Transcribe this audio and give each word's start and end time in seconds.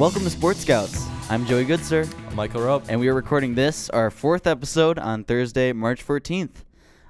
Welcome 0.00 0.24
to 0.24 0.30
Sports 0.30 0.60
Scouts. 0.60 1.06
I'm 1.28 1.44
Joey 1.44 1.66
Goodsir, 1.66 2.10
I'm 2.30 2.34
Michael 2.34 2.62
Rope. 2.62 2.84
and 2.88 2.98
we 2.98 3.08
are 3.08 3.14
recording 3.14 3.54
this, 3.54 3.90
our 3.90 4.10
fourth 4.10 4.46
episode, 4.46 4.98
on 4.98 5.24
Thursday, 5.24 5.74
March 5.74 6.02
14th. 6.06 6.64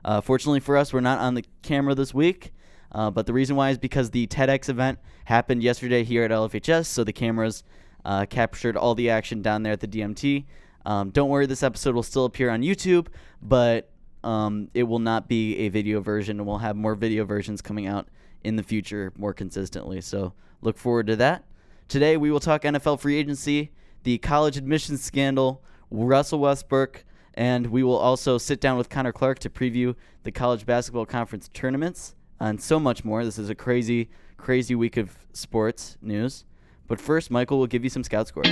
Uh, 0.04 0.20
fortunately 0.20 0.58
for 0.58 0.76
us, 0.76 0.92
we're 0.92 0.98
not 0.98 1.20
on 1.20 1.34
the 1.34 1.44
camera 1.62 1.94
this 1.94 2.12
week, 2.12 2.52
uh, 2.90 3.08
but 3.08 3.26
the 3.26 3.32
reason 3.32 3.54
why 3.54 3.70
is 3.70 3.78
because 3.78 4.10
the 4.10 4.26
TEDx 4.26 4.68
event 4.68 4.98
happened 5.26 5.62
yesterday 5.62 6.02
here 6.02 6.24
at 6.24 6.32
LFHS, 6.32 6.86
so 6.86 7.04
the 7.04 7.12
cameras 7.12 7.62
uh, 8.04 8.26
captured 8.26 8.76
all 8.76 8.96
the 8.96 9.08
action 9.08 9.40
down 9.40 9.62
there 9.62 9.72
at 9.72 9.78
the 9.78 9.86
DMT. 9.86 10.46
Um, 10.84 11.10
don't 11.10 11.28
worry, 11.28 11.46
this 11.46 11.62
episode 11.62 11.94
will 11.94 12.02
still 12.02 12.24
appear 12.24 12.50
on 12.50 12.62
YouTube, 12.62 13.06
but 13.40 13.88
um, 14.24 14.68
it 14.74 14.82
will 14.82 14.98
not 14.98 15.28
be 15.28 15.58
a 15.58 15.68
video 15.68 16.00
version, 16.00 16.40
and 16.40 16.46
we'll 16.48 16.58
have 16.58 16.74
more 16.74 16.96
video 16.96 17.24
versions 17.24 17.62
coming 17.62 17.86
out 17.86 18.08
in 18.42 18.56
the 18.56 18.64
future 18.64 19.12
more 19.16 19.32
consistently. 19.32 20.00
So 20.00 20.32
look 20.60 20.76
forward 20.76 21.06
to 21.06 21.14
that. 21.14 21.44
Today 21.90 22.16
we 22.16 22.30
will 22.30 22.38
talk 22.38 22.62
NFL 22.62 23.00
free 23.00 23.16
agency, 23.16 23.72
the 24.04 24.18
college 24.18 24.56
admissions 24.56 25.02
scandal, 25.02 25.60
Russell 25.90 26.38
Westbrook, 26.38 27.04
and 27.34 27.66
we 27.66 27.82
will 27.82 27.96
also 27.96 28.38
sit 28.38 28.60
down 28.60 28.78
with 28.78 28.88
Connor 28.88 29.10
Clark 29.10 29.40
to 29.40 29.50
preview 29.50 29.96
the 30.22 30.30
college 30.30 30.64
basketball 30.64 31.04
conference 31.04 31.50
tournaments 31.52 32.14
and 32.38 32.62
so 32.62 32.78
much 32.78 33.04
more. 33.04 33.24
This 33.24 33.40
is 33.40 33.50
a 33.50 33.56
crazy, 33.56 34.08
crazy 34.36 34.76
week 34.76 34.96
of 34.96 35.26
sports 35.32 35.98
news. 36.00 36.44
But 36.86 37.00
first, 37.00 37.28
Michael 37.28 37.58
will 37.58 37.66
give 37.66 37.82
you 37.82 37.90
some 37.90 38.04
scout 38.04 38.28
scores. 38.28 38.46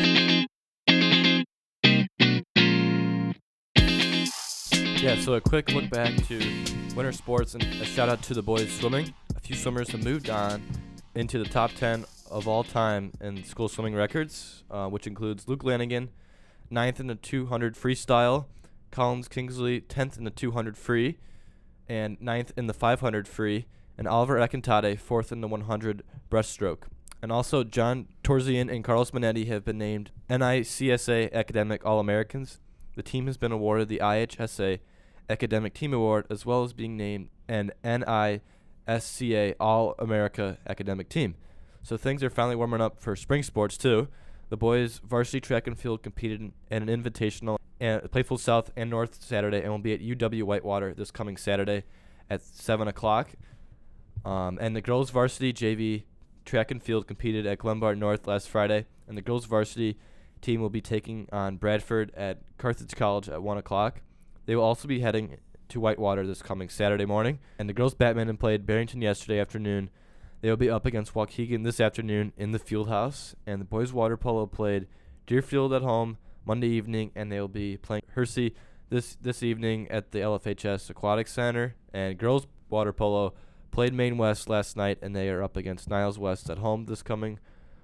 Yeah, 5.00 5.20
so 5.20 5.34
a 5.34 5.40
quick 5.40 5.70
look 5.70 5.88
back 5.90 6.12
to 6.26 6.38
winter 6.96 7.12
sports 7.12 7.54
and 7.54 7.62
a 7.62 7.84
shout 7.84 8.08
out 8.08 8.20
to 8.22 8.34
the 8.34 8.42
boys 8.42 8.68
swimming. 8.72 9.14
A 9.36 9.40
few 9.40 9.54
swimmers 9.54 9.90
have 9.90 10.02
moved 10.02 10.28
on 10.28 10.60
into 11.14 11.38
the 11.38 11.48
top 11.48 11.70
10 11.74 12.04
of 12.30 12.46
all 12.48 12.64
time 12.64 13.12
in 13.20 13.44
school 13.44 13.68
swimming 13.68 13.94
records, 13.94 14.64
uh, 14.70 14.88
which 14.88 15.06
includes 15.06 15.48
Luke 15.48 15.64
Lanigan, 15.64 16.10
ninth 16.70 17.00
in 17.00 17.06
the 17.06 17.14
200 17.14 17.74
freestyle, 17.74 18.46
Collins 18.90 19.28
Kingsley, 19.28 19.80
10th 19.80 20.18
in 20.18 20.24
the 20.24 20.30
200 20.30 20.76
free, 20.76 21.18
and 21.88 22.20
ninth 22.20 22.52
in 22.56 22.66
the 22.66 22.74
500 22.74 23.26
free, 23.26 23.66
and 23.96 24.06
Oliver 24.06 24.36
Ekintade, 24.36 24.98
fourth 24.98 25.32
in 25.32 25.40
the 25.40 25.48
100 25.48 26.02
breaststroke. 26.30 26.84
And 27.20 27.32
also, 27.32 27.64
John 27.64 28.06
Torzian 28.22 28.72
and 28.72 28.84
Carlos 28.84 29.10
Manetti 29.10 29.48
have 29.48 29.64
been 29.64 29.78
named 29.78 30.12
NISCA 30.30 31.32
Academic 31.32 31.84
All 31.84 31.98
Americans. 31.98 32.60
The 32.94 33.02
team 33.02 33.26
has 33.26 33.36
been 33.36 33.50
awarded 33.50 33.88
the 33.88 33.98
IHSA 33.98 34.78
Academic 35.28 35.74
Team 35.74 35.92
Award, 35.92 36.26
as 36.30 36.46
well 36.46 36.62
as 36.62 36.72
being 36.72 36.96
named 36.96 37.28
an 37.48 37.72
NISCA 37.84 39.54
All 39.58 39.94
America 39.98 40.58
Academic 40.68 41.08
Team. 41.08 41.34
So 41.82 41.96
things 41.96 42.22
are 42.22 42.30
finally 42.30 42.56
warming 42.56 42.80
up 42.80 43.00
for 43.00 43.16
spring 43.16 43.42
sports 43.42 43.76
too. 43.76 44.08
The 44.50 44.56
boys 44.56 45.00
varsity 45.04 45.40
track 45.40 45.66
and 45.66 45.78
field 45.78 46.02
competed 46.02 46.40
in 46.40 46.52
an 46.70 46.88
invitational 46.88 47.58
at 47.80 48.10
Plainfield 48.10 48.40
South 48.40 48.70
and 48.76 48.90
North 48.90 49.22
Saturday, 49.22 49.62
and 49.62 49.70
will 49.70 49.78
be 49.78 49.92
at 49.92 50.00
UW 50.00 50.42
Whitewater 50.44 50.94
this 50.94 51.10
coming 51.10 51.36
Saturday 51.36 51.84
at 52.30 52.42
seven 52.42 52.88
o'clock. 52.88 53.30
Um, 54.24 54.58
and 54.60 54.74
the 54.74 54.80
girls 54.80 55.10
varsity 55.10 55.52
JV 55.52 56.04
track 56.44 56.70
and 56.70 56.82
field 56.82 57.06
competed 57.06 57.46
at 57.46 57.58
Glenbard 57.58 57.98
North 57.98 58.26
last 58.26 58.48
Friday, 58.48 58.86
and 59.06 59.16
the 59.16 59.22
girls 59.22 59.44
varsity 59.44 59.98
team 60.40 60.60
will 60.60 60.70
be 60.70 60.80
taking 60.80 61.28
on 61.32 61.56
Bradford 61.56 62.12
at 62.16 62.38
Carthage 62.58 62.94
College 62.94 63.28
at 63.28 63.42
one 63.42 63.58
o'clock. 63.58 64.00
They 64.46 64.56
will 64.56 64.64
also 64.64 64.88
be 64.88 65.00
heading 65.00 65.38
to 65.68 65.80
Whitewater 65.80 66.26
this 66.26 66.42
coming 66.42 66.68
Saturday 66.68 67.04
morning. 67.04 67.38
And 67.58 67.68
the 67.68 67.74
girls 67.74 67.94
badminton 67.94 68.38
played 68.38 68.66
Barrington 68.66 69.02
yesterday 69.02 69.38
afternoon. 69.38 69.90
They 70.40 70.50
will 70.50 70.56
be 70.56 70.70
up 70.70 70.86
against 70.86 71.14
Waukegan 71.14 71.64
this 71.64 71.80
afternoon 71.80 72.32
in 72.36 72.52
the 72.52 72.58
field 72.58 72.88
house. 72.88 73.34
And 73.46 73.60
the 73.60 73.64
boys 73.64 73.92
water 73.92 74.16
polo 74.16 74.46
played 74.46 74.86
Deerfield 75.26 75.72
at 75.72 75.82
home 75.82 76.18
Monday 76.44 76.68
evening, 76.68 77.10
and 77.14 77.30
they 77.30 77.40
will 77.40 77.48
be 77.48 77.76
playing 77.76 78.02
Hersey 78.14 78.54
this 78.88 79.16
this 79.20 79.42
evening 79.42 79.88
at 79.90 80.12
the 80.12 80.20
LFHS 80.20 80.88
Aquatic 80.90 81.26
Center. 81.26 81.74
And 81.92 82.16
girls 82.16 82.46
water 82.68 82.92
polo 82.92 83.34
played 83.70 83.92
Maine 83.92 84.16
West 84.16 84.48
last 84.48 84.76
night, 84.76 84.98
and 85.02 85.14
they 85.14 85.28
are 85.28 85.42
up 85.42 85.56
against 85.56 85.90
Niles 85.90 86.18
West 86.18 86.48
at 86.48 86.58
home 86.58 86.86
this 86.86 87.02
coming 87.02 87.38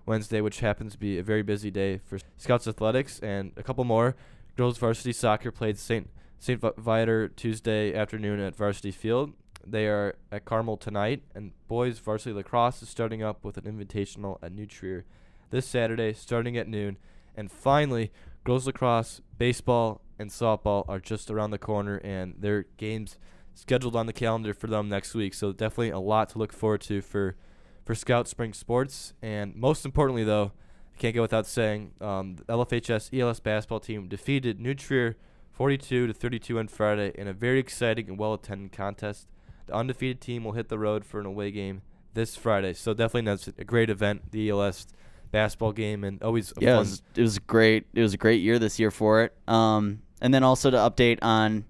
Wednesday, 0.06 0.40
which 0.40 0.60
happens 0.60 0.92
to 0.92 0.98
be 0.98 1.18
a 1.18 1.22
very 1.22 1.42
busy 1.42 1.70
day 1.70 1.98
for 1.98 2.18
Scouts 2.36 2.68
athletics. 2.68 3.18
And 3.20 3.52
a 3.56 3.62
couple 3.62 3.84
more. 3.84 4.14
Girls 4.56 4.78
varsity 4.78 5.12
soccer 5.12 5.50
played 5.50 5.78
St. 5.78 6.08
St. 6.38 6.62
Viator 6.78 7.28
Tuesday 7.28 7.94
afternoon 7.94 8.38
at 8.38 8.54
Varsity 8.54 8.92
Field. 8.92 9.32
They 9.66 9.86
are 9.86 10.16
at 10.30 10.44
Carmel 10.44 10.76
tonight, 10.76 11.22
and 11.34 11.52
boys 11.68 11.98
varsity 11.98 12.34
lacrosse 12.34 12.82
is 12.82 12.88
starting 12.88 13.22
up 13.22 13.44
with 13.44 13.56
an 13.56 13.64
invitational 13.64 14.38
at 14.42 14.52
New 14.52 14.66
Trier 14.66 15.04
this 15.50 15.66
Saturday, 15.66 16.12
starting 16.12 16.56
at 16.56 16.68
noon. 16.68 16.98
And 17.36 17.50
finally, 17.50 18.12
girls 18.44 18.66
lacrosse, 18.66 19.20
baseball, 19.38 20.00
and 20.18 20.30
softball 20.30 20.84
are 20.88 21.00
just 21.00 21.30
around 21.30 21.50
the 21.50 21.58
corner, 21.58 21.96
and 21.98 22.34
their 22.38 22.66
games 22.76 23.18
scheduled 23.54 23.96
on 23.96 24.06
the 24.06 24.12
calendar 24.12 24.52
for 24.54 24.66
them 24.66 24.88
next 24.88 25.14
week. 25.14 25.34
So 25.34 25.52
definitely 25.52 25.90
a 25.90 25.98
lot 25.98 26.28
to 26.30 26.38
look 26.38 26.52
forward 26.52 26.80
to 26.82 27.00
for 27.00 27.36
for 27.84 27.94
Scout 27.94 28.26
Spring 28.28 28.52
Sports. 28.52 29.12
And 29.20 29.54
most 29.54 29.84
importantly, 29.84 30.24
though, 30.24 30.52
I 30.94 30.98
can't 30.98 31.14
go 31.14 31.22
without 31.22 31.46
saying, 31.46 31.92
um, 32.00 32.36
the 32.36 32.44
LFHS 32.44 33.16
ELS 33.18 33.40
basketball 33.40 33.80
team 33.80 34.08
defeated 34.08 34.58
New 34.58 34.74
Trier 34.74 35.16
42 35.52 36.06
to 36.06 36.14
32 36.14 36.58
on 36.58 36.68
Friday 36.68 37.12
in 37.14 37.28
a 37.28 37.32
very 37.32 37.58
exciting 37.58 38.08
and 38.08 38.18
well-attended 38.18 38.72
contest. 38.72 39.28
The 39.66 39.74
undefeated 39.74 40.20
team 40.20 40.44
will 40.44 40.52
hit 40.52 40.68
the 40.68 40.78
road 40.78 41.04
for 41.04 41.20
an 41.20 41.26
away 41.26 41.50
game 41.50 41.82
this 42.14 42.36
Friday. 42.36 42.74
So 42.74 42.94
definitely 42.94 43.30
that's 43.30 43.48
a 43.48 43.64
great 43.64 43.90
event, 43.90 44.30
the 44.30 44.50
ELS 44.50 44.86
basketball 45.30 45.72
game, 45.72 46.04
and 46.04 46.22
always 46.22 46.52
a 46.52 46.60
Yeah, 46.60 46.76
it 46.76 46.78
was, 46.78 47.02
it 47.16 47.22
was 47.22 47.38
great. 47.38 47.86
It 47.94 48.02
was 48.02 48.14
a 48.14 48.18
great 48.18 48.40
year 48.40 48.58
this 48.58 48.78
year 48.78 48.90
for 48.90 49.22
it. 49.24 49.34
Um, 49.48 50.02
and 50.20 50.32
then 50.32 50.42
also 50.42 50.70
to 50.70 50.76
update 50.76 51.18
on 51.22 51.64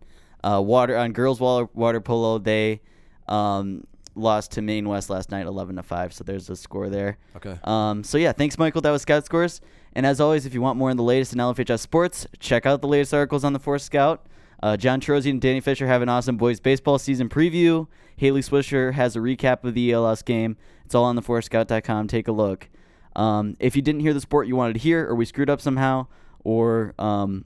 uh, 0.44 0.60
water 0.60 0.96
on 0.96 1.12
girls 1.12 1.40
water, 1.40 1.68
water 1.72 2.00
polo, 2.00 2.38
they 2.38 2.80
um, 3.26 3.86
lost 4.14 4.52
to 4.52 4.62
Maine 4.62 4.88
West 4.88 5.08
last 5.10 5.30
night, 5.30 5.46
eleven 5.46 5.76
to 5.76 5.82
five. 5.82 6.12
So 6.12 6.22
there's 6.22 6.50
a 6.50 6.56
score 6.56 6.88
there. 6.88 7.18
okay. 7.36 7.58
Um, 7.64 8.04
so 8.04 8.18
yeah, 8.18 8.32
thanks, 8.32 8.58
Michael. 8.58 8.82
That 8.82 8.90
was 8.90 9.02
Scout 9.02 9.24
Scores. 9.24 9.60
And 9.96 10.04
as 10.04 10.20
always, 10.20 10.44
if 10.44 10.54
you 10.54 10.60
want 10.60 10.76
more 10.76 10.90
on 10.90 10.96
the 10.96 11.02
latest 11.02 11.32
in 11.32 11.38
LFHS 11.38 11.80
sports, 11.80 12.26
check 12.40 12.66
out 12.66 12.80
the 12.80 12.88
latest 12.88 13.14
articles 13.14 13.44
on 13.44 13.52
the 13.52 13.60
Forest 13.60 13.86
Scout. 13.86 14.26
Uh, 14.64 14.78
John 14.78 14.98
Trozy 14.98 15.28
and 15.28 15.42
Danny 15.42 15.60
Fisher 15.60 15.86
have 15.86 16.00
an 16.00 16.08
awesome 16.08 16.38
boys 16.38 16.58
baseball 16.58 16.98
season 16.98 17.28
preview. 17.28 17.86
Haley 18.16 18.40
Swisher 18.40 18.94
has 18.94 19.14
a 19.14 19.18
recap 19.18 19.62
of 19.62 19.74
the 19.74 19.92
ELS 19.92 20.22
game. 20.22 20.56
It's 20.86 20.94
all 20.94 21.04
on 21.04 21.16
the 21.16 21.22
ForestScout.com. 21.22 22.08
Take 22.08 22.28
a 22.28 22.32
look. 22.32 22.70
Um, 23.14 23.58
if 23.60 23.76
you 23.76 23.82
didn't 23.82 24.00
hear 24.00 24.14
the 24.14 24.22
sport 24.22 24.46
you 24.46 24.56
wanted 24.56 24.72
to 24.72 24.78
hear, 24.78 25.06
or 25.06 25.14
we 25.16 25.26
screwed 25.26 25.50
up 25.50 25.60
somehow, 25.60 26.06
or 26.44 26.94
um, 26.98 27.44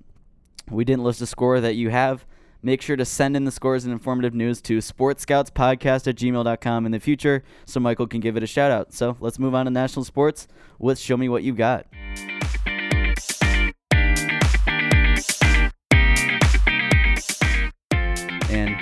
we 0.71 0.85
didn't 0.85 1.03
list 1.03 1.21
a 1.21 1.27
score 1.27 1.61
that 1.61 1.75
you 1.75 1.91
have, 1.91 2.25
make 2.63 2.81
sure 2.81 2.95
to 2.95 3.05
send 3.05 3.37
in 3.37 3.45
the 3.45 3.51
scores 3.51 3.85
and 3.85 3.93
informative 3.93 4.33
news 4.33 4.61
to 4.63 4.79
sportscoutspodcast 4.79 6.07
at 6.07 6.15
gmail.com 6.15 6.87
in 6.87 6.93
the 6.93 7.01
future 7.01 7.43
so 7.65 7.81
Michael 7.81 8.07
can 8.07 8.21
give 8.21 8.37
it 8.37 8.45
a 8.45 8.47
shout 8.47 8.71
out. 8.71 8.93
So 8.93 9.17
let's 9.19 9.41
move 9.41 9.57
on 9.57 9.65
to 9.65 9.73
national 9.73 10.05
sports 10.05 10.47
with 10.79 11.01
Show 11.01 11.17
Me 11.17 11.29
What 11.29 11.43
You 11.43 11.53
Got. 11.53 11.89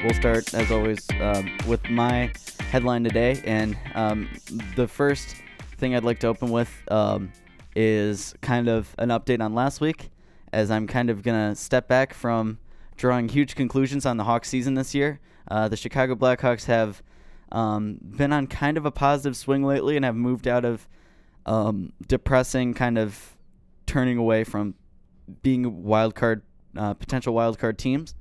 We'll 0.07 0.15
start, 0.15 0.55
as 0.55 0.71
always, 0.71 1.05
um, 1.21 1.51
with 1.67 1.91
my 1.91 2.31
headline 2.71 3.03
today. 3.03 3.43
And 3.45 3.77
um, 3.97 4.31
the 4.77 4.87
first 4.87 5.35
thing 5.79 5.97
I'd 5.97 6.05
like 6.05 6.21
to 6.21 6.29
open 6.29 6.53
with 6.53 6.71
um, 6.93 7.33
is 7.75 8.33
kind 8.41 8.69
of 8.69 8.95
an 8.99 9.09
update 9.09 9.41
on 9.41 9.53
last 9.53 9.81
week, 9.81 10.11
as 10.53 10.71
I'm 10.71 10.87
kind 10.87 11.11
of 11.11 11.25
going 11.25 11.51
to 11.51 11.57
step 11.57 11.89
back 11.89 12.15
from 12.15 12.61
drawing 12.97 13.29
huge 13.29 13.57
conclusions 13.57 14.07
on 14.07 14.17
the 14.17 14.23
Hawks 14.23 14.49
season 14.49 14.75
this 14.75 14.95
year. 14.95 15.19
Uh, 15.51 15.67
the 15.67 15.77
Chicago 15.77 16.15
Blackhawks 16.15 16.67
have 16.67 17.03
um, 17.51 17.99
been 18.01 18.33
on 18.33 18.47
kind 18.47 18.77
of 18.77 18.87
a 18.87 18.93
positive 18.93 19.37
swing 19.37 19.65
lately 19.65 19.97
and 19.97 20.05
have 20.05 20.15
moved 20.15 20.47
out 20.47 20.65
of 20.65 20.87
um, 21.47 21.93
depressing, 22.07 22.75
kind 22.75 22.97
of 22.97 23.37
turning 23.87 24.19
away 24.19 24.45
from 24.45 24.77
being 25.43 25.83
wild 25.83 26.15
card, 26.15 26.43
uh, 26.77 26.95
potential 26.95 27.35
wild 27.35 27.59
card 27.59 27.77
teams. 27.77 28.15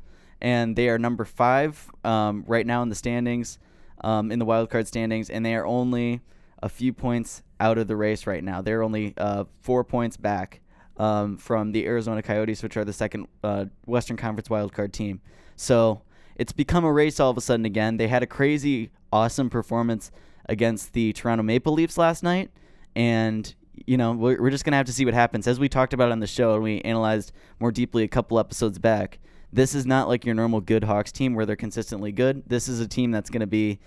And 0.46 0.76
they 0.76 0.90
are 0.90 1.00
number 1.00 1.26
five 1.26 1.90
um, 2.04 2.44
right 2.46 2.68
now 2.68 2.84
in 2.84 2.90
the 2.90 2.96
standings, 2.96 3.58
um, 4.02 4.32
in 4.32 4.38
the 4.38 4.46
wild 4.46 4.70
card 4.70 4.88
standings, 4.88 5.32
and 5.32 5.44
they 5.44 5.56
are 5.56 5.66
only 5.66 6.22
a 6.62 6.70
few 6.70 6.94
points 6.94 7.42
out 7.60 7.80
of 7.80 7.88
the 7.88 7.96
race 7.96 8.28
right 8.28 8.44
now. 8.44 8.62
They're 8.62 8.84
only 8.84 9.16
uh, 9.18 9.46
four 9.62 9.84
points 9.84 10.18
back 10.18 10.62
um, 10.98 11.38
from 11.38 11.72
the 11.72 11.88
Arizona 11.88 12.22
Coyotes, 12.22 12.62
which 12.62 12.78
are 12.78 12.86
the 12.86 12.94
second 12.94 13.28
uh, 13.44 13.66
Western 13.88 14.18
Conference 14.18 14.48
wildcard 14.48 14.92
team. 14.92 15.20
So 15.56 16.04
it's 16.36 16.54
become 16.54 16.86
a 16.86 16.94
race 16.94 17.20
all 17.20 17.32
of 17.32 17.38
a 17.38 17.42
sudden 17.42 17.66
again. 17.66 17.98
They 17.98 18.08
had 18.08 18.22
a 18.22 18.28
crazy, 18.28 18.92
awesome 19.12 19.50
performance 19.50 20.12
against 20.48 20.94
the 20.94 21.12
Toronto 21.14 21.42
Maple 21.42 21.74
Leafs 21.74 21.98
last 21.98 22.22
night, 22.22 22.52
and 22.96 23.52
you 23.88 23.98
know 23.98 24.12
we're, 24.12 24.40
we're 24.40 24.52
just 24.52 24.64
gonna 24.64 24.78
have 24.78 24.86
to 24.86 24.94
see 24.94 25.06
what 25.06 25.16
happens. 25.16 25.48
As 25.48 25.60
we 25.60 25.70
talked 25.70 25.96
about 25.96 26.12
on 26.12 26.20
the 26.20 26.28
show, 26.28 26.54
and 26.54 26.62
we 26.62 26.82
analyzed 26.82 27.32
more 27.60 27.72
deeply 27.72 28.04
a 28.04 28.08
couple 28.08 28.38
episodes 28.38 28.78
back. 28.78 29.18
This 29.56 29.74
is 29.74 29.86
not 29.86 30.10
like 30.10 30.26
your 30.26 30.36
normal 30.36 30.60
good 30.60 30.84
Hawks 30.84 31.14
team 31.14 31.34
where 31.34 31.46
they're 31.46 31.56
consistently 31.56 32.12
good. 32.12 32.44
This 32.46 32.68
is 32.68 32.82
a 32.82 32.88
team 32.90 33.12
that's 33.12 33.30
going 33.30 33.40
to 33.40 33.48
be 33.48 33.80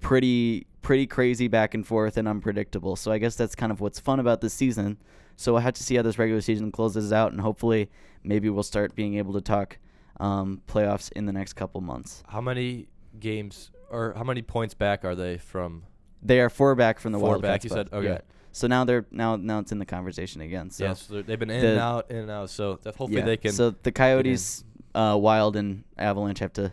pretty 0.00 0.66
pretty 0.82 1.06
crazy 1.06 1.48
back 1.48 1.72
and 1.72 1.86
forth 1.86 2.18
and 2.18 2.28
unpredictable. 2.28 2.94
So 2.94 3.10
I 3.10 3.16
guess 3.16 3.34
that's 3.34 3.54
kind 3.54 3.72
of 3.72 3.80
what's 3.80 3.98
fun 3.98 4.20
about 4.20 4.42
this 4.42 4.52
season. 4.52 4.98
So 5.36 5.52
we'll 5.52 5.62
have 5.62 5.72
to 5.74 5.82
see 5.82 5.94
how 5.94 6.02
this 6.02 6.18
regular 6.18 6.42
season 6.42 6.70
closes 6.70 7.10
out, 7.10 7.32
and 7.32 7.40
hopefully 7.40 7.88
maybe 8.22 8.50
we'll 8.50 8.62
start 8.62 8.94
being 8.94 9.16
able 9.16 9.32
to 9.32 9.40
talk 9.40 9.78
um, 10.20 10.60
playoffs 10.68 11.10
in 11.12 11.24
the 11.24 11.32
next 11.32 11.54
couple 11.54 11.80
months. 11.80 12.22
How 12.28 12.42
many 12.42 12.88
games 13.18 13.70
or 13.90 14.12
how 14.14 14.24
many 14.24 14.42
points 14.42 14.74
back 14.74 15.06
are 15.06 15.14
they 15.14 15.38
from? 15.38 15.84
They 16.22 16.40
are 16.40 16.50
four 16.50 16.74
back 16.74 17.00
from 17.00 17.12
the 17.12 17.18
Four 17.18 17.30
wild 17.30 17.42
back, 17.42 17.64
you 17.64 17.70
said? 17.70 17.88
Okay. 17.92 18.08
Yeah. 18.08 18.18
So 18.52 18.66
now 18.66 18.84
they're 18.84 19.06
now 19.10 19.36
now 19.36 19.60
it's 19.60 19.72
in 19.72 19.78
the 19.78 19.86
conversation 19.86 20.40
again. 20.42 20.68
So 20.70 20.84
yes, 20.84 21.06
they're- 21.06 21.22
they've 21.22 21.38
been 21.38 21.50
in 21.50 21.60
the- 21.60 21.68
and 21.70 21.78
out, 21.78 22.10
in 22.10 22.16
and 22.16 22.30
out. 22.30 22.50
So 22.50 22.78
hopefully 22.84 23.16
yeah. 23.18 23.24
they 23.24 23.36
can. 23.36 23.52
So 23.52 23.70
the 23.70 23.92
Coyotes, 23.92 24.64
uh, 24.98 25.16
Wild, 25.16 25.56
and 25.56 25.84
Avalanche 25.96 26.40
have 26.40 26.52
to 26.54 26.72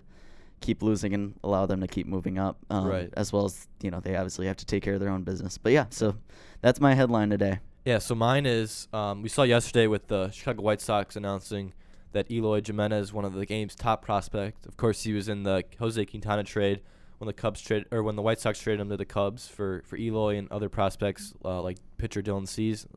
keep 0.62 0.82
losing 0.82 1.14
and 1.14 1.36
allow 1.44 1.66
them 1.66 1.82
to 1.82 1.88
keep 1.88 2.08
moving 2.08 2.40
up. 2.40 2.58
Um, 2.70 2.88
Right. 2.88 3.14
As 3.16 3.32
well 3.32 3.46
as 3.46 3.68
you 3.82 3.92
know 3.92 4.00
they 4.00 4.16
obviously 4.16 4.48
have 4.48 4.58
to 4.58 4.66
take 4.66 4.84
care 4.84 4.96
of 4.96 5.00
their 5.00 5.10
own 5.10 5.24
business. 5.24 5.58
But 5.58 5.72
yeah, 5.74 5.86
so 5.90 6.16
that's 6.62 6.80
my 6.82 6.94
headline 6.96 7.30
today. 7.30 7.60
Yeah, 7.86 8.00
so 8.00 8.16
mine 8.16 8.48
is 8.48 8.88
um, 8.94 9.22
we 9.22 9.30
saw 9.30 9.44
yesterday 9.44 9.86
with 9.86 10.08
the 10.08 10.32
Chicago 10.32 10.64
White 10.64 10.82
Sox 10.82 11.16
announcing 11.16 11.74
that 12.14 12.32
Eloy 12.32 12.62
Jimenez, 12.66 13.14
one 13.14 13.26
of 13.26 13.34
the 13.34 13.46
game's 13.46 13.76
top 13.76 14.02
prospects. 14.02 14.66
Of 14.66 14.76
course, 14.78 15.04
he 15.04 15.14
was 15.14 15.30
in 15.30 15.44
the 15.44 15.64
Jose 15.80 16.04
Quintana 16.06 16.44
trade 16.44 16.82
when 17.20 17.28
the 17.28 17.34
Cubs 17.34 17.62
trade 17.62 17.86
or 17.92 18.02
when 18.02 18.16
the 18.16 18.22
White 18.24 18.40
Sox 18.40 18.60
traded 18.60 18.80
him 18.82 18.90
to 18.90 18.98
the 18.98 19.06
Cubs 19.06 19.48
for, 19.48 19.84
for 19.86 19.98
Eloy 19.98 20.38
and 20.38 20.52
other 20.52 20.70
prospects 20.70 21.34
uh, 21.44 21.62
like 21.62 21.78
pitcher 21.98 22.22
Dylan 22.24 22.48
Cease, 22.48 22.88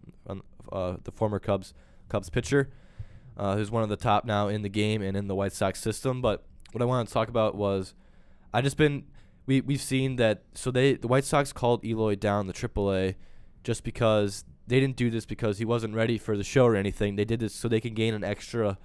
uh, 0.73 0.97
the 1.05 1.13
former 1.13 1.39
Cubs 1.39 1.75
Cubs 2.09 2.31
pitcher, 2.31 2.71
uh, 3.39 3.57
who's 3.57 3.71
one 3.71 3.83
of 3.83 3.89
the 3.89 3.97
top 3.97 4.25
now 4.25 4.49
in 4.49 4.63
the 4.63 4.69
game 4.69 5.01
and 5.01 5.17
in 5.17 5.29
the 5.29 5.35
White 5.35 5.53
Sox 5.53 5.81
system. 5.81 6.21
But 6.21 6.45
what 6.73 6.83
I 6.83 6.85
wanted 6.85 7.07
to 7.07 7.13
talk 7.13 7.29
about 7.29 7.55
was 7.55 7.95
I 8.53 8.61
just 8.61 8.77
been 8.77 9.05
we 9.47 9.61
we've 9.61 9.81
seen 9.81 10.17
that 10.17 10.43
so 10.55 10.71
they 10.71 10.95
the 10.95 11.09
White 11.09 11.25
Sox 11.25 11.53
called 11.53 11.85
Eloy 11.85 12.17
down 12.17 12.47
the 12.47 12.53
AAA 12.53 13.15
just 13.65 13.85
because 13.85 14.45
they 14.67 14.81
didn't 14.81 14.97
do 14.97 15.11
this 15.11 15.25
because 15.25 15.59
he 15.59 15.65
wasn't 15.65 15.95
ready 15.95 16.19
for 16.19 16.37
the 16.37 16.45
show 16.45 16.67
or 16.67 16.77
anything. 16.77 17.17
They 17.17 17.25
did 17.25 17.41
this 17.41 17.55
so 17.55 17.69
they 17.69 17.81
can 17.81 17.95
gain 17.95 18.15
an 18.15 18.23
extra 18.23 18.79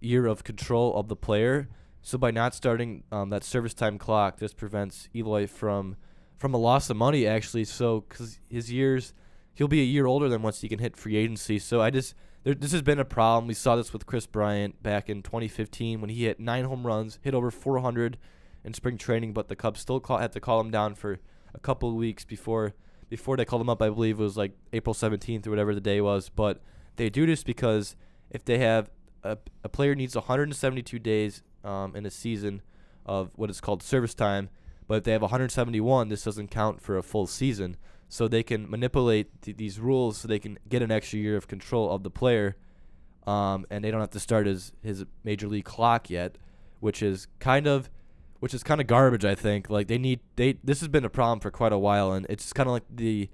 year 0.00 0.26
of 0.26 0.44
control 0.44 0.94
of 0.96 1.08
the 1.08 1.16
player. 1.16 1.68
So 2.02 2.18
by 2.18 2.32
not 2.32 2.54
starting 2.54 3.04
um, 3.12 3.30
that 3.30 3.44
service 3.44 3.72
time 3.72 3.96
clock, 3.96 4.38
this 4.38 4.52
prevents 4.52 5.08
Eloy 5.14 5.46
from 5.46 5.96
from 6.36 6.52
a 6.52 6.58
loss 6.58 6.90
of 6.90 6.96
money 6.96 7.26
actually. 7.26 7.64
So 7.64 8.00
because 8.00 8.40
his 8.48 8.70
years, 8.70 9.14
he'll 9.54 9.68
be 9.68 9.80
a 9.80 9.84
year 9.84 10.06
older 10.06 10.28
than 10.28 10.42
once 10.42 10.60
he 10.60 10.68
can 10.68 10.80
hit 10.80 10.96
free 10.96 11.16
agency. 11.16 11.58
So 11.58 11.80
I 11.80 11.90
just 11.90 12.14
there, 12.44 12.54
this 12.54 12.72
has 12.72 12.82
been 12.82 12.98
a 12.98 13.04
problem. 13.04 13.46
We 13.46 13.54
saw 13.54 13.76
this 13.76 13.92
with 13.92 14.06
Kris 14.06 14.26
Bryant 14.26 14.82
back 14.82 15.08
in 15.08 15.22
2015 15.22 16.00
when 16.00 16.10
he 16.10 16.24
hit 16.24 16.40
nine 16.40 16.64
home 16.64 16.86
runs, 16.86 17.18
hit 17.22 17.34
over 17.34 17.50
400 17.50 18.18
in 18.64 18.74
spring 18.74 18.98
training, 18.98 19.32
but 19.32 19.48
the 19.48 19.56
Cubs 19.56 19.80
still 19.80 20.00
call, 20.00 20.18
had 20.18 20.32
to 20.32 20.40
call 20.40 20.60
him 20.60 20.70
down 20.70 20.94
for 20.94 21.18
a 21.54 21.58
couple 21.58 21.88
of 21.88 21.94
weeks 21.94 22.24
before 22.24 22.74
before 23.08 23.36
they 23.36 23.44
called 23.44 23.60
him 23.60 23.68
up. 23.68 23.82
I 23.82 23.90
believe 23.90 24.18
it 24.18 24.22
was 24.22 24.36
like 24.36 24.52
April 24.72 24.94
17th 24.94 25.46
or 25.46 25.50
whatever 25.50 25.74
the 25.74 25.80
day 25.80 26.00
was. 26.00 26.30
But 26.30 26.62
they 26.96 27.10
do 27.10 27.26
this 27.26 27.42
because 27.42 27.94
if 28.30 28.44
they 28.44 28.58
have 28.58 28.90
a, 29.22 29.36
a 29.62 29.68
player 29.68 29.94
needs 29.94 30.14
172 30.14 30.98
days 30.98 31.42
um, 31.62 31.94
in 31.94 32.06
a 32.06 32.10
season 32.10 32.62
of 33.04 33.30
what 33.36 33.50
is 33.50 33.60
called 33.60 33.82
service 33.82 34.14
time, 34.14 34.48
but 34.88 34.98
if 34.98 35.04
they 35.04 35.12
have 35.12 35.22
171, 35.22 36.08
this 36.08 36.24
doesn't 36.24 36.50
count 36.50 36.80
for 36.80 36.96
a 36.96 37.02
full 37.02 37.26
season. 37.26 37.76
So 38.12 38.28
they 38.28 38.42
can 38.42 38.70
manipulate 38.70 39.40
th- 39.40 39.56
these 39.56 39.80
rules 39.80 40.18
so 40.18 40.28
they 40.28 40.38
can 40.38 40.58
get 40.68 40.82
an 40.82 40.90
extra 40.90 41.18
year 41.18 41.34
of 41.34 41.48
control 41.48 41.90
of 41.90 42.02
the 42.02 42.10
player, 42.10 42.56
um, 43.26 43.64
and 43.70 43.82
they 43.82 43.90
don't 43.90 44.00
have 44.00 44.10
to 44.10 44.20
start 44.20 44.46
his 44.46 44.74
his 44.82 45.06
major 45.24 45.48
league 45.48 45.64
clock 45.64 46.10
yet, 46.10 46.36
which 46.80 47.02
is 47.02 47.26
kind 47.38 47.66
of 47.66 47.88
which 48.38 48.52
is 48.52 48.62
kind 48.62 48.82
of 48.82 48.86
garbage. 48.86 49.24
I 49.24 49.34
think 49.34 49.70
like 49.70 49.88
they 49.88 49.96
need 49.96 50.20
they 50.36 50.58
this 50.62 50.80
has 50.80 50.88
been 50.88 51.06
a 51.06 51.08
problem 51.08 51.40
for 51.40 51.50
quite 51.50 51.72
a 51.72 51.78
while, 51.78 52.12
and 52.12 52.26
it's 52.28 52.52
kind 52.52 52.68
of 52.68 52.74
like 52.74 52.84
the 52.94 53.30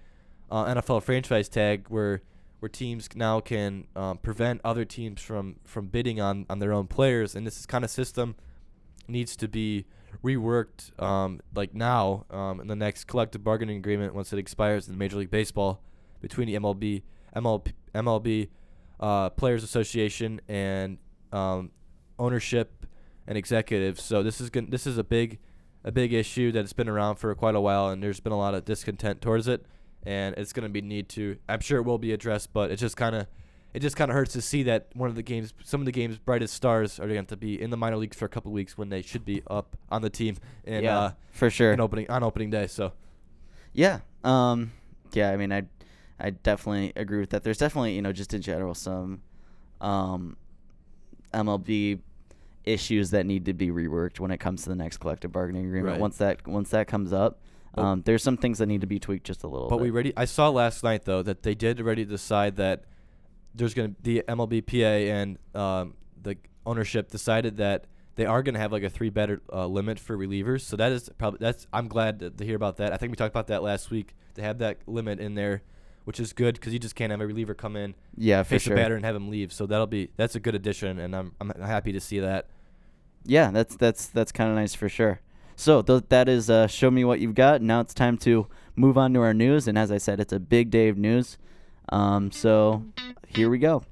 uh, 0.48 0.66
NFL 0.66 1.02
franchise 1.02 1.48
tag 1.48 1.86
where 1.88 2.22
where 2.60 2.68
teams 2.68 3.08
now 3.16 3.40
can 3.40 3.88
um, 3.96 4.18
prevent 4.18 4.60
other 4.62 4.84
teams 4.84 5.20
from 5.20 5.56
from 5.64 5.88
bidding 5.88 6.20
on 6.20 6.46
on 6.48 6.60
their 6.60 6.72
own 6.72 6.86
players, 6.86 7.34
and 7.34 7.44
this 7.44 7.66
kind 7.66 7.82
of 7.82 7.90
system 7.90 8.36
needs 9.08 9.34
to 9.34 9.48
be 9.48 9.86
reworked 10.22 11.00
um, 11.02 11.40
like 11.54 11.74
now 11.74 12.24
um, 12.30 12.60
in 12.60 12.66
the 12.66 12.76
next 12.76 13.04
collective 13.04 13.44
bargaining 13.44 13.76
agreement 13.76 14.14
once 14.14 14.32
it 14.32 14.38
expires 14.38 14.88
in 14.88 14.98
Major 14.98 15.16
League 15.16 15.30
Baseball 15.30 15.80
between 16.20 16.48
the 16.48 16.54
MLB 16.54 17.02
MLB 17.34 17.72
MLB 17.94 18.48
uh, 19.00 19.30
Players 19.30 19.62
Association 19.62 20.40
and 20.48 20.98
um, 21.32 21.70
ownership 22.18 22.86
and 23.26 23.38
executives. 23.38 24.02
So 24.02 24.22
this 24.22 24.40
is 24.40 24.50
gon- 24.50 24.70
this 24.70 24.86
is 24.86 24.98
a 24.98 25.04
big 25.04 25.38
a 25.84 25.92
big 25.92 26.12
issue 26.12 26.50
that's 26.52 26.72
been 26.72 26.88
around 26.88 27.16
for 27.16 27.34
quite 27.34 27.54
a 27.54 27.60
while, 27.60 27.88
and 27.88 28.02
there's 28.02 28.20
been 28.20 28.32
a 28.32 28.38
lot 28.38 28.54
of 28.54 28.64
discontent 28.64 29.20
towards 29.20 29.46
it, 29.46 29.64
and 30.02 30.34
it's 30.36 30.52
going 30.52 30.64
to 30.64 30.68
be 30.68 30.80
need 30.82 31.08
to. 31.10 31.38
I'm 31.48 31.60
sure 31.60 31.78
it 31.78 31.82
will 31.82 31.98
be 31.98 32.12
addressed, 32.12 32.52
but 32.52 32.70
it 32.70 32.76
just 32.76 32.96
kind 32.96 33.14
of 33.14 33.26
it 33.78 33.80
just 33.80 33.94
kind 33.94 34.10
of 34.10 34.16
hurts 34.16 34.32
to 34.32 34.42
see 34.42 34.64
that 34.64 34.88
one 34.94 35.08
of 35.08 35.14
the 35.14 35.22
games, 35.22 35.54
some 35.62 35.80
of 35.80 35.84
the 35.84 35.92
game's 35.92 36.18
brightest 36.18 36.52
stars 36.52 36.98
are 36.98 37.06
going 37.06 37.24
to 37.24 37.36
be 37.36 37.62
in 37.62 37.70
the 37.70 37.76
minor 37.76 37.96
leagues 37.96 38.16
for 38.16 38.24
a 38.24 38.28
couple 38.28 38.50
weeks 38.50 38.76
when 38.76 38.88
they 38.88 39.02
should 39.02 39.24
be 39.24 39.40
up 39.46 39.76
on 39.88 40.02
the 40.02 40.10
team 40.10 40.36
in 40.64 40.82
yeah, 40.82 40.98
uh, 40.98 41.10
for 41.30 41.48
sure. 41.48 41.72
in 41.72 41.78
opening 41.78 42.10
on 42.10 42.24
opening 42.24 42.50
day. 42.50 42.66
So 42.66 42.90
Yeah. 43.72 44.00
Um. 44.24 44.72
Yeah. 45.12 45.30
I 45.30 45.36
mean, 45.36 45.52
I, 45.52 45.62
I 46.18 46.30
definitely 46.30 46.92
agree 46.96 47.20
with 47.20 47.30
that. 47.30 47.44
There's 47.44 47.58
definitely, 47.58 47.94
you 47.94 48.02
know, 48.02 48.12
just 48.12 48.34
in 48.34 48.42
general, 48.42 48.74
some, 48.74 49.22
um, 49.80 50.36
MLB 51.32 52.00
issues 52.64 53.10
that 53.10 53.26
need 53.26 53.44
to 53.44 53.52
be 53.52 53.68
reworked 53.68 54.18
when 54.18 54.32
it 54.32 54.38
comes 54.38 54.64
to 54.64 54.70
the 54.70 54.74
next 54.74 54.96
collective 54.96 55.30
bargaining 55.30 55.66
agreement. 55.66 55.92
Right. 55.92 56.00
Once 56.00 56.16
that 56.16 56.44
once 56.48 56.70
that 56.70 56.88
comes 56.88 57.12
up, 57.12 57.42
um, 57.76 58.02
there's 58.04 58.24
some 58.24 58.38
things 58.38 58.58
that 58.58 58.66
need 58.66 58.80
to 58.80 58.88
be 58.88 58.98
tweaked 58.98 59.28
just 59.28 59.44
a 59.44 59.46
little. 59.46 59.68
But 59.68 59.76
bit. 59.76 59.84
we 59.84 59.90
ready. 59.90 60.12
I 60.16 60.24
saw 60.24 60.48
last 60.48 60.82
night 60.82 61.04
though 61.04 61.22
that 61.22 61.44
they 61.44 61.54
did 61.54 61.80
already 61.80 62.04
decide 62.04 62.56
that 62.56 62.82
there's 63.58 63.74
going 63.74 63.94
to 63.94 64.02
the 64.02 64.24
MLBPA 64.28 65.10
and 65.10 65.38
um, 65.54 65.94
the 66.22 66.36
ownership 66.64 67.10
decided 67.10 67.56
that 67.58 67.84
they 68.18 68.26
are 68.26 68.42
going 68.42 68.54
to 68.54 68.60
have 68.60 68.72
like 68.72 68.82
a 68.82 68.90
three 68.90 69.10
batter 69.10 69.40
uh, 69.52 69.66
limit 69.66 69.98
for 69.98 70.16
relievers. 70.16 70.62
So 70.62 70.76
that 70.76 70.90
is 70.90 71.08
probably 71.18 71.38
that's 71.40 71.66
I'm 71.72 71.88
glad 71.88 72.18
to, 72.20 72.30
to 72.30 72.44
hear 72.44 72.56
about 72.56 72.76
that. 72.78 72.92
I 72.92 72.96
think 72.96 73.10
we 73.10 73.16
talked 73.16 73.32
about 73.32 73.46
that 73.48 73.62
last 73.62 73.90
week. 73.90 74.14
to 74.34 74.42
have 74.42 74.58
that 74.58 74.78
limit 74.86 75.20
in 75.20 75.34
there, 75.34 75.62
which 76.04 76.18
is 76.18 76.32
good 76.32 76.54
because 76.54 76.72
you 76.72 76.78
just 76.78 76.94
can't 76.94 77.10
have 77.10 77.20
a 77.20 77.26
reliever 77.26 77.54
come 77.54 77.76
in, 77.76 77.94
yeah, 78.16 78.42
face 78.42 78.62
sure. 78.62 78.72
a 78.72 78.76
batter, 78.76 78.96
and 78.96 79.04
have 79.04 79.14
him 79.14 79.28
leave. 79.28 79.52
So 79.52 79.66
that'll 79.66 79.86
be 79.86 80.10
that's 80.16 80.34
a 80.34 80.40
good 80.40 80.54
addition, 80.54 80.98
and 80.98 81.14
I'm 81.14 81.32
I'm 81.40 81.50
happy 81.60 81.92
to 81.92 82.00
see 82.00 82.18
that. 82.18 82.46
Yeah, 83.24 83.50
that's 83.50 83.76
that's 83.76 84.06
that's 84.06 84.32
kind 84.32 84.50
of 84.50 84.56
nice 84.56 84.74
for 84.74 84.88
sure. 84.88 85.20
So 85.54 85.82
th- 85.82 86.04
that 86.08 86.28
is 86.28 86.50
uh, 86.50 86.66
show 86.66 86.90
me 86.90 87.04
what 87.04 87.20
you've 87.20 87.34
got. 87.34 87.62
Now 87.62 87.80
it's 87.80 87.94
time 87.94 88.16
to 88.18 88.46
move 88.74 88.98
on 88.98 89.14
to 89.14 89.20
our 89.20 89.34
news, 89.34 89.68
and 89.68 89.78
as 89.78 89.92
I 89.92 89.98
said, 89.98 90.18
it's 90.18 90.32
a 90.32 90.40
big 90.40 90.70
day 90.70 90.88
of 90.88 90.96
news. 90.96 91.38
Um, 91.90 92.30
so 92.30 92.82
here 93.26 93.50
we 93.50 93.58
go. 93.58 93.82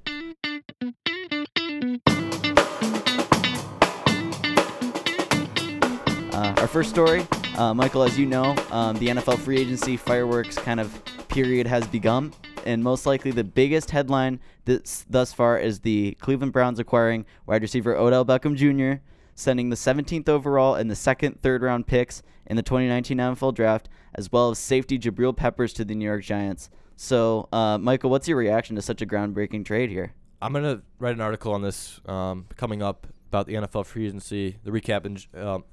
Uh, 6.37 6.53
our 6.57 6.67
first 6.67 6.89
story, 6.89 7.25
uh, 7.57 7.73
Michael, 7.73 8.03
as 8.03 8.17
you 8.17 8.25
know, 8.25 8.55
um, 8.71 8.95
the 8.97 9.07
NFL 9.07 9.39
free 9.39 9.57
agency 9.57 9.97
fireworks 9.97 10.55
kind 10.55 10.79
of 10.79 11.01
period 11.29 11.65
has 11.65 11.87
begun, 11.87 12.31
and 12.65 12.83
most 12.83 13.05
likely 13.05 13.31
the 13.31 13.43
biggest 13.43 13.89
headline 13.89 14.39
thus 14.65 15.33
far 15.33 15.57
is 15.57 15.79
the 15.79 16.15
Cleveland 16.19 16.53
Browns 16.53 16.77
acquiring 16.79 17.25
wide 17.47 17.61
receiver 17.63 17.95
Odell 17.95 18.25
Beckham 18.25 18.55
Jr., 18.55 19.01
sending 19.33 19.69
the 19.69 19.75
17th 19.75 20.29
overall 20.29 20.75
and 20.75 20.89
the 20.91 20.95
second, 20.95 21.41
third 21.41 21.61
round 21.61 21.87
picks 21.87 22.21
in 22.45 22.55
the 22.55 22.63
2019 22.63 23.17
NFL 23.17 23.53
Draft, 23.53 23.89
as 24.13 24.31
well 24.31 24.51
as 24.51 24.59
safety 24.59 24.97
Jabril 24.97 25.35
Peppers 25.35 25.73
to 25.73 25.85
the 25.85 25.95
New 25.95 26.05
York 26.05 26.23
Giants. 26.23 26.69
So, 26.99 27.47
uh, 27.53 27.77
Michael, 27.77 28.09
what's 28.09 28.27
your 28.27 28.37
reaction 28.37 28.75
to 28.75 28.81
such 28.81 29.03
a 29.03 29.05
groundbreaking 29.05 29.65
trade 29.65 29.91
here? 29.91 30.13
I'm 30.41 30.51
gonna 30.51 30.81
write 30.97 31.13
an 31.13 31.21
article 31.21 31.53
on 31.53 31.61
this 31.61 32.01
um, 32.07 32.47
coming 32.55 32.81
up 32.81 33.05
about 33.29 33.45
the 33.45 33.53
NFL 33.53 33.85
free 33.85 34.07
agency, 34.07 34.57
the 34.63 34.71
recap 34.71 35.05
and 35.05 35.25
um, 35.35 35.63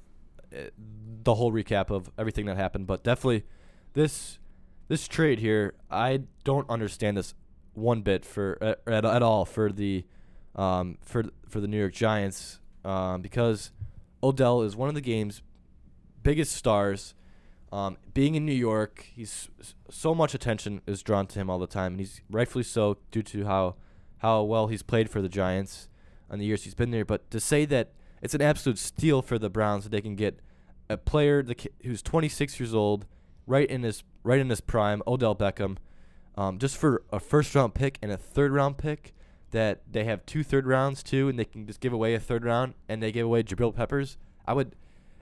eh, 0.53 0.69
the 1.23 1.33
whole 1.33 1.51
recap 1.51 1.89
of 1.89 2.11
everything 2.19 2.45
that 2.45 2.57
happened. 2.57 2.85
But 2.85 3.03
definitely, 3.03 3.43
this 3.93 4.37
this 4.87 5.07
trade 5.07 5.39
here, 5.39 5.73
I 5.89 6.21
don't 6.43 6.69
understand 6.69 7.17
this 7.17 7.33
one 7.73 8.01
bit 8.01 8.23
for 8.23 8.59
uh, 8.61 8.75
at, 8.85 9.03
at 9.03 9.23
all 9.23 9.45
for 9.45 9.71
the 9.71 10.05
um, 10.55 10.99
for 11.01 11.25
for 11.49 11.59
the 11.59 11.67
New 11.67 11.79
York 11.79 11.93
Giants 11.93 12.59
um, 12.83 13.23
because 13.23 13.71
Odell 14.21 14.61
is 14.61 14.75
one 14.75 14.89
of 14.89 14.95
the 14.95 15.01
game's 15.01 15.41
biggest 16.21 16.51
stars. 16.51 17.15
Um, 17.75 17.97
being 18.13 18.35
in 18.35 18.45
New 18.45 18.53
York, 18.53 19.05
he's 19.13 19.49
so 19.89 20.15
much 20.15 20.33
attention 20.33 20.79
is 20.87 21.03
drawn 21.03 21.27
to 21.27 21.39
him 21.39 21.49
all 21.49 21.59
the 21.59 21.67
time, 21.67 21.93
and 21.93 21.99
he's 21.99 22.21
rightfully 22.31 22.63
so 22.63 22.95
due 23.11 23.21
to 23.23 23.43
how 23.43 23.75
how 24.19 24.43
well 24.43 24.67
he's 24.67 24.81
played 24.81 25.09
for 25.09 25.21
the 25.21 25.27
Giants 25.27 25.89
in 26.31 26.39
the 26.39 26.45
years 26.45 26.63
he's 26.63 26.73
been 26.73 26.91
there. 26.91 27.03
But 27.03 27.29
to 27.31 27.39
say 27.41 27.65
that 27.65 27.91
it's 28.21 28.33
an 28.33 28.41
absolute 28.41 28.77
steal 28.77 29.21
for 29.21 29.37
the 29.37 29.49
Browns 29.49 29.83
that 29.83 29.89
they 29.89 29.99
can 29.99 30.15
get 30.15 30.39
a 30.89 30.95
player 30.95 31.45
who's 31.83 32.01
26 32.01 32.61
years 32.61 32.73
old, 32.73 33.07
right 33.45 33.69
in 33.69 33.83
his 33.83 34.05
right 34.23 34.39
in 34.39 34.49
his 34.49 34.61
prime, 34.61 35.03
Odell 35.05 35.35
Beckham, 35.35 35.75
um, 36.37 36.59
just 36.59 36.77
for 36.77 37.03
a 37.11 37.19
first 37.19 37.53
round 37.55 37.73
pick 37.73 37.99
and 38.01 38.09
a 38.09 38.17
third 38.17 38.53
round 38.53 38.77
pick. 38.77 39.13
That 39.51 39.81
they 39.91 40.05
have 40.05 40.25
two 40.25 40.43
third 40.43 40.65
rounds 40.65 41.03
too, 41.03 41.27
and 41.27 41.37
they 41.37 41.45
can 41.45 41.67
just 41.67 41.81
give 41.81 41.91
away 41.91 42.13
a 42.13 42.21
third 42.21 42.45
round, 42.45 42.75
and 42.87 43.03
they 43.03 43.11
give 43.11 43.25
away 43.25 43.43
Jabril 43.43 43.75
Peppers. 43.75 44.17
I 44.47 44.53
would, 44.53 44.75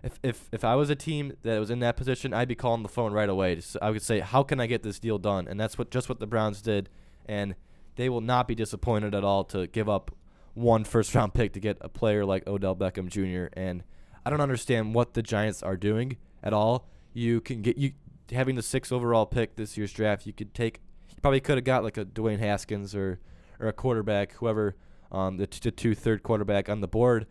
if 0.04 0.20
if 0.22 0.50
if 0.52 0.64
I 0.64 0.76
was 0.76 0.90
a 0.90 0.96
team 0.96 1.34
that 1.44 1.60
was 1.60 1.70
in 1.70 1.80
that 1.80 1.96
position, 1.96 2.34
I'd 2.34 2.48
be 2.48 2.56
calling 2.56 2.84
the 2.84 2.90
phone 2.90 3.14
right 3.14 3.30
away. 3.30 3.60
So 3.62 3.80
I 3.82 3.90
would 3.90 4.02
say, 4.02 4.20
how 4.20 4.44
can 4.44 4.60
I 4.60 4.68
get 4.68 4.84
this 4.84 5.00
deal 5.00 5.18
done? 5.18 5.48
And 5.48 5.60
that's 5.60 5.78
what 5.78 5.90
just 5.90 6.10
what 6.10 6.20
the 6.20 6.28
Browns 6.28 6.62
did, 6.62 6.90
and 7.26 7.56
they 7.96 8.10
will 8.10 8.22
not 8.22 8.48
be 8.48 8.56
disappointed 8.56 9.16
at 9.16 9.24
all 9.24 9.44
to 9.46 9.68
give 9.68 9.88
up 9.88 10.12
one 10.54 10.84
first 10.84 11.16
round 11.16 11.34
pick 11.34 11.54
to 11.54 11.60
get 11.60 11.78
a 11.82 11.90
player 11.90 12.26
like 12.26 12.48
Odell 12.48 12.76
Beckham 12.76 13.08
Jr. 13.10 13.52
And 13.58 13.84
I 14.26 14.30
don't 14.30 14.42
understand 14.42 14.94
what 14.94 15.14
the 15.14 15.24
Giants 15.24 15.64
are 15.64 15.78
doing 15.78 16.18
at 16.44 16.54
all. 16.54 16.88
You 17.14 17.42
can 17.42 17.62
get 17.62 17.78
you 17.78 17.94
having 18.32 18.56
the 18.56 18.62
sixth 18.62 18.92
overall 18.92 19.26
pick 19.26 19.56
this 19.56 19.78
year's 19.78 19.94
draft. 19.94 20.26
You 20.26 20.34
could 20.34 20.54
take, 20.54 20.82
you 21.10 21.16
probably 21.22 21.40
could 21.40 21.58
have 21.58 21.66
got 21.66 21.84
like 21.84 21.98
a 21.98 22.06
Dwayne 22.06 22.40
Haskins 22.40 22.94
or 22.94 23.20
or 23.60 23.68
a 23.68 23.74
quarterback, 23.74 24.34
whoever 24.34 24.76
um, 25.12 25.38
the, 25.38 25.48
t- 25.48 25.60
the 25.62 25.72
two 25.72 25.96
third 25.96 26.24
quarterback 26.24 26.70
on 26.70 26.82
the 26.82 26.88
board. 26.88 27.28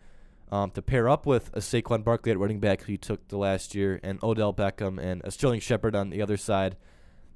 Um, 0.53 0.69
to 0.69 0.83
pair 0.83 1.09
up 1.09 1.25
with 1.25 1.49
a 1.55 1.59
Saquon 1.61 2.03
Barkley 2.03 2.31
at 2.31 2.37
running 2.37 2.59
back 2.59 2.83
who 2.83 2.91
you 2.91 2.97
took 2.99 3.27
the 3.29 3.39
last 3.39 3.73
year, 3.73 3.99
and 4.03 4.21
Odell 4.21 4.53
Beckham 4.53 4.99
and 5.01 5.19
a 5.23 5.31
Sterling 5.31 5.59
Shepard 5.59 5.95
on 5.95 6.11
the 6.11 6.21
other 6.21 6.37
side. 6.37 6.77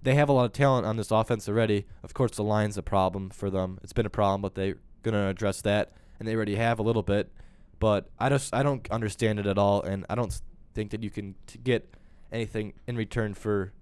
They 0.04 0.14
have 0.14 0.30
a 0.30 0.34
lot 0.34 0.46
of 0.46 0.54
talent 0.54 0.86
on 0.86 0.98
this 0.98 1.10
offense 1.10 1.50
already. 1.50 1.88
Of 2.04 2.14
course, 2.14 2.36
the 2.36 2.44
line's 2.44 2.78
a 2.78 2.84
problem 2.84 3.32
for 3.32 3.50
them. 3.50 3.80
It's 3.82 3.92
been 3.92 4.06
a 4.06 4.12
problem, 4.12 4.44
but 4.44 4.54
they're 4.54 4.78
gonna 5.02 5.30
address 5.30 5.64
that, 5.64 5.94
and 6.20 6.28
they 6.28 6.36
already 6.36 6.58
have 6.58 6.78
a 6.78 6.84
little 6.84 7.02
bit. 7.02 7.32
But 7.80 8.08
I 8.20 8.30
just 8.30 8.54
I 8.54 8.62
don't 8.62 8.88
understand 8.92 9.40
it 9.40 9.48
at 9.48 9.58
all, 9.58 9.82
and 9.82 10.06
I 10.12 10.14
don't 10.14 10.40
think 10.76 10.92
that 10.92 11.02
you 11.02 11.10
can 11.10 11.34
t- 11.48 11.58
get 11.58 11.92
anything 12.32 12.74
in 12.86 12.96
return 12.98 13.34
for 13.34 13.74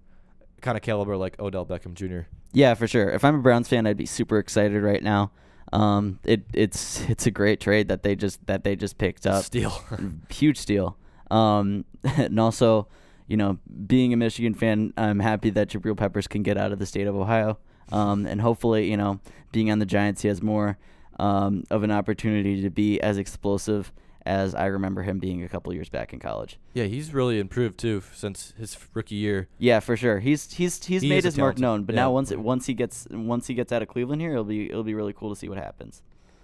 kind 0.62 0.78
of 0.78 0.82
caliber 0.82 1.18
like 1.18 1.38
Odell 1.42 1.66
Beckham 1.66 1.94
Jr. 1.94 2.30
Yeah, 2.54 2.74
for 2.74 2.88
sure. 2.88 3.10
If 3.10 3.26
I'm 3.26 3.36
a 3.36 3.42
Browns 3.42 3.68
fan, 3.68 3.86
I'd 3.86 3.98
be 3.98 4.06
super 4.06 4.40
excited 4.40 4.82
right 4.82 5.04
now. 5.04 5.32
Um, 5.76 6.20
it 6.24 6.44
it's 6.54 7.02
it's 7.10 7.28
a 7.28 7.32
great 7.32 7.60
trade 7.60 7.90
that 7.90 8.02
they 8.02 8.16
just 8.16 8.46
that 8.48 8.64
they 8.64 8.76
just 8.76 8.98
picked 8.98 9.28
up. 9.28 9.44
Steal. 9.44 9.84
Huge 10.30 10.58
steal. 10.58 10.98
Um, 11.30 11.84
and 12.04 12.40
also, 12.40 12.88
you 13.28 13.36
know, 13.36 13.60
being 13.86 14.14
a 14.14 14.18
Michigan 14.18 14.54
fan, 14.54 14.94
I'm 14.96 15.20
happy 15.20 15.50
that 15.50 15.70
Jabril 15.70 15.98
Peppers 15.98 16.28
can 16.28 16.44
get 16.44 16.58
out 16.58 16.72
of 16.72 16.80
the 16.80 16.86
state 16.86 17.08
of 17.08 17.16
Ohio. 17.16 17.58
Um, 17.92 18.26
and 18.26 18.40
hopefully, 18.42 18.90
you 18.90 18.98
know, 18.98 19.20
being 19.52 19.70
on 19.70 19.80
the 19.80 19.86
Giants, 19.86 20.22
he 20.22 20.30
has 20.30 20.42
more 20.42 20.78
um, 21.20 21.64
of 21.70 21.84
an 21.84 21.92
opportunity 21.92 22.62
to 22.62 22.70
be 22.70 23.00
as 23.02 23.18
explosive 23.18 23.92
as 24.26 24.56
I 24.56 24.66
remember 24.66 25.04
him 25.04 25.20
being 25.20 25.44
a 25.44 25.50
couple 25.50 25.74
years 25.74 25.90
back 25.90 26.12
in 26.12 26.20
college. 26.20 26.58
Yeah, 26.74 26.86
he's 26.86 27.14
really 27.14 27.40
improved 27.40 27.78
too 27.78 28.02
since 28.14 28.54
his 28.58 28.78
rookie 28.94 29.16
year. 29.16 29.48
Yeah, 29.60 29.80
for 29.80 29.96
sure. 29.96 30.20
He's 30.20 30.52
he's 30.52 30.84
he's 30.84 31.04
He 31.04 31.10
made 31.10 31.24
his 31.24 31.38
mark 31.38 31.60
known, 31.60 31.84
but 31.84 31.96
yeah. 31.96 32.02
now 32.02 32.12
once 32.12 32.32
it, 32.32 32.40
once 32.40 32.66
he 32.66 32.74
gets 32.74 33.08
once 33.12 33.48
he 33.48 33.54
gets 33.54 33.72
out 33.72 33.82
of 33.82 33.88
Cleveland 33.88 34.22
here, 34.22 34.32
it'll 34.32 34.44
be 34.44 34.70
it'll 34.70 34.84
be 34.84 34.96
really 34.96 35.14
cool 35.14 35.30
to 35.30 35.36
see 35.36 35.48
what 35.48 35.58
happens. 35.58 36.02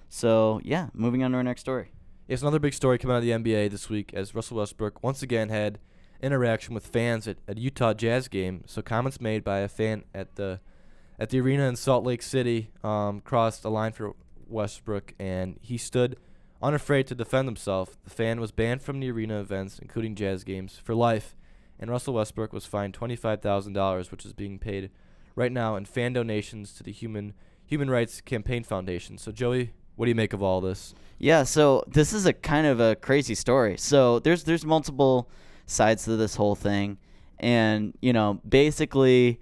So 0.10 0.62
yeah, 0.64 0.88
moving 0.94 1.24
on 1.24 1.32
to 1.32 1.38
our 1.38 1.44
next 1.44 1.62
story. 1.62 1.92
It's 2.28 2.42
another 2.42 2.60
big 2.60 2.74
story 2.74 2.98
coming 2.98 3.16
out 3.16 3.20
of 3.20 3.24
the 3.24 3.32
NBA 3.32 3.72
this 3.72 3.90
week 3.90 4.14
as 4.14 4.36
Russell 4.36 4.58
Westbrook 4.58 5.04
once 5.04 5.22
again 5.22 5.50
had 5.50 5.80
interaction 6.22 6.74
with 6.74 6.86
fans 6.86 7.28
at 7.28 7.38
a 7.48 7.60
Utah 7.60 7.94
Jazz 7.94 8.28
game. 8.28 8.64
So 8.68 8.82
comments 8.82 9.20
made 9.20 9.44
by 9.44 9.60
a 9.60 9.68
fan 9.68 10.04
at 10.14 10.36
the 10.36 10.60
at 11.20 11.30
the 11.30 11.40
arena 11.40 11.64
in 11.68 11.76
Salt 11.76 12.06
Lake 12.06 12.22
City 12.22 12.70
um, 12.84 13.22
crossed 13.22 13.66
a 13.66 13.70
line 13.70 13.92
for 13.92 14.14
Westbrook, 14.48 15.14
and 15.20 15.58
he 15.62 15.78
stood 15.78 16.18
unafraid 16.62 17.08
to 17.08 17.16
defend 17.16 17.48
himself. 17.48 17.98
The 18.04 18.10
fan 18.10 18.40
was 18.40 18.52
banned 18.52 18.82
from 18.82 19.00
the 19.00 19.12
arena 19.12 19.40
events, 19.40 19.80
including 19.80 20.16
Jazz 20.16 20.44
games, 20.44 20.80
for 20.84 20.96
life, 20.96 21.36
and 21.80 21.90
Russell 21.90 22.14
Westbrook 22.14 22.54
was 22.54 22.66
fined 22.66 22.94
twenty-five 22.94 23.42
thousand 23.42 23.74
dollars, 23.74 24.12
which 24.12 24.26
is 24.26 24.34
being 24.34 24.60
paid 24.60 24.92
right 25.36 25.52
now 25.52 25.76
in 25.76 25.86
fan 25.86 26.14
donations 26.14 26.74
to 26.74 26.84
the 26.84 26.92
Human 26.92 27.34
Human 27.66 27.90
Rights 27.90 28.22
Campaign 28.22 28.64
Foundation. 28.64 29.18
So 29.18 29.32
Joey, 29.32 29.74
what 29.96 30.06
do 30.06 30.10
you 30.10 30.16
make 30.16 30.34
of 30.34 30.44
all 30.44 30.62
this? 30.62 30.94
Yeah, 31.18 31.44
so 31.44 31.84
this 31.88 32.14
is 32.14 32.26
a 32.26 32.34
kind 32.34 32.68
of 32.68 32.80
a 32.80 32.96
crazy 32.96 33.36
story. 33.36 33.78
So 33.78 34.20
there's 34.20 34.44
there's 34.44 34.66
multiple 34.66 35.30
sides 35.66 36.04
to 36.06 36.18
this 36.18 36.36
whole 36.36 36.56
thing, 36.56 36.98
and 37.40 37.98
you 38.02 38.14
know 38.14 38.42
basically 38.48 39.40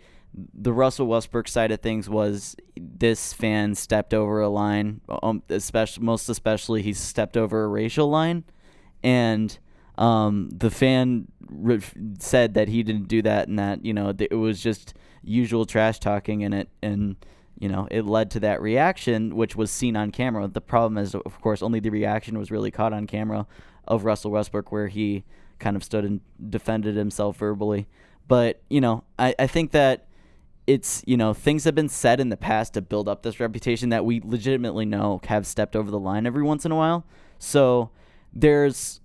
the 0.53 0.74
Russell 0.74 1.08
Westbrook 1.08 1.48
side 1.48 1.72
of 1.72 1.81
things 1.81 2.10
was 2.10 2.55
this 2.75 3.34
fan 3.34 3.75
stepped 3.75 4.13
over 4.13 4.41
a 4.41 4.50
line, 4.50 5.01
um, 5.24 5.43
especially 5.50 6.03
most 6.03 6.29
especially 6.29 6.81
he 6.81 6.93
stepped 6.93 7.38
over 7.38 7.63
a 7.63 7.67
racial 7.67 8.10
line, 8.10 8.43
and 9.03 9.58
um, 9.98 10.50
the 10.51 10.72
fan 10.72 11.27
re- 11.50 11.81
said 12.19 12.53
that 12.53 12.69
he 12.69 12.84
didn't 12.84 13.08
do 13.08 13.22
that 13.22 13.48
and 13.48 13.60
that 13.60 13.86
you 13.86 13.93
know 13.93 14.13
it 14.17 14.34
was 14.34 14.62
just 14.62 14.93
usual 15.22 15.65
trash 15.65 16.00
talking 16.00 16.43
and 16.43 16.53
it 16.53 16.69
and 16.81 17.17
you 17.60 17.67
know 17.67 17.88
it 17.91 18.05
led 18.05 18.31
to 18.31 18.39
that 18.39 18.62
reaction 18.62 19.36
which 19.36 19.55
was 19.55 19.69
seen 19.69 19.96
on 19.96 20.12
camera. 20.12 20.48
The 20.48 20.62
problem 20.62 20.98
is 20.98 21.13
of 21.15 21.41
course 21.41 21.62
only 21.62 21.79
the 21.79 21.89
reaction 21.89 22.38
was 22.38 22.50
really 22.50 22.72
caught 22.72 22.93
on 22.93 23.08
camera 23.08 23.46
of 23.88 24.05
Russell 24.05 24.31
Westbrook 24.31 24.72
where 24.72 24.88
he 24.88 25.24
kind 25.60 25.75
of 25.75 25.84
stood 25.84 26.05
and 26.05 26.22
defended 26.50 26.96
himself 26.96 27.38
verbally. 27.38 27.88
But 28.27 28.62
you 28.69 28.79
know 28.79 29.03
I, 29.17 29.36
I 29.38 29.48
think 29.48 29.72
that 29.72 30.08
it's 30.70 31.04
you 31.08 31.18
know 31.18 31.34
things 31.34 31.64
have 31.64 31.74
been 31.74 31.90
said 31.90 32.20
in 32.20 32.30
the 32.30 32.38
past 32.38 32.76
to 32.76 32.82
build 32.82 33.10
up 33.10 33.24
this 33.24 33.40
reputation 33.40 33.90
that 33.90 34.06
we 34.06 34.22
legitimately 34.24 34.86
know 34.86 35.20
have 35.26 35.48
stepped 35.48 35.76
over 35.76 35.90
the 35.90 36.00
line 36.00 36.28
every 36.28 36.44
once 36.44 36.64
in 36.64 36.72
a 36.72 36.76
while. 36.76 37.08
So 37.40 37.90
there's 38.32 39.02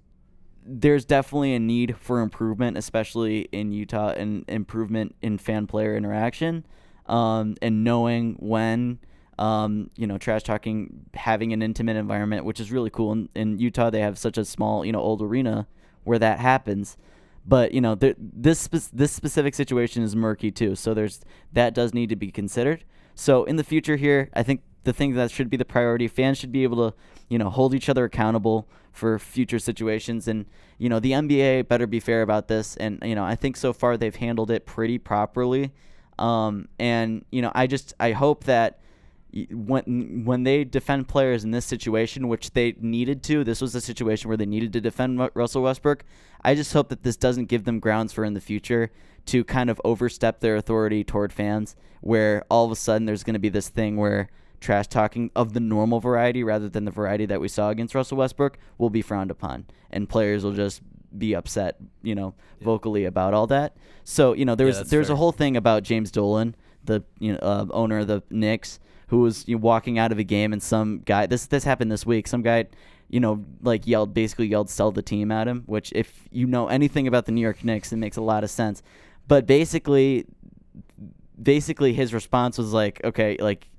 there's 0.67 1.07
definitely 1.07 1.55
a 1.55 1.59
need 1.59 1.97
for 1.97 2.21
improvement, 2.21 2.77
especially 2.77 3.49
in 3.51 3.73
Utah, 3.73 4.11
and 4.11 4.45
improvement 4.47 5.15
in 5.23 5.39
fan 5.39 5.67
player 5.67 5.97
interaction, 5.97 6.67
um, 7.07 7.57
and 7.63 7.83
knowing 7.83 8.37
when. 8.39 9.01
Um, 9.37 9.91
you 9.97 10.07
know, 10.07 10.17
trash 10.17 10.45
talking, 10.45 11.07
having 11.13 11.53
an 11.53 11.61
intimate 11.61 11.97
environment, 11.97 12.45
which 12.45 12.61
is 12.61 12.71
really 12.71 12.89
cool. 12.91 13.11
In, 13.11 13.29
in 13.35 13.59
Utah, 13.59 13.91
they 13.91 13.99
have 13.99 14.17
such 14.17 14.39
a 14.39 14.45
small, 14.45 14.85
you 14.85 14.93
know, 14.93 15.01
old 15.01 15.21
arena 15.23 15.67
where 16.05 16.21
that 16.21 16.39
happens 16.39 16.97
but 17.47 17.73
you 17.73 17.81
know 17.81 17.95
this 17.95 18.59
spe- 18.59 18.91
this 18.93 19.13
specific 19.13 19.55
situation 19.55 20.03
is 20.03 20.17
murky 20.17 20.51
too 20.51 20.75
so 20.75 20.95
there's 20.95 21.21
that 21.53 21.75
does 21.75 21.95
need 21.95 22.09
to 22.09 22.17
be 22.17 22.31
considered. 22.31 22.85
So 23.17 23.45
in 23.45 23.57
the 23.57 23.65
future 23.65 23.97
here 23.97 24.31
i 24.35 24.43
think 24.43 24.63
the 24.85 24.93
thing 24.93 25.15
that 25.15 25.31
should 25.31 25.51
be 25.51 25.57
the 25.57 25.65
priority 25.65 26.09
fans 26.09 26.39
should 26.39 26.53
be 26.53 26.63
able 26.63 26.91
to 26.91 26.97
you 27.29 27.39
know 27.39 27.51
hold 27.51 27.75
each 27.75 27.89
other 27.89 28.05
accountable 28.05 28.69
for 28.93 29.19
future 29.19 29.59
situations. 29.59 30.29
And 30.29 30.47
you 30.79 30.89
know 30.89 31.01
the 31.01 31.13
nba 31.13 31.67
better 31.69 31.87
be 31.87 32.01
fair 32.01 32.23
about 32.23 32.49
this. 32.49 32.77
And 32.77 32.99
you 33.03 33.15
know 33.15 33.25
i 33.25 33.35
think 33.35 33.57
so 33.57 33.73
far 33.73 33.97
they've 33.97 34.15
handled 34.15 34.51
it 34.51 34.67
pretty 34.67 34.99
properly. 34.99 35.73
Um, 36.19 36.69
and 36.79 37.25
you 37.33 37.43
know 37.43 37.51
i 37.55 37.67
just 37.67 37.93
i 37.99 38.13
hope 38.13 38.45
that 38.45 38.79
when 39.51 40.23
when 40.25 40.45
they 40.45 40.65
defend 40.65 41.09
players 41.09 41.45
in 41.45 41.51
this 41.51 41.65
situation, 41.65 42.29
which 42.29 42.53
they 42.53 42.75
needed 42.81 43.23
to, 43.25 43.43
this 43.43 43.61
was 43.61 43.75
a 43.75 43.81
situation 43.81 44.29
where 44.29 44.37
they 44.37 44.47
needed 44.47 44.73
to 44.75 44.81
defend 44.81 45.29
Russell 45.35 45.63
Westbrook. 45.63 46.05
I 46.43 46.55
just 46.55 46.73
hope 46.73 46.89
that 46.91 47.03
this 47.03 47.17
doesn't 47.17 47.47
give 47.47 47.65
them 47.65 47.81
grounds 47.81 48.13
for 48.13 48.25
in 48.25 48.35
the 48.35 48.41
future 48.41 48.91
to 49.27 49.43
kind 49.43 49.71
of 49.71 49.81
overstep 49.85 50.41
their 50.41 50.57
authority 50.57 51.03
toward 51.03 51.33
fans, 51.33 51.75
where 52.01 52.45
all 52.51 52.65
of 52.65 52.71
a 52.71 52.77
sudden 52.77 53.07
there's 53.07 53.25
going 53.25 53.35
to 53.35 53.41
be 53.41 53.49
this 53.49 53.69
thing 53.69 53.97
where 53.97 54.29
trash 54.61 54.87
talking 54.87 55.31
of 55.35 55.53
the 55.53 55.61
normal 55.61 56.01
variety 56.01 56.45
rather 56.45 56.69
than 56.69 56.85
the 56.85 56.91
variety 56.91 57.27
that 57.27 57.41
we 57.41 57.49
saw 57.49 57.71
against 57.71 57.95
Russell 57.95 58.19
Westbrook 58.19 58.59
will 58.79 58.91
be 58.91 59.03
frowned 59.03 59.31
upon, 59.31 59.67
and 59.91 60.09
players 60.09 60.45
will 60.45 60.53
just 60.53 60.81
be 61.17 61.35
upset, 61.35 61.77
you 62.03 62.15
know, 62.15 62.35
vocally 62.61 63.05
about 63.05 63.35
all 63.35 63.47
that. 63.49 63.77
So 64.05 64.33
you 64.33 64.45
know, 64.45 64.55
there's 64.55 64.77
that's 64.77 64.91
there's 64.91 65.09
fair. 65.09 65.15
a 65.15 65.19
whole 65.19 65.33
thing 65.33 65.57
about 65.57 65.83
James 65.83 66.11
Dolan, 66.13 66.55
the 66.85 67.03
you 67.19 67.33
know 67.33 67.39
uh, 67.39 67.67
owner 67.71 67.99
of 67.99 68.07
the 68.07 68.23
Knicks, 68.31 68.79
who 69.15 69.21
was 69.21 69.47
you 69.47 69.55
know, 69.55 69.61
walking 69.61 69.97
out 69.99 70.11
of 70.11 70.19
a 70.19 70.25
game 70.25 70.53
and 70.53 70.63
some 70.63 71.01
guy 71.05 71.27
this 71.27 71.47
this 71.47 71.65
happened 71.65 71.91
this 71.91 72.05
week. 72.05 72.27
Some 72.27 72.43
guy, 72.43 72.67
you 73.09 73.21
know, 73.21 73.45
like 73.63 73.87
yelled 73.87 74.13
basically 74.13 74.47
yelled 74.47 74.69
sell 74.69 74.91
the 74.91 75.03
team 75.03 75.31
at 75.31 75.47
him, 75.47 75.63
which 75.67 75.93
if 75.95 76.29
you 76.33 76.47
know 76.47 76.67
anything 76.67 77.07
about 77.07 77.27
the 77.27 77.33
New 77.33 77.41
York 77.41 77.63
Knicks, 77.63 77.93
it 77.93 77.97
makes 77.97 78.17
a 78.17 78.21
lot 78.21 78.43
of 78.43 78.51
sense. 78.51 78.83
But 79.29 79.47
basically 79.47 80.27
basically 81.41 81.93
his 81.93 82.13
response 82.13 82.59
was 82.59 82.73
like, 82.73 83.01
okay, 83.05 83.37
like 83.39 83.71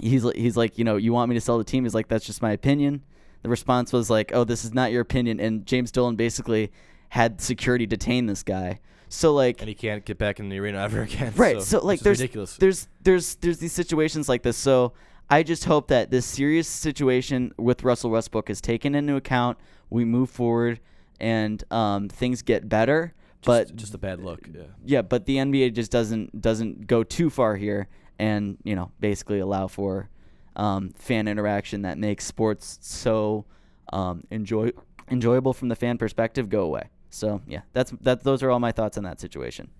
he's 0.00 0.24
he's 0.34 0.56
like, 0.56 0.78
you 0.78 0.84
know, 0.84 0.96
you 0.96 1.12
want 1.12 1.28
me 1.28 1.34
to 1.34 1.40
sell 1.40 1.58
the 1.58 1.64
team? 1.64 1.84
He's 1.84 1.94
like, 1.94 2.08
that's 2.08 2.24
just 2.24 2.40
my 2.40 2.52
opinion. 2.52 3.04
The 3.42 3.50
response 3.50 3.92
was 3.92 4.08
like, 4.08 4.32
oh, 4.34 4.44
this 4.44 4.64
is 4.64 4.72
not 4.72 4.92
your 4.92 5.02
opinion, 5.02 5.40
and 5.40 5.66
James 5.66 5.92
Dolan 5.92 6.16
basically 6.16 6.72
had 7.10 7.40
security 7.40 7.86
detain 7.86 8.26
this 8.26 8.42
guy. 8.42 8.80
So 9.08 9.32
like, 9.34 9.60
and 9.60 9.68
he 9.68 9.74
can't 9.74 10.04
get 10.04 10.18
back 10.18 10.40
in 10.40 10.48
the 10.48 10.58
arena 10.58 10.78
ever 10.82 11.02
again. 11.02 11.32
right? 11.36 11.62
So, 11.62 11.80
like, 11.80 12.00
there's 12.00 12.20
ridiculous. 12.20 12.56
there's 12.56 12.88
there's 13.02 13.36
there's 13.36 13.58
these 13.58 13.72
situations 13.72 14.28
like 14.28 14.42
this. 14.42 14.56
So 14.56 14.92
I 15.30 15.42
just 15.42 15.64
hope 15.64 15.88
that 15.88 16.10
this 16.10 16.26
serious 16.26 16.68
situation 16.68 17.52
with 17.56 17.82
Russell 17.82 18.10
Westbrook 18.10 18.50
is 18.50 18.60
taken 18.60 18.94
into 18.94 19.16
account. 19.16 19.58
We 19.90 20.04
move 20.04 20.30
forward 20.30 20.80
and 21.20 21.62
um, 21.70 22.08
things 22.08 22.42
get 22.42 22.68
better. 22.68 23.14
but 23.44 23.68
just, 23.68 23.76
just 23.76 23.94
a 23.94 23.98
bad 23.98 24.20
look. 24.20 24.48
Yeah. 24.52 24.62
yeah, 24.84 25.02
but 25.02 25.26
the 25.26 25.36
NBA 25.36 25.74
just 25.74 25.90
doesn't 25.90 26.40
doesn't 26.40 26.86
go 26.86 27.02
too 27.02 27.30
far 27.30 27.56
here, 27.56 27.88
and 28.18 28.58
you 28.64 28.74
know 28.76 28.90
basically 29.00 29.38
allow 29.38 29.66
for 29.68 30.08
um, 30.56 30.90
fan 30.96 31.28
interaction 31.28 31.82
that 31.82 31.98
makes 31.98 32.24
sports 32.24 32.78
so 32.82 33.44
um, 33.92 34.24
enjoy 34.30 34.70
enjoyable 35.10 35.52
from 35.52 35.68
the 35.68 35.76
fan 35.76 35.96
perspective 35.98 36.48
go 36.48 36.62
away. 36.62 36.90
So 37.10 37.40
yeah, 37.46 37.62
that's 37.72 37.92
that. 38.02 38.22
Those 38.22 38.42
are 38.42 38.50
all 38.50 38.60
my 38.60 38.72
thoughts 38.72 38.98
on 38.98 39.04
that 39.04 39.20
situation. 39.20 39.70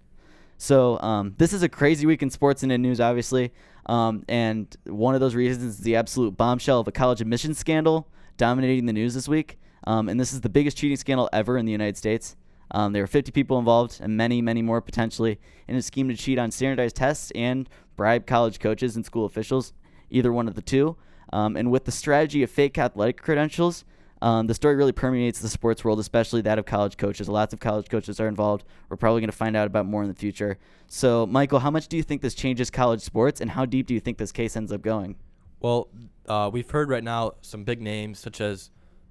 So 0.58 0.98
um, 1.00 1.34
this 1.36 1.52
is 1.52 1.62
a 1.62 1.68
crazy 1.68 2.06
week 2.06 2.22
in 2.22 2.30
sports 2.30 2.62
and 2.62 2.72
in 2.72 2.80
news, 2.80 2.98
obviously, 2.98 3.52
um, 3.86 4.24
and 4.26 4.74
one 4.84 5.14
of 5.14 5.20
those 5.20 5.34
reasons 5.34 5.64
is 5.64 5.78
the 5.78 5.96
absolute 5.96 6.36
bombshell 6.36 6.80
of 6.80 6.88
a 6.88 6.92
college 6.92 7.20
admissions 7.20 7.58
scandal 7.58 8.08
dominating 8.36 8.86
the 8.86 8.92
news 8.92 9.14
this 9.14 9.28
week. 9.28 9.58
Um, 9.86 10.08
and 10.08 10.18
this 10.18 10.32
is 10.32 10.40
the 10.40 10.48
biggest 10.48 10.76
cheating 10.76 10.96
scandal 10.96 11.28
ever 11.32 11.58
in 11.58 11.66
the 11.66 11.72
United 11.72 11.96
States. 11.96 12.36
Um, 12.72 12.92
there 12.92 13.02
are 13.02 13.06
50 13.06 13.30
people 13.30 13.58
involved 13.58 14.00
and 14.00 14.16
many, 14.16 14.42
many 14.42 14.60
more 14.62 14.80
potentially 14.80 15.38
in 15.68 15.76
a 15.76 15.82
scheme 15.82 16.08
to 16.08 16.16
cheat 16.16 16.38
on 16.38 16.50
standardized 16.50 16.96
tests 16.96 17.30
and 17.34 17.68
bribe 17.94 18.26
college 18.26 18.58
coaches 18.58 18.96
and 18.96 19.04
school 19.04 19.24
officials, 19.24 19.72
either 20.10 20.32
one 20.32 20.48
of 20.48 20.54
the 20.54 20.62
two. 20.62 20.96
Um, 21.32 21.56
and 21.56 21.70
with 21.70 21.84
the 21.84 21.92
strategy 21.92 22.42
of 22.42 22.50
fake 22.50 22.78
athletic 22.78 23.20
credentials, 23.20 23.84
um, 24.22 24.46
the 24.46 24.54
story 24.54 24.76
really 24.76 24.92
permeates 24.92 25.40
the 25.40 25.48
sports 25.48 25.84
world, 25.84 26.00
especially 26.00 26.40
that 26.42 26.58
of 26.58 26.64
college 26.64 26.96
coaches. 26.96 27.28
Lots 27.28 27.52
of 27.52 27.60
college 27.60 27.88
coaches 27.88 28.18
are 28.18 28.28
involved. 28.28 28.64
We're 28.88 28.96
probably 28.96 29.20
going 29.20 29.30
to 29.30 29.36
find 29.36 29.56
out 29.56 29.66
about 29.66 29.86
more 29.86 30.02
in 30.02 30.08
the 30.08 30.14
future. 30.14 30.58
So, 30.86 31.26
Michael, 31.26 31.58
how 31.58 31.70
much 31.70 31.88
do 31.88 31.96
you 31.96 32.02
think 32.02 32.22
this 32.22 32.34
changes 32.34 32.70
college 32.70 33.02
sports, 33.02 33.40
and 33.40 33.50
how 33.50 33.66
deep 33.66 33.86
do 33.86 33.94
you 33.94 34.00
think 34.00 34.18
this 34.18 34.32
case 34.32 34.56
ends 34.56 34.72
up 34.72 34.82
going? 34.82 35.16
Well, 35.60 35.88
uh, 36.26 36.50
we've 36.52 36.70
heard 36.70 36.88
right 36.88 37.04
now 37.04 37.32
some 37.42 37.64
big 37.64 37.80
names 37.80 38.18
such 38.18 38.40
as 38.40 38.70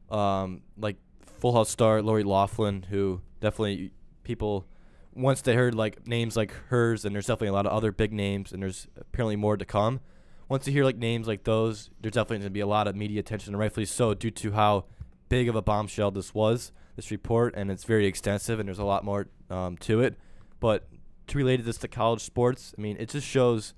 um, 0.09 0.62
like 0.77 0.97
Full 1.39 1.53
House 1.53 1.69
star 1.69 2.01
Lori 2.01 2.24
Loughlin, 2.24 2.83
who 2.89 3.21
definitely 3.41 3.91
people 4.24 4.65
once 5.13 5.41
they 5.41 5.55
heard 5.55 5.75
like 5.75 6.07
names 6.07 6.35
like 6.35 6.51
hers, 6.69 7.05
and 7.05 7.15
there's 7.15 7.27
definitely 7.27 7.50
a 7.50 7.53
lot 7.53 7.65
of 7.65 7.71
other 7.71 7.91
big 7.91 8.12
names, 8.12 8.51
and 8.51 8.62
there's 8.62 8.88
apparently 8.97 9.35
more 9.35 9.57
to 9.57 9.65
come. 9.65 10.00
Once 10.47 10.67
you 10.67 10.74
hear 10.74 10.83
like 10.83 10.97
names 10.97 11.27
like 11.27 11.43
those, 11.43 11.89
there's 12.01 12.13
definitely 12.13 12.38
going 12.38 12.47
to 12.47 12.51
be 12.51 12.59
a 12.59 12.67
lot 12.67 12.88
of 12.88 12.95
media 12.95 13.19
attention, 13.19 13.53
and 13.53 13.59
rightfully 13.59 13.85
so, 13.85 14.13
due 14.13 14.31
to 14.31 14.51
how 14.51 14.85
big 15.29 15.50
of 15.50 15.55
a 15.55 15.62
bombshell 15.62 16.12
this 16.12 16.34
was, 16.34 16.72
this 16.96 17.12
report, 17.12 17.53
and 17.55 17.72
it's 17.72 17.84
very 17.84 18.05
extensive, 18.05 18.60
and 18.60 18.67
there's 18.67 18.79
a 18.79 18.86
lot 18.86 19.03
more 19.03 19.27
um, 19.50 19.77
to 19.77 20.01
it. 20.01 20.15
But 20.60 20.88
to 21.27 21.38
relate 21.38 21.63
this 21.65 21.77
to 21.79 21.88
college 21.88 22.22
sports, 22.22 22.74
I 22.77 22.82
mean, 22.82 22.98
it 23.00 23.10
just 23.10 23.27
shows, 23.27 23.74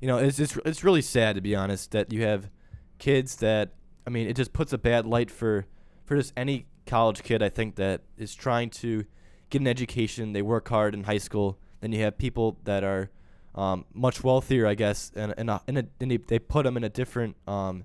you 0.00 0.08
know, 0.08 0.18
it's 0.18 0.38
it's 0.38 0.56
it's 0.64 0.84
really 0.84 1.02
sad 1.02 1.34
to 1.36 1.40
be 1.40 1.54
honest 1.54 1.90
that 1.92 2.12
you 2.12 2.22
have 2.22 2.50
kids 2.98 3.36
that, 3.36 3.74
I 4.06 4.10
mean, 4.10 4.28
it 4.28 4.36
just 4.36 4.52
puts 4.52 4.72
a 4.72 4.78
bad 4.78 5.06
light 5.06 5.30
for 5.30 5.66
for 6.04 6.16
just 6.16 6.32
any 6.36 6.66
college 6.86 7.22
kid. 7.22 7.42
I 7.42 7.48
think 7.48 7.76
that 7.76 8.02
is 8.16 8.34
trying 8.34 8.70
to 8.70 9.04
get 9.50 9.60
an 9.60 9.66
education. 9.66 10.32
They 10.32 10.42
work 10.42 10.68
hard 10.68 10.94
in 10.94 11.04
high 11.04 11.18
school. 11.18 11.58
Then 11.80 11.92
you 11.92 12.02
have 12.02 12.16
people 12.18 12.58
that 12.64 12.84
are 12.84 13.10
um, 13.54 13.84
much 13.92 14.24
wealthier, 14.24 14.66
I 14.66 14.74
guess, 14.74 15.12
and 15.14 15.34
and, 15.36 15.50
a, 15.50 15.60
and, 15.66 15.78
a, 15.78 15.86
and 16.00 16.10
they, 16.10 16.16
they 16.16 16.38
put 16.38 16.64
them 16.64 16.76
in 16.76 16.84
a 16.84 16.88
different 16.88 17.36
um, 17.46 17.84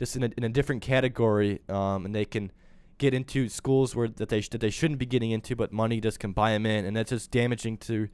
just 0.00 0.16
in 0.16 0.24
a, 0.24 0.30
in 0.38 0.44
a 0.44 0.48
different 0.48 0.80
category, 0.80 1.60
um, 1.68 2.06
and 2.06 2.14
they 2.14 2.24
can 2.24 2.50
get 2.96 3.12
into 3.12 3.50
schools 3.50 3.94
where 3.94 4.08
that 4.08 4.30
they 4.30 4.40
sh- 4.40 4.48
that 4.48 4.62
they 4.62 4.70
shouldn't 4.70 4.98
be 4.98 5.04
getting 5.04 5.30
into, 5.30 5.54
but 5.54 5.72
money 5.72 6.00
just 6.00 6.18
can 6.18 6.32
buy 6.32 6.52
them 6.52 6.64
in, 6.64 6.86
and 6.86 6.96
that's 6.96 7.10
just 7.10 7.30
damaging 7.30 7.76
to 7.76 8.08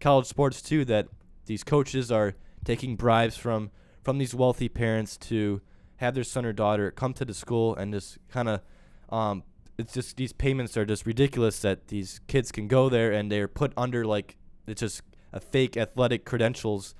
college 0.00 0.26
sports 0.26 0.62
too. 0.62 0.84
That 0.84 1.08
these 1.46 1.64
coaches 1.64 2.12
are 2.12 2.36
taking 2.64 2.94
bribes 2.94 3.36
from 3.36 3.72
from 4.02 4.18
these 4.18 4.34
wealthy 4.34 4.68
parents 4.68 5.16
to 5.16 5.60
have 5.96 6.14
their 6.14 6.24
son 6.24 6.44
or 6.44 6.52
daughter 6.52 6.92
come 6.92 7.12
to 7.14 7.24
the 7.24 7.34
school 7.34 7.74
and 7.74 7.92
just 7.92 8.18
kind 8.28 8.48
of 8.48 8.60
um, 9.10 9.42
it's 9.78 9.94
just 9.94 10.16
these 10.16 10.32
payments 10.32 10.76
are 10.76 10.84
just 10.86 11.06
ridiculous 11.06 11.58
that 11.60 11.88
these 11.88 12.20
kids 12.28 12.52
can 12.52 12.68
go 12.68 12.88
there 12.88 13.10
and 13.10 13.32
they're 13.32 13.48
put 13.48 13.72
under 13.76 14.04
like 14.04 14.36
it's 14.68 14.80
just 14.80 15.02
a 15.32 15.40
fake 15.40 15.76
athletic 15.76 16.24
credentials 16.24 16.94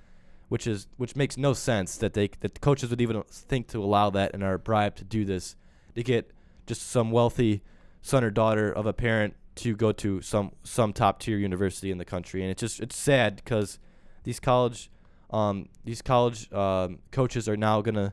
which 0.52 0.66
is 0.66 0.86
which 0.98 1.16
makes 1.16 1.38
no 1.38 1.54
sense 1.54 1.96
that 1.96 2.12
they 2.12 2.28
that 2.40 2.60
coaches 2.60 2.90
would 2.90 3.00
even 3.00 3.22
think 3.30 3.68
to 3.68 3.82
allow 3.82 4.10
that 4.10 4.34
and 4.34 4.44
are 4.44 4.58
bribed 4.58 4.98
to 4.98 5.04
do 5.04 5.24
this 5.24 5.56
to 5.94 6.02
get 6.02 6.30
just 6.66 6.82
some 6.90 7.10
wealthy 7.10 7.62
son 8.02 8.22
or 8.22 8.30
daughter 8.30 8.70
of 8.70 8.84
a 8.84 8.92
parent 8.92 9.34
to 9.54 9.74
go 9.74 9.92
to 9.92 10.20
some 10.20 10.52
some 10.62 10.92
top 10.92 11.20
tier 11.20 11.38
university 11.38 11.90
in 11.90 11.96
the 11.96 12.04
country. 12.04 12.42
And 12.42 12.50
it's 12.50 12.60
just 12.60 12.80
it's 12.80 12.94
sad 12.94 13.36
because 13.36 13.78
these 14.24 14.38
college 14.38 14.90
um, 15.30 15.70
these 15.86 16.02
college 16.02 16.52
um, 16.52 16.98
coaches 17.12 17.48
are 17.48 17.56
now 17.56 17.80
gonna 17.80 18.12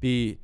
be 0.00 0.40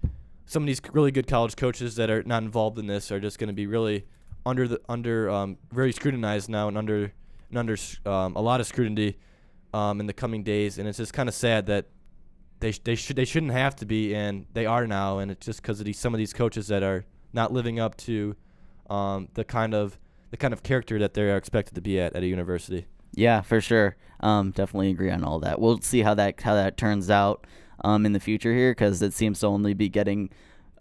some 0.46 0.62
of 0.62 0.68
these 0.68 0.80
really 0.92 1.10
good 1.10 1.26
college 1.26 1.56
coaches 1.56 1.96
that 1.96 2.10
are 2.10 2.22
not 2.22 2.44
involved 2.44 2.78
in 2.78 2.86
this 2.86 3.10
are 3.10 3.18
just 3.18 3.40
gonna 3.40 3.52
be 3.52 3.66
really 3.66 4.06
under 4.46 4.68
the 4.68 4.80
under 4.88 5.28
um, 5.30 5.58
very 5.72 5.90
scrutinized 5.90 6.48
now 6.48 6.68
and 6.68 6.78
under 6.78 7.12
and 7.48 7.58
under 7.58 7.76
um, 8.06 8.36
a 8.36 8.40
lot 8.40 8.60
of 8.60 8.68
scrutiny 8.68 9.16
um, 9.74 9.98
in 9.98 10.06
the 10.06 10.12
coming 10.12 10.44
days, 10.44 10.78
and 10.78 10.86
it's 10.88 10.98
just 10.98 11.12
kind 11.12 11.28
of 11.28 11.34
sad 11.34 11.66
that 11.66 11.86
they 12.60 12.70
sh- 12.70 12.80
they 12.84 12.94
should 12.94 13.16
they 13.16 13.24
shouldn't 13.24 13.52
have 13.52 13.74
to 13.76 13.84
be, 13.84 14.14
and 14.14 14.46
they 14.54 14.66
are 14.66 14.86
now, 14.86 15.18
and 15.18 15.32
it's 15.32 15.44
just 15.44 15.60
because 15.60 15.80
of 15.80 15.86
these 15.86 15.98
some 15.98 16.14
of 16.14 16.18
these 16.18 16.32
coaches 16.32 16.68
that 16.68 16.84
are 16.84 17.04
not 17.32 17.52
living 17.52 17.80
up 17.80 17.96
to 17.96 18.36
um, 18.88 19.28
the 19.34 19.44
kind 19.44 19.74
of 19.74 19.98
the 20.30 20.36
kind 20.36 20.54
of 20.54 20.62
character 20.62 20.98
that 21.00 21.14
they 21.14 21.22
are 21.22 21.36
expected 21.36 21.74
to 21.74 21.80
be 21.80 21.98
at 21.98 22.14
at 22.14 22.22
a 22.22 22.26
university. 22.26 22.86
Yeah, 23.16 23.40
for 23.40 23.60
sure. 23.60 23.96
Um, 24.20 24.52
definitely 24.52 24.90
agree 24.90 25.10
on 25.10 25.24
all 25.24 25.40
that. 25.40 25.60
We'll 25.60 25.80
see 25.80 26.02
how 26.02 26.14
that 26.14 26.40
how 26.40 26.54
that 26.54 26.76
turns 26.76 27.10
out 27.10 27.44
um, 27.82 28.06
in 28.06 28.12
the 28.12 28.20
future 28.20 28.54
here 28.54 28.70
because 28.70 29.02
it 29.02 29.12
seems 29.12 29.40
to 29.40 29.48
only 29.48 29.74
be 29.74 29.88
getting 29.88 30.30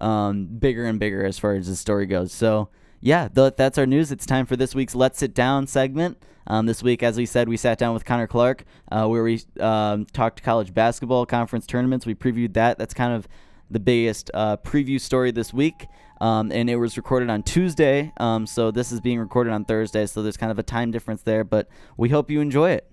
um, 0.01 0.45
bigger 0.45 0.85
and 0.85 0.99
bigger 0.99 1.25
as 1.25 1.39
far 1.39 1.55
as 1.55 1.67
the 1.67 1.75
story 1.75 2.05
goes. 2.05 2.31
So 2.31 2.69
yeah, 3.03 3.27
th- 3.27 3.55
that's 3.57 3.77
our 3.77 3.85
news. 3.85 4.13
It's 4.13 4.25
time 4.25 4.45
for 4.45 4.55
this 4.55 4.73
week's 4.73 4.95
Let's 4.95 5.19
Sit 5.19 5.33
Down 5.33 5.67
segment. 5.67 6.17
Um, 6.47 6.65
this 6.65 6.81
week, 6.81 7.03
as 7.03 7.17
we 7.17 7.25
said, 7.25 7.49
we 7.49 7.57
sat 7.57 7.77
down 7.77 7.93
with 7.93 8.05
Connor 8.05 8.27
Clark, 8.27 8.63
uh, 8.91 9.07
where 9.07 9.23
we 9.23 9.41
um, 9.59 10.05
talked 10.05 10.41
college 10.41 10.73
basketball 10.73 11.25
conference 11.25 11.67
tournaments. 11.67 12.05
We 12.05 12.15
previewed 12.15 12.53
that. 12.53 12.77
That's 12.77 12.93
kind 12.93 13.13
of 13.13 13.27
the 13.69 13.79
biggest 13.79 14.31
uh, 14.33 14.55
preview 14.57 15.01
story 15.01 15.31
this 15.31 15.53
week. 15.53 15.87
Um, 16.21 16.49
and 16.53 16.69
it 16.69 16.77
was 16.77 16.95
recorded 16.95 17.29
on 17.29 17.43
Tuesday. 17.43 18.13
Um, 18.17 18.47
so 18.47 18.71
this 18.71 18.93
is 18.93 19.01
being 19.01 19.19
recorded 19.19 19.51
on 19.51 19.65
Thursday. 19.65 20.05
So 20.05 20.23
there's 20.23 20.37
kind 20.37 20.51
of 20.51 20.57
a 20.57 20.63
time 20.63 20.91
difference 20.91 21.23
there. 21.23 21.43
But 21.43 21.67
we 21.97 22.07
hope 22.07 22.31
you 22.31 22.39
enjoy 22.39 22.71
it. 22.71 22.89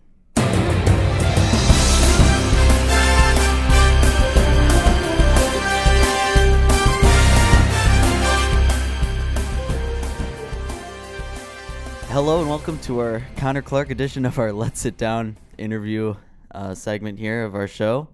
Hello 12.13 12.41
and 12.41 12.51
welcome 12.51 12.77
to 12.81 12.99
our 12.99 13.23
Connor 13.37 13.63
Clark 13.63 13.91
edition 13.91 14.27
of 14.27 14.37
our 14.37 14.53
Let's 14.53 14.81
Sit 14.81 14.97
Down 14.97 15.37
interview 15.57 16.17
uh, 16.51 16.75
segment 16.75 17.21
here 17.21 17.45
of 17.45 17.55
our 17.55 17.69
show. 17.69 18.09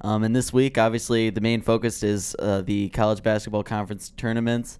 Um, 0.00 0.24
and 0.24 0.34
this 0.34 0.54
week, 0.54 0.78
obviously, 0.78 1.28
the 1.28 1.42
main 1.42 1.60
focus 1.60 2.02
is 2.02 2.34
uh, 2.38 2.62
the 2.62 2.88
college 2.88 3.22
basketball 3.22 3.62
conference 3.62 4.08
tournaments, 4.16 4.78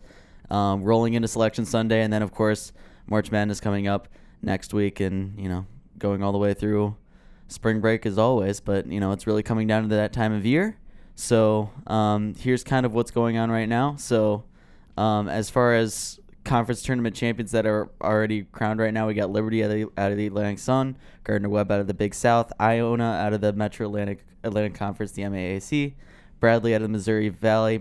um, 0.48 0.82
rolling 0.84 1.12
into 1.12 1.28
Selection 1.28 1.66
Sunday, 1.66 2.00
and 2.00 2.10
then 2.10 2.22
of 2.22 2.32
course 2.32 2.72
March 3.06 3.30
Madness 3.30 3.60
coming 3.60 3.88
up 3.88 4.08
next 4.40 4.72
week, 4.72 5.00
and 5.00 5.38
you 5.38 5.50
know 5.50 5.66
going 5.98 6.22
all 6.22 6.32
the 6.32 6.38
way 6.38 6.54
through 6.54 6.96
spring 7.48 7.82
break 7.82 8.06
as 8.06 8.16
always. 8.16 8.60
But 8.60 8.86
you 8.86 9.00
know 9.00 9.12
it's 9.12 9.26
really 9.26 9.42
coming 9.42 9.66
down 9.66 9.82
to 9.82 9.88
that 9.96 10.14
time 10.14 10.32
of 10.32 10.46
year. 10.46 10.78
So 11.14 11.70
um, 11.88 12.32
here's 12.38 12.64
kind 12.64 12.86
of 12.86 12.94
what's 12.94 13.10
going 13.10 13.36
on 13.36 13.50
right 13.50 13.68
now. 13.68 13.96
So 13.96 14.44
um, 14.96 15.28
as 15.28 15.50
far 15.50 15.74
as 15.74 16.20
conference 16.44 16.82
tournament 16.82 17.14
champions 17.14 17.52
that 17.52 17.66
are 17.66 17.90
already 18.00 18.42
crowned 18.44 18.80
right 18.80 18.92
now. 18.92 19.06
We 19.06 19.14
got 19.14 19.30
Liberty 19.30 19.62
out 19.62 19.70
of 19.70 19.76
the, 19.76 19.86
out 19.96 20.10
of 20.10 20.18
the 20.18 20.26
Atlantic 20.26 20.58
Sun, 20.58 20.96
Gardner 21.24 21.48
Webb 21.48 21.70
out 21.70 21.80
of 21.80 21.86
the 21.86 21.94
Big 21.94 22.14
South, 22.14 22.52
Iona 22.60 23.04
out 23.04 23.32
of 23.32 23.40
the 23.40 23.52
Metro 23.52 23.86
Atlantic 23.86 24.24
Atlantic 24.44 24.74
Conference, 24.74 25.12
the 25.12 25.22
MAAC, 25.22 25.94
Bradley 26.40 26.74
out 26.74 26.82
of 26.82 26.82
the 26.82 26.88
Missouri 26.88 27.28
Valley, 27.28 27.78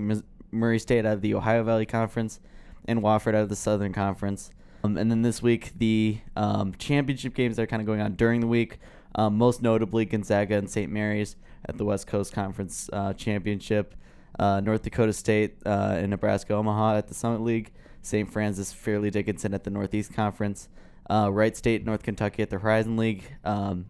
Murray 0.52 0.80
State 0.80 1.06
out 1.06 1.13
of 1.13 1.21
the 1.21 1.34
Ohio 1.34 1.63
Valley 1.63 1.86
Conference, 1.86 2.39
and 2.86 3.02
Wofford 3.02 3.30
out 3.30 3.43
of 3.43 3.50
the 3.50 3.56
Southern 3.56 3.93
Conference. 3.93 4.52
Um, 4.84 4.97
and 4.97 5.10
then 5.10 5.21
this 5.21 5.41
week, 5.41 5.71
the 5.78 6.19
um, 6.36 6.74
championship 6.76 7.34
games 7.34 7.56
that 7.56 7.63
are 7.63 7.67
kind 7.67 7.82
of 7.82 7.86
going 7.86 8.02
on 8.02 8.13
during 8.13 8.41
the 8.41 8.47
week, 8.47 8.80
um, 9.15 9.38
most 9.38 9.62
notably 9.62 10.06
Gonzaga 10.06 10.56
and 10.58 10.69
St. 10.69 10.91
Mary's 10.91 11.36
at 11.65 11.78
the 11.78 11.86
West 11.86 12.08
Coast 12.08 12.34
Conference 12.34 12.89
uh, 12.93 13.13
Championship, 13.13 13.95
uh, 14.39 14.60
North 14.60 14.82
Dakota 14.82 15.13
State 15.13 15.58
uh, 15.65 15.95
and 15.97 16.10
Nebraska 16.10 16.54
Omaha 16.54 16.97
at 16.97 17.08
the 17.08 17.13
Summit 17.13 17.41
League, 17.41 17.71
St. 18.01 18.31
Francis 18.31 18.73
Fairleigh 18.73 19.11
Dickinson 19.11 19.53
at 19.53 19.63
the 19.63 19.69
Northeast 19.69 20.13
Conference, 20.13 20.69
uh, 21.09 21.29
Wright 21.31 21.55
State, 21.55 21.85
North 21.85 22.03
Kentucky 22.03 22.41
at 22.41 22.49
the 22.49 22.59
Horizon 22.59 22.97
League, 22.97 23.23
um, 23.43 23.85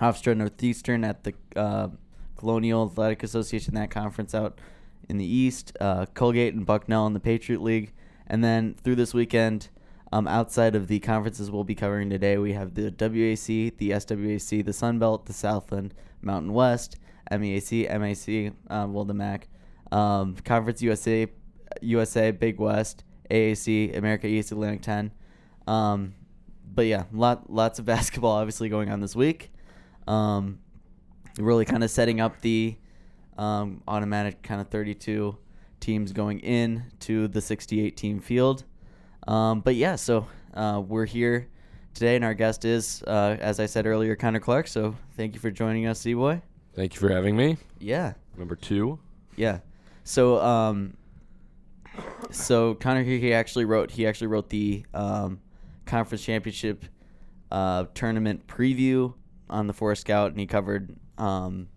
Hofstra 0.00 0.36
Northeastern 0.36 1.04
at 1.04 1.24
the 1.24 1.34
uh, 1.56 1.88
Colonial 2.36 2.86
Athletic 2.86 3.22
Association, 3.22 3.74
that 3.74 3.90
conference 3.90 4.34
out 4.34 4.60
in 5.08 5.18
the 5.18 5.26
East, 5.26 5.76
uh, 5.80 6.06
Colgate 6.14 6.54
and 6.54 6.66
Bucknell 6.66 7.06
in 7.06 7.12
the 7.12 7.20
Patriot 7.20 7.62
League. 7.62 7.92
And 8.26 8.42
then 8.42 8.74
through 8.82 8.96
this 8.96 9.14
weekend, 9.14 9.68
um, 10.12 10.28
outside 10.28 10.74
of 10.74 10.86
the 10.88 11.00
conferences 11.00 11.50
we'll 11.50 11.64
be 11.64 11.74
covering 11.74 12.08
today, 12.08 12.38
we 12.38 12.52
have 12.52 12.74
the 12.74 12.90
WAC, 12.90 13.76
the 13.78 13.90
SWAC, 13.90 14.64
the 14.64 14.72
Sun 14.72 14.98
Belt, 14.98 15.26
the 15.26 15.32
Southland, 15.32 15.92
Mountain 16.22 16.52
West, 16.52 16.96
MEAC, 17.30 17.88
MAC, 17.98 18.52
um, 18.70 18.92
well, 18.92 19.04
the 19.04 19.14
MAC, 19.14 19.48
um, 19.92 20.36
Conference 20.44 20.82
USA, 20.82 21.26
USA, 21.82 22.30
Big 22.30 22.58
West, 22.58 23.04
AAC, 23.30 23.96
America 23.96 24.26
East, 24.26 24.52
Atlantic 24.52 24.82
10. 24.82 25.12
Um, 25.66 26.14
but 26.74 26.86
yeah, 26.86 27.04
lot 27.12 27.50
lots 27.50 27.78
of 27.78 27.84
basketball 27.86 28.32
obviously 28.32 28.68
going 28.68 28.90
on 28.90 29.00
this 29.00 29.16
week. 29.16 29.52
Um, 30.06 30.58
really 31.38 31.64
kind 31.64 31.82
of 31.82 31.90
setting 31.90 32.20
up 32.20 32.40
the 32.40 32.76
um, 33.36 33.82
automatic 33.88 34.42
kind 34.42 34.60
of 34.60 34.68
32 34.68 35.36
teams 35.80 36.12
going 36.12 36.40
in 36.40 36.84
to 37.00 37.28
the 37.28 37.40
68 37.40 37.96
team 37.96 38.20
field. 38.20 38.64
Um, 39.26 39.60
but 39.60 39.74
yeah, 39.74 39.96
so 39.96 40.26
uh, 40.54 40.82
we're 40.86 41.06
here 41.06 41.48
today, 41.94 42.16
and 42.16 42.24
our 42.24 42.34
guest 42.34 42.64
is, 42.64 43.02
uh, 43.06 43.36
as 43.40 43.60
I 43.60 43.66
said 43.66 43.86
earlier, 43.86 44.16
Connor 44.16 44.40
Clark. 44.40 44.68
So 44.68 44.94
thank 45.16 45.34
you 45.34 45.40
for 45.40 45.50
joining 45.50 45.86
us, 45.86 46.00
C-Boy. 46.00 46.42
Thank 46.74 46.94
you 46.94 47.00
for 47.00 47.10
having 47.10 47.36
me. 47.36 47.56
Yeah. 47.78 48.14
Number 48.36 48.56
two. 48.56 48.98
Yeah. 49.36 49.60
So 50.02 50.40
um, 50.42 50.96
so 52.30 52.74
Connor 52.74 53.02
he 53.02 53.32
actually 53.32 53.64
wrote 53.64 53.90
he 53.90 54.06
actually 54.06 54.26
wrote 54.26 54.48
the 54.50 54.84
um, 54.94 55.40
conference 55.86 56.24
championship 56.24 56.84
uh, 57.50 57.86
tournament 57.94 58.46
preview 58.46 59.14
on 59.48 59.66
the 59.66 59.72
Forest 59.72 60.02
Scout, 60.02 60.30
and 60.30 60.40
he 60.40 60.46
covered 60.46 60.96
um, 61.18 61.68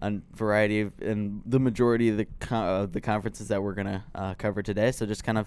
a 0.00 0.12
variety 0.34 0.82
of 0.82 0.92
and 1.00 1.42
the 1.46 1.58
majority 1.58 2.08
of 2.08 2.16
the 2.16 2.26
uh, 2.54 2.86
the 2.86 3.00
conferences 3.00 3.48
that 3.48 3.62
we're 3.62 3.74
gonna 3.74 4.04
uh, 4.14 4.34
cover 4.34 4.62
today. 4.62 4.92
So 4.92 5.06
just 5.06 5.24
kind 5.24 5.38
of 5.38 5.46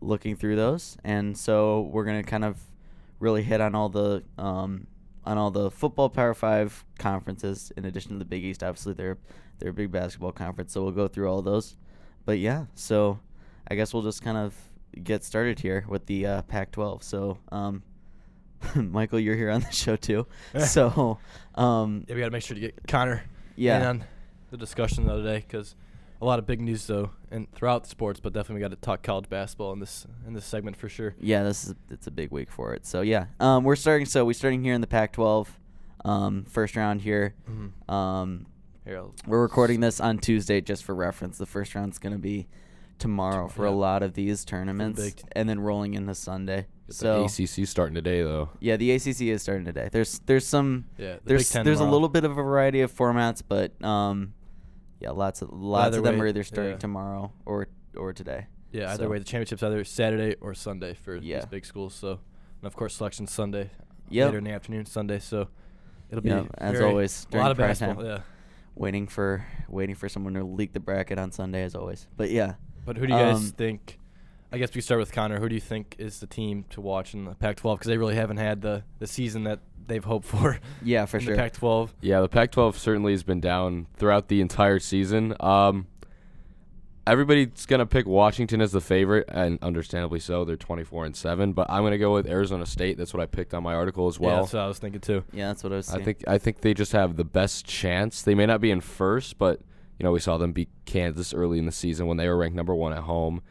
looking 0.00 0.36
through 0.36 0.56
those, 0.56 0.96
and 1.04 1.36
so 1.36 1.82
we're 1.92 2.04
gonna 2.04 2.22
kind 2.22 2.44
of 2.44 2.58
really 3.18 3.42
hit 3.42 3.60
on 3.60 3.74
all 3.74 3.88
the 3.88 4.24
um, 4.38 4.86
on 5.24 5.38
all 5.38 5.50
the 5.50 5.70
football 5.70 6.08
Power 6.08 6.34
Five 6.34 6.84
conferences. 6.98 7.72
In 7.76 7.84
addition 7.84 8.12
to 8.12 8.18
the 8.18 8.24
Big 8.24 8.44
East, 8.44 8.62
obviously 8.62 8.94
they're 8.94 9.18
they're 9.58 9.70
a 9.70 9.74
big 9.74 9.92
basketball 9.92 10.32
conference, 10.32 10.72
so 10.72 10.82
we'll 10.82 10.92
go 10.92 11.06
through 11.06 11.30
all 11.30 11.42
those. 11.42 11.76
But 12.24 12.38
yeah, 12.38 12.66
so 12.74 13.20
I 13.70 13.76
guess 13.76 13.94
we'll 13.94 14.02
just 14.02 14.22
kind 14.22 14.36
of 14.36 14.54
get 15.02 15.22
started 15.22 15.60
here 15.60 15.84
with 15.88 16.06
the 16.06 16.26
uh, 16.26 16.42
Pac-12. 16.42 17.04
So, 17.04 17.38
um, 17.52 17.82
Michael, 18.74 19.20
you're 19.20 19.36
here 19.36 19.50
on 19.50 19.60
the 19.60 19.70
show 19.70 19.96
too. 19.96 20.26
so, 20.66 21.18
um, 21.54 22.04
Yeah, 22.08 22.14
we 22.14 22.20
got 22.20 22.26
to 22.26 22.32
make 22.32 22.42
sure 22.42 22.56
to 22.56 22.60
get 22.60 22.74
Connor 22.88 23.22
yeah, 23.56 23.76
in 23.76 23.86
on 23.86 24.04
the 24.50 24.56
discussion 24.56 25.06
the 25.06 25.12
other 25.12 25.22
day 25.22 25.44
because 25.46 25.76
a 26.20 26.24
lot 26.24 26.38
of 26.38 26.46
big 26.46 26.60
news 26.60 26.86
though, 26.86 27.10
and 27.30 27.50
throughout 27.52 27.84
the 27.84 27.90
sports, 27.90 28.20
but 28.20 28.32
definitely 28.32 28.56
we 28.56 28.60
got 28.60 28.70
to 28.70 28.76
talk 28.76 29.02
college 29.02 29.28
basketball 29.28 29.72
in 29.72 29.80
this 29.80 30.06
in 30.26 30.34
this 30.34 30.44
segment 30.44 30.76
for 30.76 30.88
sure. 30.88 31.14
yeah, 31.20 31.42
this 31.42 31.64
is 31.64 31.74
it's 31.90 32.06
a 32.06 32.10
big 32.10 32.30
week 32.30 32.50
for 32.50 32.74
it. 32.74 32.84
So 32.86 33.00
yeah, 33.02 33.26
um, 33.38 33.64
we're 33.64 33.76
starting. 33.76 34.06
So 34.06 34.24
we're 34.24 34.32
starting 34.32 34.62
here 34.62 34.74
in 34.74 34.80
the 34.80 34.86
Pac-12, 34.86 35.46
um, 36.04 36.44
first 36.44 36.76
round 36.76 37.02
here. 37.02 37.34
Mm-hmm. 37.48 37.90
Um, 37.94 38.46
Here, 38.84 39.02
we're 39.26 39.42
recording 39.42 39.80
this 39.80 40.00
on 40.00 40.18
Tuesday 40.18 40.60
just 40.60 40.84
for 40.84 40.94
reference. 40.94 41.38
The 41.38 41.46
first 41.46 41.74
round's 41.74 41.98
gonna 41.98 42.18
be 42.18 42.48
tomorrow 43.00 43.48
for 43.48 43.64
a 43.64 43.70
lot 43.70 44.02
of 44.02 44.14
these 44.14 44.44
tournaments, 44.44 45.02
big- 45.02 45.22
and 45.32 45.48
then 45.48 45.58
rolling 45.60 45.94
into 45.94 46.14
Sunday. 46.14 46.66
Get 46.86 46.94
So 46.96 47.26
the 47.26 47.44
ACC 47.44 47.66
starting 47.66 47.94
today, 47.94 48.22
though. 48.22 48.50
yeah, 48.60 48.76
the 48.76 48.92
ACC 48.92 49.22
is 49.22 49.42
starting 49.42 49.64
today. 49.64 49.88
There's 49.90 50.20
there's 50.26 50.46
some 50.46 50.84
yeah, 50.98 51.14
the 51.14 51.20
there's 51.24 51.50
there's 51.50 51.80
a 51.80 51.84
little 51.84 52.08
bit 52.08 52.24
of 52.24 52.32
a 52.32 52.34
variety 52.42 52.80
of 52.82 52.92
formats, 52.94 53.42
but 53.46 53.80
um, 53.84 54.34
yeah, 55.00 55.10
lots 55.10 55.42
of 55.42 55.50
lots 55.52 55.88
Either 55.88 55.98
of 55.98 56.04
them 56.04 56.18
way, 56.18 56.26
are 56.26 56.28
either 56.28 56.44
starting 56.44 56.72
yeah. 56.72 56.78
tomorrow 56.78 57.32
or 57.46 57.68
or 57.96 58.12
today. 58.12 58.46
Yeah, 58.72 58.92
either 58.92 59.04
so- 59.04 59.10
way, 59.10 59.18
the 59.18 59.24
championship's 59.24 59.62
either 59.64 59.82
Saturday 59.84 60.36
or 60.40 60.54
Sunday 60.54 60.94
for 60.94 61.16
Yeah. 61.16 61.38
these 61.40 61.46
big 61.46 61.64
schools. 61.66 61.94
So, 61.94 62.10
and 62.10 62.66
of 62.66 62.76
course, 62.76 62.94
selection 62.94 63.26
Sunday 63.26 63.70
Yep. 64.10 64.26
later 64.26 64.38
in 64.38 64.44
the 64.44 64.50
afternoon 64.52 64.86
Sunday. 64.86 65.18
So, 65.18 65.48
it'll 66.10 66.22
be 66.22 66.28
Yeah, 66.30 66.44
as 66.58 66.80
always 66.80 67.26
a 67.32 67.36
lot 67.36 67.50
of 67.50 67.56
basketball. 67.56 67.96
time. 68.02 68.04
Yeah. 68.06 68.20
Waiting 68.76 69.08
for 69.08 69.44
waiting 69.68 69.94
for 69.96 70.08
someone 70.08 70.34
to 70.34 70.44
leak 70.44 70.72
the 70.72 70.80
bracket 70.80 71.18
on 71.18 71.32
Sunday 71.32 71.62
as 71.64 71.74
always. 71.74 72.06
But 72.16 72.30
yeah, 72.30 72.54
But 72.84 72.96
who 72.96 73.06
do 73.06 73.12
you 73.12 73.18
guys 73.18 73.36
Um, 73.36 73.42
think? 73.50 73.98
I 74.52 74.58
guess 74.58 74.74
we 74.74 74.80
start 74.80 74.98
with 74.98 75.12
Connor. 75.12 75.38
Who 75.38 75.48
do 75.48 75.54
you 75.54 75.60
think 75.60 75.94
is 75.98 76.18
the 76.20 76.26
team 76.26 76.64
to 76.70 76.80
watch 76.80 77.14
in 77.14 77.24
the 77.24 77.34
Pac-12? 77.36 77.74
Because 77.76 77.86
they 77.88 77.98
really 77.98 78.16
haven't 78.16 78.38
had 78.38 78.62
the, 78.62 78.82
the 78.98 79.06
season 79.06 79.44
that 79.44 79.60
they've 79.86 80.02
hoped 80.04 80.26
for. 80.26 80.58
yeah, 80.82 81.04
for 81.06 81.18
in 81.18 81.22
sure. 81.24 81.36
The 81.36 81.40
Pac-12. 81.42 81.90
Yeah, 82.00 82.20
the 82.20 82.28
Pac-12 82.28 82.74
certainly 82.74 83.12
has 83.12 83.22
been 83.22 83.40
down 83.40 83.86
throughout 83.96 84.26
the 84.26 84.40
entire 84.40 84.80
season. 84.80 85.36
Um, 85.38 85.86
everybody's 87.06 87.66
gonna 87.66 87.86
pick 87.86 88.06
Washington 88.06 88.60
as 88.60 88.72
the 88.72 88.80
favorite, 88.80 89.26
and 89.28 89.58
understandably 89.62 90.20
so. 90.20 90.44
They're 90.44 90.56
24 90.56 91.06
and 91.06 91.16
seven, 91.16 91.52
but 91.52 91.68
I'm 91.70 91.82
gonna 91.82 91.98
go 91.98 92.12
with 92.12 92.26
Arizona 92.26 92.66
State. 92.66 92.98
That's 92.98 93.14
what 93.14 93.22
I 93.22 93.26
picked 93.26 93.54
on 93.54 93.62
my 93.62 93.74
article 93.74 94.06
as 94.08 94.18
well. 94.18 94.30
yeah, 94.30 94.34
well. 94.34 94.42
that's 94.44 94.52
what 94.54 94.62
I 94.62 94.66
was 94.68 94.78
thinking 94.78 95.00
too. 95.00 95.24
yeah, 95.32 95.48
that's 95.48 95.62
what 95.64 95.72
I 95.72 95.76
was. 95.76 95.94
I 95.94 96.02
think 96.02 96.24
I 96.26 96.38
think 96.38 96.60
they 96.60 96.74
just 96.74 96.92
have 96.92 97.16
the 97.16 97.24
best 97.24 97.64
chance. 97.66 98.22
They 98.22 98.34
may 98.34 98.46
not 98.46 98.60
be 98.60 98.70
in 98.70 98.80
first, 98.80 99.38
but 99.38 99.60
you 100.00 100.04
know 100.04 100.12
we 100.12 100.20
saw 100.20 100.38
them 100.38 100.52
beat 100.52 100.70
Kansas 100.86 101.34
early 101.34 101.58
in 101.58 101.66
the 101.66 101.72
season 101.72 102.06
when 102.06 102.16
they 102.16 102.26
were 102.26 102.38
ranked 102.38 102.56
number 102.56 102.74
one 102.74 102.94
at 102.94 103.00
home. 103.00 103.42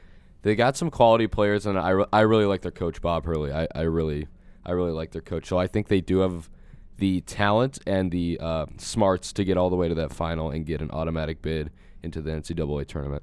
They 0.42 0.56
got 0.56 0.76
some 0.76 0.90
quality 0.90 1.28
players, 1.28 1.68
and 1.68 1.78
I, 1.78 1.90
re- 1.92 2.06
I 2.12 2.22
really 2.22 2.46
like 2.46 2.64
their 2.64 2.72
coach 2.72 3.04
Bob 3.04 3.26
Hurley. 3.26 3.54
I, 3.54 3.68
I 3.76 3.82
really 3.82 4.28
I 4.66 4.72
really 4.72 4.92
like 4.92 5.12
their 5.12 5.22
coach. 5.22 5.46
So 5.46 5.60
I 5.60 5.68
think 5.68 5.90
they 5.90 6.02
do 6.02 6.20
have 6.20 6.50
the 6.98 7.22
talent 7.22 7.78
and 7.86 8.12
the 8.12 8.40
uh, 8.42 8.66
smarts 8.78 9.32
to 9.34 9.44
get 9.44 9.58
all 9.58 9.70
the 9.70 9.76
way 9.76 9.90
to 9.90 9.96
that 9.96 10.12
final 10.12 10.50
and 10.50 10.66
get 10.66 10.82
an 10.82 10.90
automatic 10.90 11.44
bid 11.44 11.70
into 12.02 12.20
the 12.20 12.32
NCAA 12.32 12.88
tournament. 12.88 13.22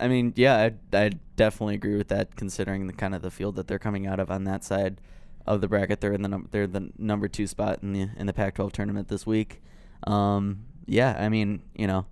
I 0.00 0.08
mean, 0.08 0.32
yeah, 0.36 0.56
I 0.56 0.96
I 0.96 1.10
definitely 1.36 1.74
agree 1.74 1.96
with 1.96 2.08
that. 2.08 2.34
Considering 2.34 2.86
the 2.86 2.94
kind 2.94 3.14
of 3.14 3.20
the 3.20 3.30
field 3.30 3.56
that 3.56 3.68
they're 3.68 3.78
coming 3.78 4.06
out 4.06 4.20
of 4.20 4.30
on 4.30 4.44
that 4.44 4.64
side 4.64 5.02
of 5.46 5.60
the 5.60 5.68
bracket, 5.68 6.00
they're 6.00 6.14
in 6.14 6.22
the 6.22 6.28
num- 6.30 6.48
they're 6.50 6.66
the 6.66 6.92
number 6.96 7.28
two 7.28 7.46
spot 7.46 7.80
in 7.82 7.92
the 7.92 8.08
in 8.16 8.26
the 8.26 8.32
Pac-12 8.32 8.72
tournament 8.72 9.08
this 9.08 9.26
week. 9.26 9.60
Um, 10.06 10.64
yeah, 10.86 11.16
I 11.18 11.28
mean, 11.28 11.62
you 11.74 11.86
know, 11.86 12.06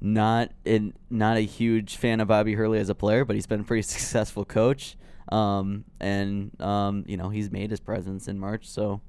not 0.00 0.50
in 0.64 0.94
not 1.10 1.36
a 1.36 1.40
huge 1.40 1.96
fan 1.96 2.20
of 2.20 2.28
Bobby 2.28 2.54
Hurley 2.54 2.78
as 2.78 2.88
a 2.88 2.94
player, 2.94 3.24
but 3.24 3.34
he's 3.34 3.46
been 3.46 3.60
a 3.60 3.64
pretty 3.64 3.82
successful 3.96 4.44
coach. 4.44 4.96
Um, 5.30 5.84
and 6.00 6.58
um, 6.60 7.04
you 7.06 7.16
know, 7.16 7.28
he's 7.30 7.50
made 7.50 7.70
his 7.70 7.80
presence 7.80 8.28
in 8.28 8.38
March, 8.38 8.68
so 8.68 9.00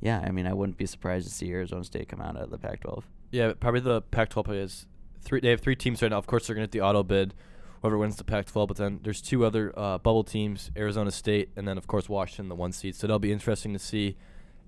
yeah, 0.00 0.22
I 0.26 0.32
mean, 0.32 0.46
I 0.46 0.52
wouldn't 0.52 0.76
be 0.76 0.86
surprised 0.86 1.28
to 1.28 1.32
see 1.32 1.50
Arizona 1.50 1.84
State 1.84 2.08
come 2.08 2.20
out 2.20 2.36
of 2.36 2.50
the 2.50 2.58
Pac-12. 2.58 3.04
Yeah, 3.30 3.52
probably 3.58 3.80
the 3.80 4.02
Pac-12 4.02 4.44
players. 4.44 4.86
Three. 5.22 5.40
They 5.40 5.50
have 5.50 5.60
three 5.60 5.76
teams 5.76 6.02
right 6.02 6.10
now. 6.10 6.18
Of 6.18 6.26
course, 6.26 6.46
they're 6.46 6.54
gonna 6.54 6.66
get 6.66 6.72
the 6.72 6.80
auto 6.82 7.02
bid. 7.02 7.34
Whoever 7.80 7.98
wins 7.98 8.16
the 8.16 8.24
Pac-12, 8.24 8.68
but 8.68 8.76
then 8.76 9.00
there's 9.02 9.20
two 9.22 9.44
other 9.44 9.72
uh, 9.78 9.98
bubble 9.98 10.24
teams: 10.24 10.70
Arizona 10.76 11.10
State, 11.10 11.50
and 11.56 11.66
then 11.66 11.78
of 11.78 11.86
course 11.86 12.08
Washington, 12.08 12.48
the 12.48 12.54
one 12.54 12.72
seed. 12.72 12.96
So 12.96 13.06
that'll 13.06 13.18
be 13.20 13.32
interesting 13.32 13.72
to 13.72 13.78
see 13.78 14.16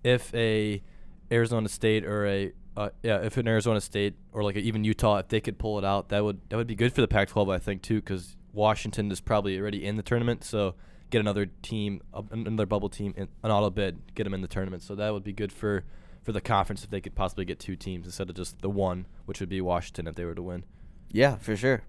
if 0.05 0.33
a 0.35 0.83
Arizona 1.31 1.69
State 1.69 2.05
or 2.05 2.27
a 2.27 2.53
uh, 2.77 2.91
yeah, 3.03 3.19
if 3.19 3.37
an 3.37 3.47
Arizona 3.47 3.81
State 3.81 4.15
or 4.33 4.43
like 4.43 4.57
even 4.57 4.85
Utah, 4.85 5.19
if 5.19 5.29
they 5.29 5.41
could 5.41 5.59
pull 5.59 5.79
it 5.79 5.85
out, 5.85 6.09
that 6.09 6.25
would 6.25 6.41
that 6.49 6.57
would 6.57 6.67
be 6.67 6.75
good 6.75 6.93
for 6.93 7.01
the 7.01 7.09
Pac-12, 7.09 7.53
I 7.53 7.59
think 7.59 7.83
too, 7.83 8.01
because 8.01 8.37
Washington 8.53 9.11
is 9.11 9.21
probably 9.21 9.59
already 9.59 9.85
in 9.85 9.97
the 9.97 10.03
tournament. 10.03 10.45
So 10.45 10.75
get 11.11 11.21
another 11.21 11.47
team, 11.63 12.03
another 12.31 12.67
bubble 12.67 12.89
team, 12.89 13.15
in, 13.17 13.29
an 13.43 13.51
auto 13.51 13.71
bid, 13.71 14.15
get 14.15 14.25
them 14.25 14.35
in 14.35 14.41
the 14.41 14.49
tournament. 14.49 14.83
So 14.83 14.95
that 14.97 15.13
would 15.13 15.25
be 15.25 15.33
good 15.33 15.53
for 15.53 15.85
for 16.23 16.33
the 16.33 16.41
conference 16.41 16.83
if 16.83 16.91
they 16.91 17.01
could 17.01 17.15
possibly 17.15 17.45
get 17.45 17.61
two 17.61 17.77
teams 17.77 18.07
instead 18.07 18.29
of 18.31 18.35
just 18.35 18.61
the 18.63 18.71
one, 18.71 19.07
which 19.27 19.41
would 19.41 19.49
be 19.49 19.61
Washington 19.61 20.07
if 20.07 20.15
they 20.15 20.25
were 20.25 20.35
to 20.35 20.43
win. 20.43 20.65
Yeah, 21.13 21.37
for 21.37 21.55
sure. 21.55 21.83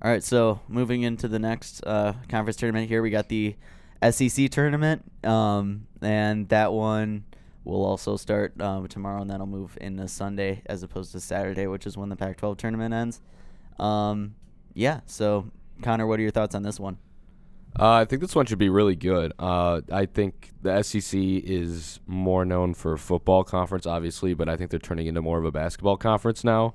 All 0.00 0.10
right, 0.10 0.22
so 0.22 0.60
moving 0.68 1.02
into 1.02 1.26
the 1.26 1.40
next 1.40 1.82
uh, 1.84 2.12
conference 2.28 2.56
tournament 2.56 2.88
here, 2.88 3.02
we 3.02 3.10
got 3.10 3.28
the 3.28 3.56
SEC 4.08 4.50
tournament, 4.50 5.02
um, 5.24 5.88
and 6.00 6.48
that 6.50 6.72
one 6.72 7.24
will 7.68 7.84
also 7.84 8.16
start 8.16 8.60
um, 8.60 8.88
tomorrow, 8.88 9.20
and 9.20 9.30
that'll 9.30 9.46
move 9.46 9.76
into 9.80 10.08
Sunday 10.08 10.62
as 10.66 10.82
opposed 10.82 11.12
to 11.12 11.20
Saturday, 11.20 11.66
which 11.66 11.86
is 11.86 11.96
when 11.96 12.08
the 12.08 12.16
Pac-12 12.16 12.56
tournament 12.56 12.94
ends. 12.94 13.20
Um, 13.78 14.34
yeah, 14.74 15.00
so 15.06 15.50
Connor, 15.82 16.06
what 16.06 16.18
are 16.18 16.22
your 16.22 16.30
thoughts 16.30 16.54
on 16.54 16.62
this 16.62 16.80
one? 16.80 16.98
Uh, 17.78 17.92
I 17.92 18.04
think 18.06 18.22
this 18.22 18.34
one 18.34 18.46
should 18.46 18.58
be 18.58 18.70
really 18.70 18.96
good. 18.96 19.32
Uh, 19.38 19.82
I 19.92 20.06
think 20.06 20.50
the 20.62 20.82
SEC 20.82 21.20
is 21.20 22.00
more 22.06 22.44
known 22.44 22.74
for 22.74 22.96
football 22.96 23.44
conference, 23.44 23.86
obviously, 23.86 24.34
but 24.34 24.48
I 24.48 24.56
think 24.56 24.70
they're 24.70 24.80
turning 24.80 25.06
into 25.06 25.20
more 25.22 25.38
of 25.38 25.44
a 25.44 25.52
basketball 25.52 25.96
conference 25.96 26.42
now. 26.42 26.74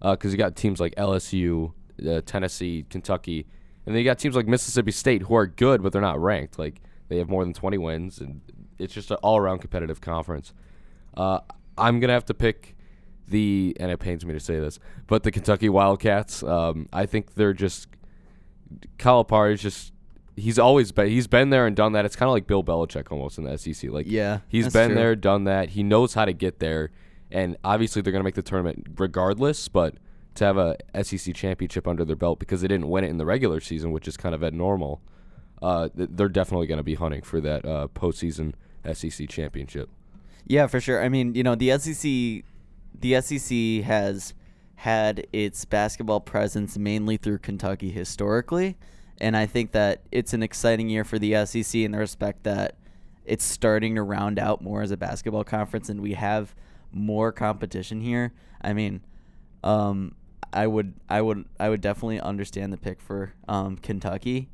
Because 0.00 0.30
you 0.30 0.38
got 0.38 0.54
teams 0.54 0.78
like 0.78 0.94
LSU, 0.94 1.72
uh, 2.08 2.20
Tennessee, 2.24 2.86
Kentucky, 2.88 3.46
and 3.84 3.94
then 3.94 3.98
you 4.00 4.04
got 4.04 4.18
teams 4.18 4.36
like 4.36 4.46
Mississippi 4.46 4.92
State 4.92 5.22
who 5.22 5.34
are 5.34 5.46
good, 5.46 5.82
but 5.82 5.92
they're 5.92 6.02
not 6.02 6.22
ranked. 6.22 6.56
Like 6.56 6.82
they 7.08 7.16
have 7.18 7.28
more 7.28 7.42
than 7.42 7.52
20 7.52 7.78
wins, 7.78 8.20
and 8.20 8.42
it's 8.78 8.94
just 8.94 9.10
an 9.10 9.18
all-around 9.22 9.58
competitive 9.58 10.00
conference. 10.00 10.52
Uh, 11.16 11.40
I'm 11.76 12.00
gonna 12.00 12.12
have 12.12 12.26
to 12.26 12.34
pick 12.34 12.76
the, 13.28 13.76
and 13.78 13.90
it 13.90 13.98
pains 13.98 14.24
me 14.24 14.32
to 14.32 14.40
say 14.40 14.58
this, 14.58 14.78
but 15.06 15.22
the 15.22 15.30
Kentucky 15.30 15.68
Wildcats. 15.68 16.42
Um, 16.42 16.88
I 16.92 17.06
think 17.06 17.34
they're 17.34 17.52
just 17.52 17.88
Calipari 18.98 19.54
is 19.54 19.62
just 19.62 19.92
he's 20.36 20.58
always 20.58 20.92
been 20.92 21.08
he's 21.08 21.26
been 21.26 21.50
there 21.50 21.66
and 21.66 21.74
done 21.74 21.92
that. 21.92 22.04
It's 22.04 22.16
kind 22.16 22.28
of 22.28 22.32
like 22.32 22.46
Bill 22.46 22.62
Belichick 22.62 23.10
almost 23.10 23.38
in 23.38 23.44
the 23.44 23.56
SEC. 23.58 23.90
Like 23.90 24.06
Yeah, 24.08 24.40
he's 24.48 24.72
been 24.72 24.88
true. 24.90 24.94
there, 24.94 25.16
done 25.16 25.44
that. 25.44 25.70
He 25.70 25.82
knows 25.82 26.14
how 26.14 26.24
to 26.24 26.32
get 26.32 26.58
there, 26.58 26.90
and 27.30 27.56
obviously 27.64 28.02
they're 28.02 28.12
gonna 28.12 28.24
make 28.24 28.34
the 28.34 28.42
tournament 28.42 28.86
regardless. 28.98 29.68
But 29.68 29.94
to 30.36 30.44
have 30.44 30.56
a 30.56 30.76
SEC 31.02 31.34
championship 31.34 31.88
under 31.88 32.04
their 32.04 32.16
belt 32.16 32.38
because 32.38 32.60
they 32.60 32.68
didn't 32.68 32.88
win 32.88 33.04
it 33.04 33.08
in 33.08 33.18
the 33.18 33.26
regular 33.26 33.60
season, 33.60 33.90
which 33.90 34.06
is 34.06 34.16
kind 34.16 34.34
of 34.34 34.42
at 34.42 34.54
normal, 34.54 35.00
uh, 35.60 35.88
they're 35.94 36.28
definitely 36.28 36.66
gonna 36.66 36.82
be 36.82 36.94
hunting 36.94 37.22
for 37.22 37.40
that 37.40 37.64
uh, 37.64 37.88
postseason 37.94 38.54
SEC 38.92 39.28
championship. 39.28 39.88
Yeah, 40.46 40.66
for 40.66 40.80
sure. 40.80 41.02
I 41.02 41.08
mean, 41.08 41.34
you 41.34 41.42
know, 41.42 41.54
the 41.54 41.78
SEC, 41.78 42.44
the 42.98 43.20
SEC 43.20 43.84
has 43.84 44.34
had 44.76 45.26
its 45.32 45.64
basketball 45.64 46.20
presence 46.20 46.78
mainly 46.78 47.16
through 47.16 47.38
Kentucky 47.38 47.90
historically, 47.90 48.76
and 49.20 49.36
I 49.36 49.46
think 49.46 49.72
that 49.72 50.02
it's 50.12 50.32
an 50.32 50.42
exciting 50.42 50.88
year 50.88 51.04
for 51.04 51.18
the 51.18 51.44
SEC 51.44 51.74
in 51.74 51.92
the 51.92 51.98
respect 51.98 52.44
that 52.44 52.76
it's 53.24 53.44
starting 53.44 53.96
to 53.96 54.02
round 54.02 54.38
out 54.38 54.62
more 54.62 54.80
as 54.80 54.90
a 54.90 54.96
basketball 54.96 55.44
conference, 55.44 55.88
and 55.88 56.00
we 56.00 56.14
have 56.14 56.54
more 56.92 57.30
competition 57.30 58.00
here. 58.00 58.32
I 58.62 58.72
mean, 58.72 59.02
um, 59.62 60.14
I 60.52 60.66
would, 60.66 60.94
I 61.10 61.20
would, 61.20 61.44
I 61.60 61.68
would 61.68 61.82
definitely 61.82 62.20
understand 62.20 62.72
the 62.72 62.78
pick 62.78 63.02
for 63.02 63.34
um, 63.46 63.76
Kentucky 63.76 64.48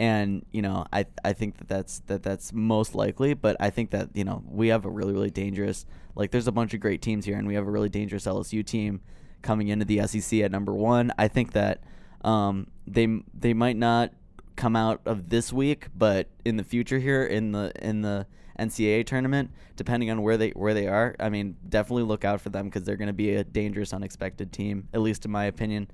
and 0.00 0.44
you 0.50 0.62
know 0.62 0.84
I 0.92 1.06
I 1.24 1.32
think 1.34 1.58
that 1.58 1.68
that's 1.68 2.00
that 2.06 2.22
that's 2.22 2.52
most 2.52 2.94
likely 2.94 3.34
but 3.34 3.56
I 3.60 3.70
think 3.70 3.90
that 3.90 4.08
you 4.14 4.24
know 4.24 4.42
we 4.48 4.68
have 4.68 4.84
a 4.84 4.90
really 4.90 5.12
really 5.12 5.30
dangerous 5.30 5.86
like 6.16 6.30
there's 6.32 6.48
a 6.48 6.52
bunch 6.52 6.74
of 6.74 6.80
great 6.80 7.02
teams 7.02 7.24
here 7.26 7.36
and 7.38 7.46
we 7.46 7.54
have 7.54 7.66
a 7.66 7.70
really 7.70 7.90
dangerous 7.90 8.24
LSU 8.26 8.64
team 8.64 9.00
coming 9.42 9.68
into 9.68 9.84
the 9.84 10.06
SEC 10.06 10.40
at 10.40 10.50
number 10.50 10.72
1 10.74 11.12
I 11.18 11.28
think 11.28 11.52
that 11.52 11.82
Um, 12.22 12.66
they 12.86 13.06
they 13.32 13.54
might 13.54 13.76
not 13.76 14.12
come 14.56 14.76
out 14.76 15.00
of 15.06 15.30
this 15.30 15.52
week, 15.52 15.86
but 15.96 16.28
in 16.44 16.56
the 16.56 16.64
future 16.64 16.98
here 16.98 17.24
in 17.24 17.52
the 17.52 17.72
in 17.80 18.02
the 18.02 18.26
NCAA 18.58 19.06
tournament, 19.06 19.50
depending 19.76 20.10
on 20.10 20.20
where 20.22 20.36
they 20.36 20.50
where 20.50 20.74
they 20.74 20.86
are, 20.86 21.16
I 21.18 21.30
mean, 21.30 21.56
definitely 21.66 22.02
look 22.02 22.24
out 22.24 22.40
for 22.42 22.50
them 22.50 22.66
because 22.66 22.84
they're 22.84 22.96
going 22.96 23.08
to 23.08 23.14
be 23.14 23.34
a 23.34 23.44
dangerous, 23.44 23.94
unexpected 23.94 24.52
team, 24.52 24.88
at 24.92 25.00
least 25.00 25.24
in 25.24 25.30
my 25.30 25.46
opinion. 25.46 25.88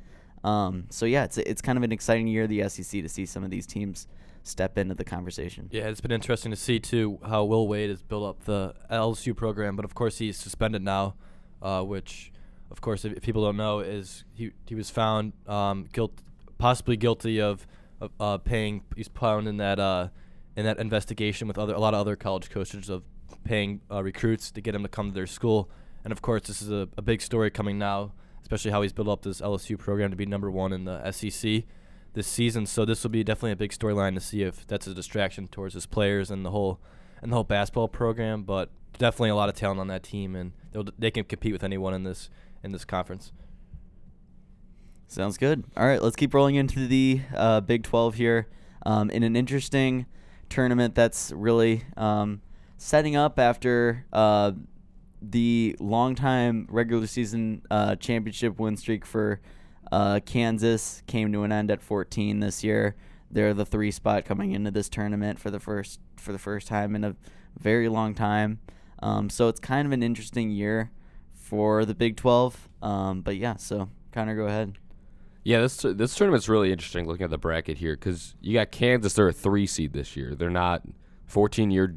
Um, 0.47 0.87
so 0.91 1.07
yeah, 1.07 1.25
it's 1.25 1.39
it's 1.39 1.61
kind 1.61 1.77
of 1.77 1.83
an 1.83 1.91
exciting 1.91 2.29
year 2.29 2.45
of 2.45 2.49
the 2.49 2.69
SEC 2.69 3.03
to 3.03 3.09
see 3.09 3.27
some 3.27 3.43
of 3.43 3.51
these 3.51 3.67
teams 3.67 4.07
step 4.45 4.79
into 4.79 4.95
the 4.95 5.05
conversation. 5.05 5.69
Yeah, 5.73 5.89
it's 5.89 6.01
been 6.01 6.13
interesting 6.13 6.53
to 6.53 6.57
see 6.57 6.79
too 6.79 7.19
how 7.27 7.43
Will 7.45 7.67
Wade 7.67 7.91
has 7.91 8.01
built 8.01 8.25
up 8.25 8.45
the 8.45 8.75
LSU 8.89 9.37
program, 9.37 9.75
but 9.75 9.85
of 9.85 9.95
course 9.95 10.19
he's 10.19 10.37
suspended 10.37 10.83
now, 10.83 11.15
uh, 11.61 11.83
which, 11.83 12.31
of 12.71 12.81
course, 12.81 13.05
if, 13.05 13.15
if, 13.15 13.23
people 13.25 13.45
don't 13.45 13.57
know, 13.57 13.81
is 13.81 14.25
he 14.35 14.53
he 14.67 14.77
was 14.77 14.89
found 14.89 15.33
um, 15.49 15.89
guilt 15.93 16.23
possibly 16.59 16.97
guilty 16.97 17.41
of, 17.41 17.67
of 18.01 18.13
uh, 18.21 18.39
paying. 18.39 18.85
He's 18.95 19.09
found 19.09 19.49
in 19.49 19.57
that 19.57 19.81
uh, 19.81 20.09
in 20.55 20.65
that 20.65 20.79
investigation 20.79 21.49
with 21.49 21.59
other 21.59 21.75
a 21.75 21.81
lot 21.81 21.93
of 21.93 21.99
other 21.99 22.15
college 22.15 22.51
coaches 22.51 22.89
of 22.89 23.03
paying 23.43 23.81
uh, 23.91 24.01
recruits 24.01 24.53
to 24.53 24.61
get 24.61 24.77
him 24.77 24.83
to 24.83 24.89
come 24.89 25.09
to 25.09 25.15
their 25.15 25.27
school, 25.27 25.69
and 26.05 26.13
of 26.13 26.23
course 26.23 26.43
this 26.43 26.63
is 26.63 26.71
a, 26.71 26.89
a 26.97 27.03
big 27.03 27.21
story 27.21 27.51
coming 27.51 27.81
now, 27.81 28.13
especially 28.47 28.71
how 28.71 28.81
he's 28.81 28.93
built 28.93 29.09
up 29.09 29.23
this 29.23 29.41
LSU 29.41 29.77
program 29.77 30.09
to 30.13 30.17
be 30.17 30.25
number 30.25 30.49
one 30.49 30.73
in 30.73 30.85
the 30.85 31.11
SEC 31.11 31.65
this 32.13 32.29
season. 32.29 32.65
So 32.65 32.85
this 32.85 33.03
will 33.03 33.11
be 33.11 33.25
definitely 33.25 33.51
a 33.51 33.57
big 33.57 33.73
storyline 33.73 34.15
to 34.15 34.21
see 34.21 34.43
if 34.43 34.65
that's 34.69 34.87
a 34.87 34.95
distraction 34.95 35.49
towards 35.49 35.75
his 35.75 35.85
players 35.85 36.31
and 36.31 36.47
the 36.47 36.53
whole 36.53 36.79
and 37.21 37.33
the 37.33 37.35
whole 37.35 37.43
basketball 37.43 37.89
program. 37.89 38.45
But 38.45 38.71
definitely 38.99 39.31
a 39.31 39.35
lot 39.35 39.49
of 39.49 39.57
talent 39.57 39.81
on 39.81 39.89
that 39.89 40.05
team, 40.05 40.37
and 40.37 40.53
they 40.97 41.11
can 41.11 41.25
compete 41.25 41.53
with 41.53 41.65
anyone 41.65 41.93
in 41.93 42.05
this 42.05 42.31
in 42.63 42.71
this 42.71 42.85
conference. 42.85 43.33
Sounds 45.09 45.39
good. 45.39 45.65
All 45.77 45.85
right, 45.85 46.01
let's 46.01 46.15
keep 46.15 46.33
rolling 46.33 46.55
into 46.55 46.87
the 46.87 47.23
uh, 47.35 47.61
Big 47.63 47.83
12 47.83 48.15
here 48.15 48.47
um, 48.85 49.11
in 49.11 49.25
an 49.25 49.35
interesting 49.35 50.07
tournament 50.49 50.95
that's 50.95 51.33
really 51.33 51.83
um, 51.97 52.43
setting 52.79 53.17
up 53.17 53.41
after 53.41 54.07
uh, 54.13 54.53
the 55.23 55.77
longtime 55.81 56.67
regular 56.71 57.07
season 57.07 57.63
uh, 57.71 57.97
championship 57.97 58.59
win 58.59 58.77
streak 58.77 59.05
for 59.05 59.41
uh, 59.93 60.21
Kansas 60.25 61.03
came 61.07 61.33
to 61.33 61.43
an 61.43 61.53
end 61.53 61.71
at 61.71 61.83
14 61.83 62.41
this 62.41 62.65
year. 62.65 62.97
They're 63.31 63.55
the 63.55 63.67
three 63.67 63.91
spot 63.91 64.25
coming 64.25 64.53
into 64.53 64.71
this 64.71 64.89
tournament 64.89 65.39
for 65.39 65.51
the 65.51 65.61
first 65.61 66.01
for 66.17 66.33
the 66.33 66.39
first 66.39 66.69
time 66.69 66.95
in 66.95 67.05
a 67.05 67.17
very 67.59 67.89
long 67.89 68.15
time. 68.15 68.61
Um, 69.01 69.31
so 69.31 69.49
it's 69.49 69.61
kind 69.61 69.87
of 69.87 69.93
an 69.93 70.03
interesting 70.03 70.51
year 70.51 70.91
for 71.35 71.85
the 71.85 71.95
Big 71.95 72.17
12. 72.17 72.69
Um, 72.83 73.21
but 73.21 73.37
yeah, 73.37 73.57
so 73.57 73.89
Connor, 74.13 74.37
go 74.37 74.47
ahead. 74.47 74.75
Yeah, 75.45 75.61
this 75.61 75.77
this 75.79 76.15
tournament's 76.15 76.49
really 76.49 76.73
interesting. 76.73 77.07
Looking 77.07 77.25
at 77.25 77.31
the 77.31 77.39
bracket 77.39 77.79
here, 77.79 77.95
because 77.95 78.35
you 78.41 78.55
got 78.55 78.73
Kansas, 78.73 79.15
they're 79.15 79.29
a 79.29 79.33
three 79.33 79.67
seed 79.67 79.93
this 79.93 80.17
year. 80.17 80.35
They're 80.35 80.51
not 80.51 80.83
14 81.27 81.71
year 81.71 81.97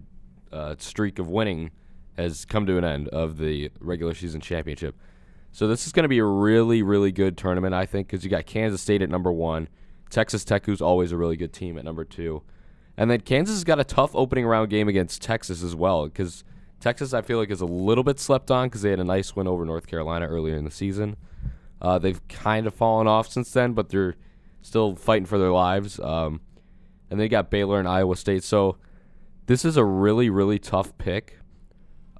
uh, 0.52 0.76
streak 0.78 1.18
of 1.18 1.28
winning 1.28 1.72
has 2.20 2.46
come 2.46 2.66
to 2.66 2.78
an 2.78 2.84
end 2.84 3.08
of 3.10 3.38
the 3.38 3.72
regular 3.80 4.14
season 4.14 4.42
championship. 4.42 4.96
So 5.52 5.68
this 5.68 5.88
is 5.88 5.92
going 5.92 6.04
to 6.04 6.10
be 6.10 6.20
a 6.20 6.26
really, 6.26 6.84
really 6.84 7.12
good 7.12 7.38
tournament, 7.38 7.74
I 7.74 7.86
think, 7.86 8.08
because 8.08 8.24
you 8.24 8.30
got 8.30 8.46
Kansas 8.46 8.82
State 8.82 9.02
at 9.02 9.10
number 9.10 9.32
one, 9.32 9.68
Texas 10.10 10.44
Tech, 10.44 10.66
who's 10.66 10.82
always 10.82 11.12
a 11.12 11.18
really 11.18 11.38
good 11.38 11.54
team, 11.54 11.78
at 11.78 11.86
number 11.86 12.04
two, 12.04 12.44
and 12.98 13.10
then 13.10 13.22
Kansas 13.22 13.56
has 13.56 13.64
got 13.64 13.80
a 13.80 13.84
tough 13.84 14.12
opening 14.14 14.46
round 14.46 14.70
game 14.70 14.88
against 14.88 15.22
Texas 15.22 15.64
as 15.64 15.76
well, 15.76 16.06
because 16.06 16.44
Texas, 16.80 17.14
I 17.14 17.22
feel 17.22 17.38
like, 17.38 17.50
is 17.50 17.62
a 17.62 17.66
little 17.66 18.04
bit 18.04 18.20
slept 18.20 18.52
on 18.52 18.68
because 18.68 18.82
they 18.82 18.90
had 18.90 19.00
a 19.00 19.06
nice 19.06 19.36
win 19.36 19.48
over 19.48 19.66
North 19.66 19.88
Carolina 19.88 20.28
earlier 20.28 20.56
in 20.56 20.66
the 20.66 20.72
season. 20.72 21.18
Uh, 21.82 21.98
they've 21.98 22.26
kind 22.28 22.68
of 22.68 22.74
fallen 22.74 23.08
off 23.08 23.30
since 23.30 23.52
then, 23.52 23.74
but 23.74 23.90
they're 23.90 24.16
still 24.62 24.96
fighting 24.96 25.26
for 25.26 25.38
their 25.38 25.52
lives. 25.52 26.00
Um, 26.00 26.42
and 27.10 27.20
they 27.20 27.28
got 27.28 27.50
Baylor 27.50 27.80
and 27.80 27.88
Iowa 27.88 28.16
State. 28.16 28.44
So 28.44 28.78
this 29.46 29.66
is 29.66 29.78
a 29.78 29.84
really, 29.84 30.30
really 30.30 30.60
tough 30.60 30.98
pick. 30.98 31.39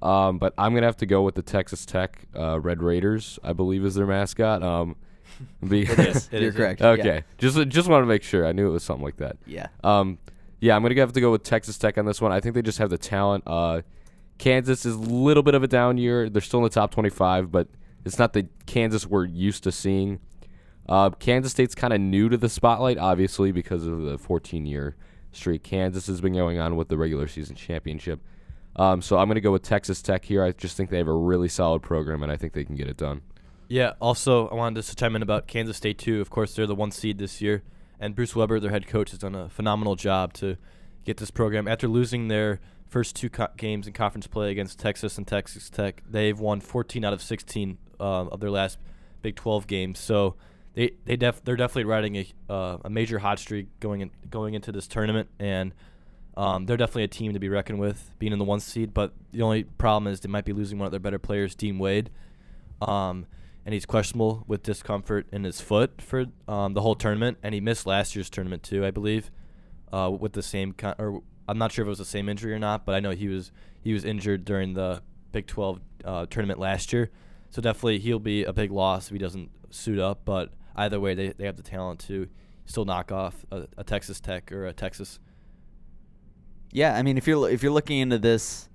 Um, 0.02 0.38
but 0.38 0.54
I'm 0.56 0.74
gonna 0.74 0.86
have 0.86 0.96
to 0.98 1.06
go 1.06 1.22
with 1.22 1.34
the 1.34 1.42
Texas 1.42 1.84
Tech 1.84 2.26
uh, 2.34 2.58
Red 2.60 2.82
Raiders. 2.82 3.38
I 3.44 3.52
believe 3.52 3.84
is 3.84 3.94
their 3.94 4.06
mascot. 4.06 4.62
Um, 4.62 4.96
be 5.68 5.82
it 5.82 5.98
is. 5.98 6.28
It 6.32 6.40
You're 6.40 6.50
is. 6.50 6.56
correct. 6.56 6.82
Okay, 6.82 7.16
yeah. 7.16 7.20
just 7.38 7.58
just 7.68 7.88
want 7.88 8.02
to 8.02 8.06
make 8.06 8.22
sure. 8.22 8.46
I 8.46 8.52
knew 8.52 8.68
it 8.68 8.72
was 8.72 8.82
something 8.82 9.04
like 9.04 9.16
that. 9.18 9.36
Yeah. 9.46 9.68
Um, 9.84 10.18
yeah, 10.60 10.74
I'm 10.76 10.82
gonna 10.82 10.94
have 10.96 11.12
to 11.12 11.20
go 11.20 11.30
with 11.30 11.42
Texas 11.42 11.78
Tech 11.78 11.98
on 11.98 12.06
this 12.06 12.20
one. 12.20 12.32
I 12.32 12.40
think 12.40 12.54
they 12.54 12.62
just 12.62 12.78
have 12.78 12.90
the 12.90 12.98
talent. 12.98 13.44
Uh, 13.46 13.82
Kansas 14.38 14.86
is 14.86 14.94
a 14.94 14.98
little 14.98 15.42
bit 15.42 15.54
of 15.54 15.62
a 15.62 15.68
down 15.68 15.98
year. 15.98 16.30
They're 16.30 16.40
still 16.40 16.60
in 16.60 16.64
the 16.64 16.70
top 16.70 16.90
25, 16.92 17.52
but 17.52 17.68
it's 18.06 18.18
not 18.18 18.32
the 18.32 18.46
Kansas 18.64 19.06
we're 19.06 19.26
used 19.26 19.62
to 19.64 19.72
seeing. 19.72 20.18
Uh, 20.88 21.10
Kansas 21.10 21.52
State's 21.52 21.74
kind 21.74 21.92
of 21.92 22.00
new 22.00 22.28
to 22.30 22.38
the 22.38 22.48
spotlight, 22.48 22.96
obviously, 22.96 23.52
because 23.52 23.86
of 23.86 24.00
the 24.02 24.16
14 24.18 24.64
year 24.64 24.96
streak 25.32 25.62
Kansas 25.62 26.06
has 26.08 26.20
been 26.20 26.32
going 26.32 26.58
on 26.58 26.74
with 26.74 26.88
the 26.88 26.96
regular 26.96 27.28
season 27.28 27.54
championship. 27.54 28.20
Um, 28.80 29.02
so 29.02 29.18
I'm 29.18 29.28
going 29.28 29.34
to 29.34 29.42
go 29.42 29.52
with 29.52 29.62
Texas 29.62 30.00
Tech 30.00 30.24
here. 30.24 30.42
I 30.42 30.52
just 30.52 30.74
think 30.74 30.88
they 30.88 30.96
have 30.96 31.06
a 31.06 31.14
really 31.14 31.48
solid 31.48 31.82
program, 31.82 32.22
and 32.22 32.32
I 32.32 32.36
think 32.36 32.54
they 32.54 32.64
can 32.64 32.76
get 32.76 32.88
it 32.88 32.96
done. 32.96 33.20
Yeah. 33.68 33.92
Also, 34.00 34.48
I 34.48 34.54
wanted 34.54 34.82
to 34.82 34.96
chime 34.96 35.14
in 35.14 35.20
about 35.20 35.46
Kansas 35.46 35.76
State 35.76 35.98
too. 35.98 36.22
Of 36.22 36.30
course, 36.30 36.54
they're 36.54 36.66
the 36.66 36.74
one 36.74 36.90
seed 36.90 37.18
this 37.18 37.42
year, 37.42 37.62
and 38.00 38.14
Bruce 38.14 38.34
Weber, 38.34 38.58
their 38.58 38.70
head 38.70 38.86
coach, 38.86 39.10
has 39.10 39.18
done 39.18 39.34
a 39.34 39.50
phenomenal 39.50 39.96
job 39.96 40.32
to 40.34 40.56
get 41.04 41.18
this 41.18 41.30
program. 41.30 41.68
After 41.68 41.88
losing 41.88 42.28
their 42.28 42.58
first 42.88 43.14
two 43.14 43.28
co- 43.28 43.48
games 43.58 43.86
in 43.86 43.92
conference 43.92 44.26
play 44.26 44.50
against 44.50 44.78
Texas 44.78 45.18
and 45.18 45.26
Texas 45.26 45.68
Tech, 45.68 46.02
they've 46.08 46.40
won 46.40 46.62
14 46.62 47.04
out 47.04 47.12
of 47.12 47.20
16 47.20 47.76
uh, 48.00 48.02
of 48.02 48.40
their 48.40 48.50
last 48.50 48.78
Big 49.20 49.36
12 49.36 49.66
games. 49.66 49.98
So 49.98 50.36
they 50.72 50.92
they 51.04 51.16
def 51.16 51.44
they're 51.44 51.56
definitely 51.56 51.84
riding 51.84 52.16
a 52.16 52.26
uh, 52.48 52.78
a 52.82 52.88
major 52.88 53.18
hot 53.18 53.38
streak 53.38 53.78
going 53.78 54.00
in, 54.00 54.10
going 54.30 54.54
into 54.54 54.72
this 54.72 54.86
tournament, 54.86 55.28
and 55.38 55.74
um, 56.36 56.66
they're 56.66 56.76
definitely 56.76 57.04
a 57.04 57.08
team 57.08 57.32
to 57.32 57.38
be 57.38 57.48
reckoned 57.48 57.78
with, 57.80 58.14
being 58.18 58.32
in 58.32 58.38
the 58.38 58.44
one 58.44 58.60
seed. 58.60 58.94
But 58.94 59.12
the 59.32 59.42
only 59.42 59.64
problem 59.64 60.12
is 60.12 60.20
they 60.20 60.28
might 60.28 60.44
be 60.44 60.52
losing 60.52 60.78
one 60.78 60.86
of 60.86 60.92
their 60.92 61.00
better 61.00 61.18
players, 61.18 61.54
Dean 61.54 61.78
Wade, 61.78 62.10
um, 62.80 63.26
and 63.66 63.74
he's 63.74 63.86
questionable 63.86 64.44
with 64.46 64.62
discomfort 64.62 65.26
in 65.32 65.44
his 65.44 65.60
foot 65.60 66.00
for 66.00 66.26
um, 66.48 66.74
the 66.74 66.80
whole 66.80 66.94
tournament, 66.94 67.38
and 67.42 67.54
he 67.54 67.60
missed 67.60 67.86
last 67.86 68.14
year's 68.14 68.30
tournament 68.30 68.62
too, 68.62 68.84
I 68.84 68.90
believe, 68.90 69.30
uh, 69.92 70.10
with 70.18 70.32
the 70.32 70.42
same 70.42 70.72
con- 70.72 70.94
or 70.98 71.22
I'm 71.48 71.58
not 71.58 71.72
sure 71.72 71.82
if 71.82 71.86
it 71.86 71.90
was 71.90 71.98
the 71.98 72.04
same 72.04 72.28
injury 72.28 72.52
or 72.52 72.58
not, 72.58 72.86
but 72.86 72.94
I 72.94 73.00
know 73.00 73.10
he 73.10 73.28
was 73.28 73.50
he 73.82 73.92
was 73.92 74.04
injured 74.04 74.44
during 74.44 74.74
the 74.74 75.02
Big 75.32 75.46
12 75.46 75.80
uh, 76.04 76.26
tournament 76.26 76.58
last 76.58 76.92
year, 76.92 77.10
so 77.50 77.60
definitely 77.60 77.98
he'll 77.98 78.18
be 78.18 78.44
a 78.44 78.52
big 78.52 78.70
loss 78.70 79.06
if 79.06 79.12
he 79.12 79.18
doesn't 79.18 79.50
suit 79.70 79.98
up. 79.98 80.20
But 80.24 80.52
either 80.76 81.00
way, 81.00 81.14
they 81.14 81.32
they 81.32 81.44
have 81.44 81.56
the 81.56 81.62
talent 81.62 82.00
to 82.00 82.28
still 82.66 82.84
knock 82.84 83.10
off 83.10 83.44
a, 83.50 83.66
a 83.76 83.84
Texas 83.84 84.20
Tech 84.20 84.52
or 84.52 84.66
a 84.66 84.72
Texas 84.72 85.18
yeah, 86.72 86.96
I 86.96 87.02
mean, 87.02 87.18
if 87.18 87.26
you're 87.26 87.50
if 87.50 87.62
you're 87.62 87.72
looking 87.72 87.98
into 87.98 88.18
this, 88.18 88.68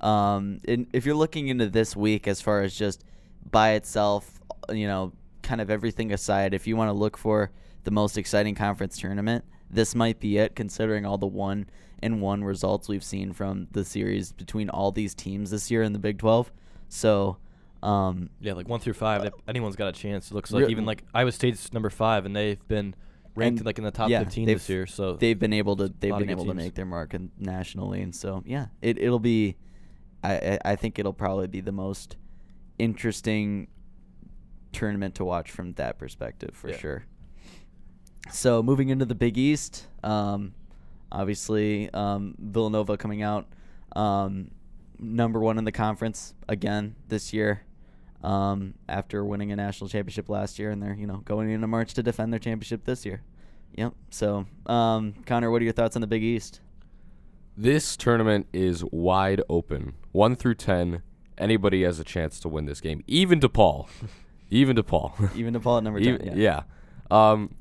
um, 0.00 0.60
in, 0.64 0.86
if 0.92 1.06
you're 1.06 1.14
looking 1.14 1.48
into 1.48 1.68
this 1.68 1.96
week 1.96 2.28
as 2.28 2.40
far 2.40 2.62
as 2.62 2.74
just 2.74 3.04
by 3.50 3.72
itself, 3.72 4.40
you 4.70 4.86
know, 4.86 5.12
kind 5.42 5.60
of 5.60 5.70
everything 5.70 6.12
aside, 6.12 6.52
if 6.54 6.66
you 6.66 6.76
want 6.76 6.88
to 6.88 6.92
look 6.92 7.16
for 7.16 7.50
the 7.84 7.90
most 7.90 8.18
exciting 8.18 8.54
conference 8.54 8.98
tournament, 8.98 9.44
this 9.70 9.94
might 9.94 10.20
be 10.20 10.38
it. 10.38 10.54
Considering 10.54 11.06
all 11.06 11.18
the 11.18 11.26
one 11.26 11.66
and 12.02 12.20
one 12.20 12.44
results 12.44 12.88
we've 12.88 13.04
seen 13.04 13.32
from 13.32 13.66
the 13.72 13.84
series 13.84 14.32
between 14.32 14.68
all 14.68 14.92
these 14.92 15.14
teams 15.14 15.50
this 15.50 15.70
year 15.70 15.82
in 15.82 15.92
the 15.92 15.98
Big 15.98 16.18
Twelve, 16.18 16.52
so. 16.88 17.38
Um, 17.80 18.30
yeah, 18.40 18.54
like 18.54 18.68
one 18.68 18.80
through 18.80 18.94
five, 18.94 19.30
anyone's 19.46 19.76
got 19.76 19.86
a 19.86 19.92
chance. 19.92 20.32
It 20.32 20.34
looks 20.34 20.50
like 20.50 20.68
even 20.68 20.84
like 20.84 21.04
Iowa 21.14 21.30
State's 21.30 21.72
number 21.72 21.90
five, 21.90 22.26
and 22.26 22.34
they've 22.34 22.66
been 22.66 22.96
ranked 23.38 23.58
and 23.58 23.66
like 23.66 23.78
in 23.78 23.84
the 23.84 23.90
top 23.90 24.10
yeah, 24.10 24.20
15 24.20 24.46
this 24.46 24.68
year. 24.68 24.86
So 24.86 25.14
they've 25.16 25.38
been 25.38 25.52
able 25.52 25.76
to 25.76 25.88
they've 25.88 26.16
been 26.16 26.30
able 26.30 26.44
teams. 26.44 26.56
to 26.56 26.62
make 26.62 26.74
their 26.74 26.86
mark 26.86 27.14
nationally, 27.38 28.02
and 28.02 28.14
so 28.14 28.42
yeah, 28.46 28.66
it 28.82 28.98
it'll 28.98 29.18
be. 29.18 29.56
I 30.22 30.58
I 30.64 30.76
think 30.76 30.98
it'll 30.98 31.12
probably 31.12 31.46
be 31.46 31.60
the 31.60 31.72
most 31.72 32.16
interesting 32.78 33.68
tournament 34.72 35.14
to 35.16 35.24
watch 35.24 35.50
from 35.50 35.72
that 35.74 35.98
perspective 35.98 36.50
for 36.54 36.70
yeah. 36.70 36.76
sure. 36.76 37.04
So 38.30 38.62
moving 38.62 38.90
into 38.90 39.04
the 39.04 39.14
Big 39.14 39.38
East, 39.38 39.86
um, 40.02 40.54
obviously 41.10 41.88
um, 41.94 42.34
Villanova 42.38 42.96
coming 42.96 43.22
out 43.22 43.46
um, 43.96 44.50
number 44.98 45.40
one 45.40 45.58
in 45.58 45.64
the 45.64 45.72
conference 45.72 46.34
again 46.48 46.96
this 47.08 47.32
year 47.32 47.62
um, 48.22 48.74
after 48.88 49.24
winning 49.24 49.52
a 49.52 49.56
national 49.56 49.88
championship 49.88 50.28
last 50.28 50.58
year, 50.58 50.70
and 50.70 50.82
they're 50.82 50.94
you 50.94 51.06
know 51.06 51.18
going 51.18 51.50
into 51.50 51.66
March 51.66 51.94
to 51.94 52.02
defend 52.02 52.32
their 52.32 52.40
championship 52.40 52.84
this 52.84 53.06
year. 53.06 53.22
Yep. 53.76 53.94
So, 54.10 54.46
um, 54.66 55.14
Connor, 55.26 55.50
what 55.50 55.62
are 55.62 55.64
your 55.64 55.72
thoughts 55.72 55.96
on 55.96 56.00
the 56.00 56.06
Big 56.06 56.22
East? 56.22 56.60
This 57.56 57.96
tournament 57.96 58.46
is 58.52 58.84
wide 58.84 59.42
open. 59.48 59.94
One 60.12 60.36
through 60.36 60.54
ten, 60.54 61.02
anybody 61.36 61.82
has 61.82 61.98
a 61.98 62.04
chance 62.04 62.38
to 62.40 62.48
win 62.48 62.66
this 62.66 62.80
game. 62.80 63.02
Even 63.06 63.40
DePaul. 63.40 63.88
Even 64.50 64.76
DePaul. 64.76 65.34
Even 65.36 65.54
DePaul 65.54 65.78
at 65.78 65.84
number 65.84 66.00
ten. 66.00 66.14
Even, 66.14 66.38
yeah. 66.38 66.62
yeah. 67.10 67.30
Um, 67.30 67.54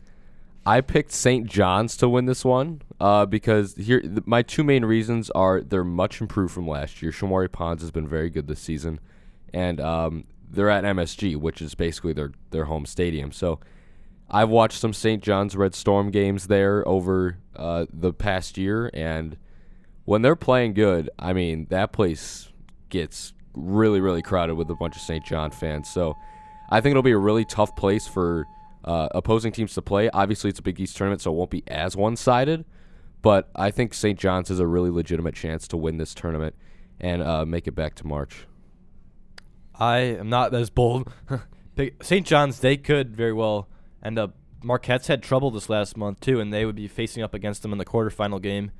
I 0.67 0.81
picked 0.81 1.13
St. 1.13 1.47
John's 1.47 1.95
to 1.97 2.09
win 2.09 2.25
this 2.25 2.43
one 2.43 2.81
uh, 2.99 3.25
because 3.25 3.75
here 3.75 4.01
th- 4.01 4.25
my 4.25 4.41
two 4.41 4.65
main 4.65 4.83
reasons 4.83 5.29
are 5.29 5.61
they're 5.61 5.85
much 5.85 6.19
improved 6.19 6.53
from 6.53 6.67
last 6.67 7.01
year. 7.01 7.11
Shamorie 7.11 7.51
Ponds 7.51 7.81
has 7.81 7.89
been 7.89 8.05
very 8.05 8.29
good 8.29 8.47
this 8.47 8.59
season, 8.59 8.99
and 9.53 9.79
um, 9.79 10.25
they're 10.49 10.69
at 10.69 10.83
MSG, 10.83 11.37
which 11.37 11.61
is 11.61 11.73
basically 11.73 12.11
their 12.11 12.33
their 12.51 12.65
home 12.65 12.85
stadium. 12.85 13.31
So 13.31 13.61
I've 14.29 14.49
watched 14.49 14.79
some 14.79 14.93
St. 14.93 15.23
John's 15.23 15.55
Red 15.55 15.73
Storm 15.73 16.11
games 16.11 16.47
there 16.47 16.87
over 16.87 17.37
uh, 17.55 17.85
the 17.91 18.13
past 18.13 18.57
year, 18.57 18.89
and 18.93 19.37
when 20.05 20.21
they're 20.21 20.35
playing 20.35 20.73
good, 20.73 21.09
I 21.17 21.33
mean 21.33 21.67
that 21.69 21.91
place 21.91 22.49
gets 22.89 23.33
really 23.53 23.99
really 23.99 24.21
crowded 24.21 24.55
with 24.55 24.69
a 24.69 24.75
bunch 24.75 24.95
of 24.95 25.01
St. 25.01 25.25
John 25.25 25.51
fans. 25.51 25.89
So 25.89 26.15
I 26.69 26.81
think 26.81 26.91
it'll 26.91 27.03
be 27.03 27.11
a 27.11 27.17
really 27.17 27.45
tough 27.45 27.75
place 27.75 28.07
for 28.07 28.45
uh, 28.83 29.09
opposing 29.11 29.51
teams 29.51 29.73
to 29.73 29.81
play. 29.81 30.09
Obviously, 30.09 30.49
it's 30.49 30.59
a 30.59 30.63
Big 30.63 30.79
East 30.79 30.95
tournament, 30.97 31.21
so 31.21 31.31
it 31.31 31.35
won't 31.35 31.49
be 31.49 31.63
as 31.67 31.95
one 31.95 32.15
sided. 32.15 32.65
But 33.21 33.49
I 33.55 33.71
think 33.71 33.93
St. 33.93 34.17
John's 34.17 34.49
has 34.49 34.59
a 34.59 34.67
really 34.67 34.89
legitimate 34.89 35.35
chance 35.35 35.67
to 35.69 35.77
win 35.77 35.97
this 35.97 36.13
tournament 36.13 36.55
and 36.99 37.21
uh, 37.21 37.45
make 37.45 37.67
it 37.67 37.75
back 37.75 37.95
to 37.95 38.07
March. 38.07 38.47
I 39.75 39.97
am 39.97 40.29
not 40.29 40.53
as 40.53 40.69
bold. 40.69 41.11
St. 42.01 42.25
John's, 42.25 42.59
they 42.59 42.77
could 42.77 43.15
very 43.15 43.33
well 43.33 43.67
end 44.07 44.17
up. 44.19 44.35
Marquette's 44.63 45.07
had 45.07 45.21
trouble 45.21 45.51
this 45.51 45.69
last 45.69 45.95
month 45.95 46.19
too, 46.19 46.39
and 46.39 46.51
they 46.51 46.65
would 46.65 46.75
be 46.75 46.87
facing 46.87 47.21
up 47.21 47.33
against 47.33 47.61
them 47.61 47.71
in 47.71 47.77
the 47.77 47.85
quarterfinal 47.85 48.41
game. 48.41 48.71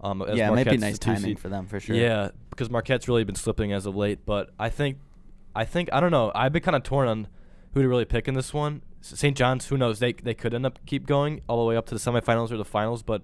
Um, 0.00 0.24
yeah, 0.32 0.48
it 0.48 0.54
might 0.54 0.70
be 0.70 0.76
nice 0.76 0.98
timing 0.98 1.22
seed. 1.22 1.38
for 1.38 1.48
them 1.48 1.66
for 1.66 1.80
sure. 1.80 1.96
Yeah, 1.96 2.30
because 2.50 2.70
Marquette's 2.70 3.08
really 3.08 3.24
been 3.24 3.34
slipping 3.34 3.72
as 3.72 3.86
of 3.86 3.96
late. 3.96 4.24
But 4.24 4.50
I 4.58 4.68
think, 4.68 4.98
I 5.54 5.64
think 5.64 5.88
I 5.92 6.00
don't 6.00 6.12
know. 6.12 6.30
I've 6.34 6.52
been 6.52 6.62
kind 6.62 6.76
of 6.76 6.82
torn 6.82 7.08
on 7.08 7.28
who 7.74 7.82
to 7.82 7.88
really 7.88 8.04
pick 8.04 8.28
in 8.28 8.34
this 8.34 8.54
one. 8.54 8.82
St. 9.00 9.36
John's, 9.36 9.66
who 9.66 9.76
knows? 9.76 9.98
They 9.98 10.12
they 10.12 10.34
could 10.34 10.54
end 10.54 10.66
up 10.66 10.78
keep 10.86 11.06
going 11.06 11.40
all 11.48 11.58
the 11.58 11.64
way 11.64 11.76
up 11.76 11.86
to 11.86 11.94
the 11.94 12.00
semifinals 12.00 12.52
or 12.52 12.56
the 12.56 12.64
finals, 12.64 13.02
but 13.02 13.22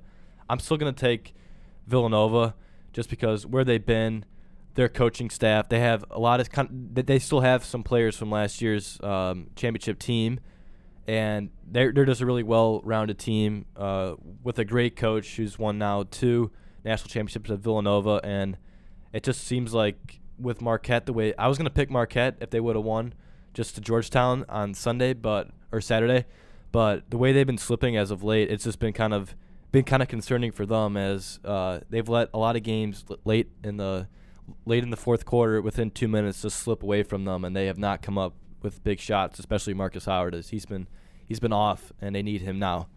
I'm 0.49 0.59
still 0.59 0.77
gonna 0.77 0.93
take 0.93 1.35
Villanova 1.87 2.55
just 2.93 3.11
because 3.11 3.47
where 3.47 3.65
they've 3.65 3.85
been, 3.85 4.25
their 4.75 4.88
coaching 4.88 5.31
staff, 5.31 5.69
they 5.69 5.81
have 5.81 6.05
a 6.11 6.19
lot 6.19 6.41
of 6.41 6.49
they 6.79 7.19
still 7.19 7.41
have 7.41 7.65
some 7.65 7.83
players 7.83 8.17
from 8.17 8.31
last 8.31 8.61
year's 8.61 9.01
um, 9.03 9.49
championship 9.57 9.99
team, 9.99 10.41
and 11.07 11.51
they're 11.67 11.93
they're 11.93 12.05
just 12.05 12.21
a 12.21 12.27
really 12.27 12.43
well-rounded 12.43 13.19
team 13.19 13.67
uh, 13.77 14.15
with 14.43 14.59
a 14.59 14.65
great 14.65 14.97
coach 14.97 15.37
who's 15.37 15.59
won 15.59 15.79
now 15.79 16.05
two 16.11 16.51
national 16.85 17.09
championships 17.09 17.51
at 17.51 17.59
Villanova, 17.59 18.21
and 18.23 18.57
it 19.12 19.23
just 19.23 19.45
seems 19.45 19.75
like 19.75 20.21
with 20.38 20.61
Marquette 20.61 21.07
the 21.07 21.12
way 21.12 21.35
I 21.37 21.49
was 21.49 21.59
gonna 21.59 21.71
pick 21.71 21.91
Marquette 21.91 22.37
if 22.41 22.51
they 22.51 22.61
would 22.61 22.77
have 22.77 22.85
won 22.85 23.15
just 23.55 23.75
to 23.75 23.81
Georgetown 23.81 24.45
on 24.49 24.75
Sunday, 24.75 25.12
but 25.12 25.51
or 25.71 25.81
Saturday, 25.81 26.25
but 26.71 27.11
the 27.11 27.19
way 27.19 27.33
they've 27.33 27.47
been 27.47 27.59
slipping 27.59 27.97
as 27.97 28.11
of 28.11 28.23
late, 28.23 28.51
it's 28.51 28.65
just 28.65 28.79
been 28.79 28.93
kind 28.93 29.12
of 29.15 29.35
been 29.73 29.85
kind 29.85 30.03
of 30.03 30.09
concerning 30.09 30.53
for 30.53 30.67
them 30.67 30.97
as 30.97 31.41
uh, 31.45 31.81
they've 31.88 32.09
let 32.09 32.29
a 32.35 32.38
lot 32.38 32.57
of 32.57 32.62
games 32.62 33.05
late 33.25 33.51
in 33.65 33.79
the 33.79 34.07
late 34.67 34.83
in 34.83 34.91
the 34.91 34.97
fourth 34.97 35.25
quarter 35.25 35.62
within 35.62 35.91
two 35.91 36.09
minutes 36.09 36.43
just 36.43 36.59
slip 36.59 36.83
away 36.83 37.03
from 37.03 37.25
them, 37.25 37.45
and 37.45 37.57
they 37.57 37.67
have 37.67 37.79
not 37.79 38.03
come 38.03 38.19
up 38.19 38.35
with 38.62 38.83
big 38.85 39.01
shots, 39.01 39.38
especially 39.38 39.75
Marcus 39.75 40.05
Howard 40.05 40.35
as 40.35 40.51
he's 40.51 40.66
been 40.66 40.87
he's 41.27 41.40
been 41.40 41.53
off, 41.53 41.92
and 42.01 42.14
they 42.14 42.22
need 42.22 42.42
him 42.42 42.59
now. 42.59 42.88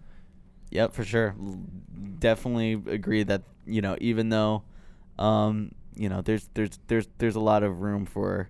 Yep, 0.71 0.93
for 0.93 1.03
sure. 1.03 1.35
Definitely 2.19 2.73
agree 2.73 3.23
that 3.23 3.43
you 3.65 3.81
know 3.81 3.97
even 4.01 4.29
though, 4.29 4.63
um, 5.17 5.71
you 5.95 6.09
know, 6.09 6.21
there's 6.21 6.49
there's 6.53 6.79
there's 6.87 7.07
there's 7.17 7.35
a 7.35 7.39
lot 7.39 7.63
of 7.63 7.81
room 7.81 8.05
for 8.05 8.49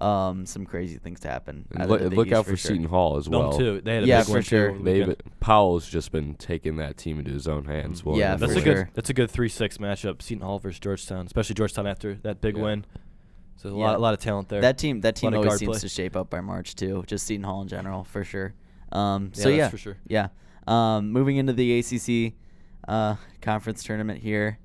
um, 0.00 0.44
some 0.44 0.66
crazy 0.66 0.98
things 0.98 1.20
to 1.20 1.28
happen. 1.28 1.66
Look, 1.86 2.00
look 2.00 2.32
out 2.32 2.44
for, 2.44 2.52
for 2.52 2.56
sure. 2.56 2.70
Seton 2.70 2.84
Hall 2.84 3.16
as 3.16 3.28
well. 3.28 3.50
Them 3.50 3.58
too. 3.58 3.80
They 3.80 3.94
had 3.94 4.04
a 4.04 4.06
yeah, 4.06 4.20
big 4.20 4.32
for 4.32 4.42
sure. 4.42 4.78
They've 4.78 5.16
Powell's 5.40 5.88
just 5.88 6.12
been 6.12 6.34
taking 6.34 6.76
that 6.76 6.96
team 6.96 7.18
into 7.18 7.30
his 7.30 7.46
own 7.48 7.64
hands. 7.64 8.00
Mm-hmm. 8.00 8.10
Well, 8.10 8.18
yeah, 8.18 8.36
that's 8.36 8.52
a 8.52 8.60
sure. 8.60 8.74
good. 8.74 8.88
That's 8.94 9.10
a 9.10 9.14
good 9.14 9.30
three 9.30 9.48
six 9.48 9.78
matchup. 9.78 10.22
Seton 10.22 10.44
Hall 10.44 10.58
versus 10.58 10.80
Georgetown, 10.80 11.26
especially 11.26 11.54
Georgetown 11.54 11.86
after 11.86 12.14
that 12.22 12.40
big 12.40 12.56
yeah. 12.56 12.62
win. 12.62 12.86
So 13.56 13.70
a 13.70 13.72
yeah. 13.72 13.84
lot, 13.84 13.96
a 13.96 13.98
lot 13.98 14.14
of 14.14 14.20
talent 14.20 14.48
there. 14.48 14.60
That 14.60 14.78
team, 14.78 15.00
that 15.02 15.16
team 15.16 15.34
always 15.34 15.58
seems 15.58 15.70
play. 15.70 15.78
to 15.78 15.88
shape 15.88 16.16
up 16.16 16.30
by 16.30 16.40
March 16.40 16.74
too. 16.74 17.04
Just 17.06 17.26
Seton 17.26 17.44
Hall 17.44 17.62
in 17.62 17.68
general, 17.68 18.04
for 18.04 18.24
sure. 18.24 18.54
Um, 18.92 19.32
so 19.32 19.48
yeah, 19.48 19.56
yeah, 19.56 19.68
for 19.68 19.78
sure. 19.78 19.96
Yeah. 20.06 20.28
Um, 20.66 21.10
moving 21.10 21.36
into 21.36 21.52
the 21.52 21.78
ACC 21.78 22.34
uh, 22.88 23.16
conference 23.40 23.82
tournament 23.82 24.20
here. 24.20 24.58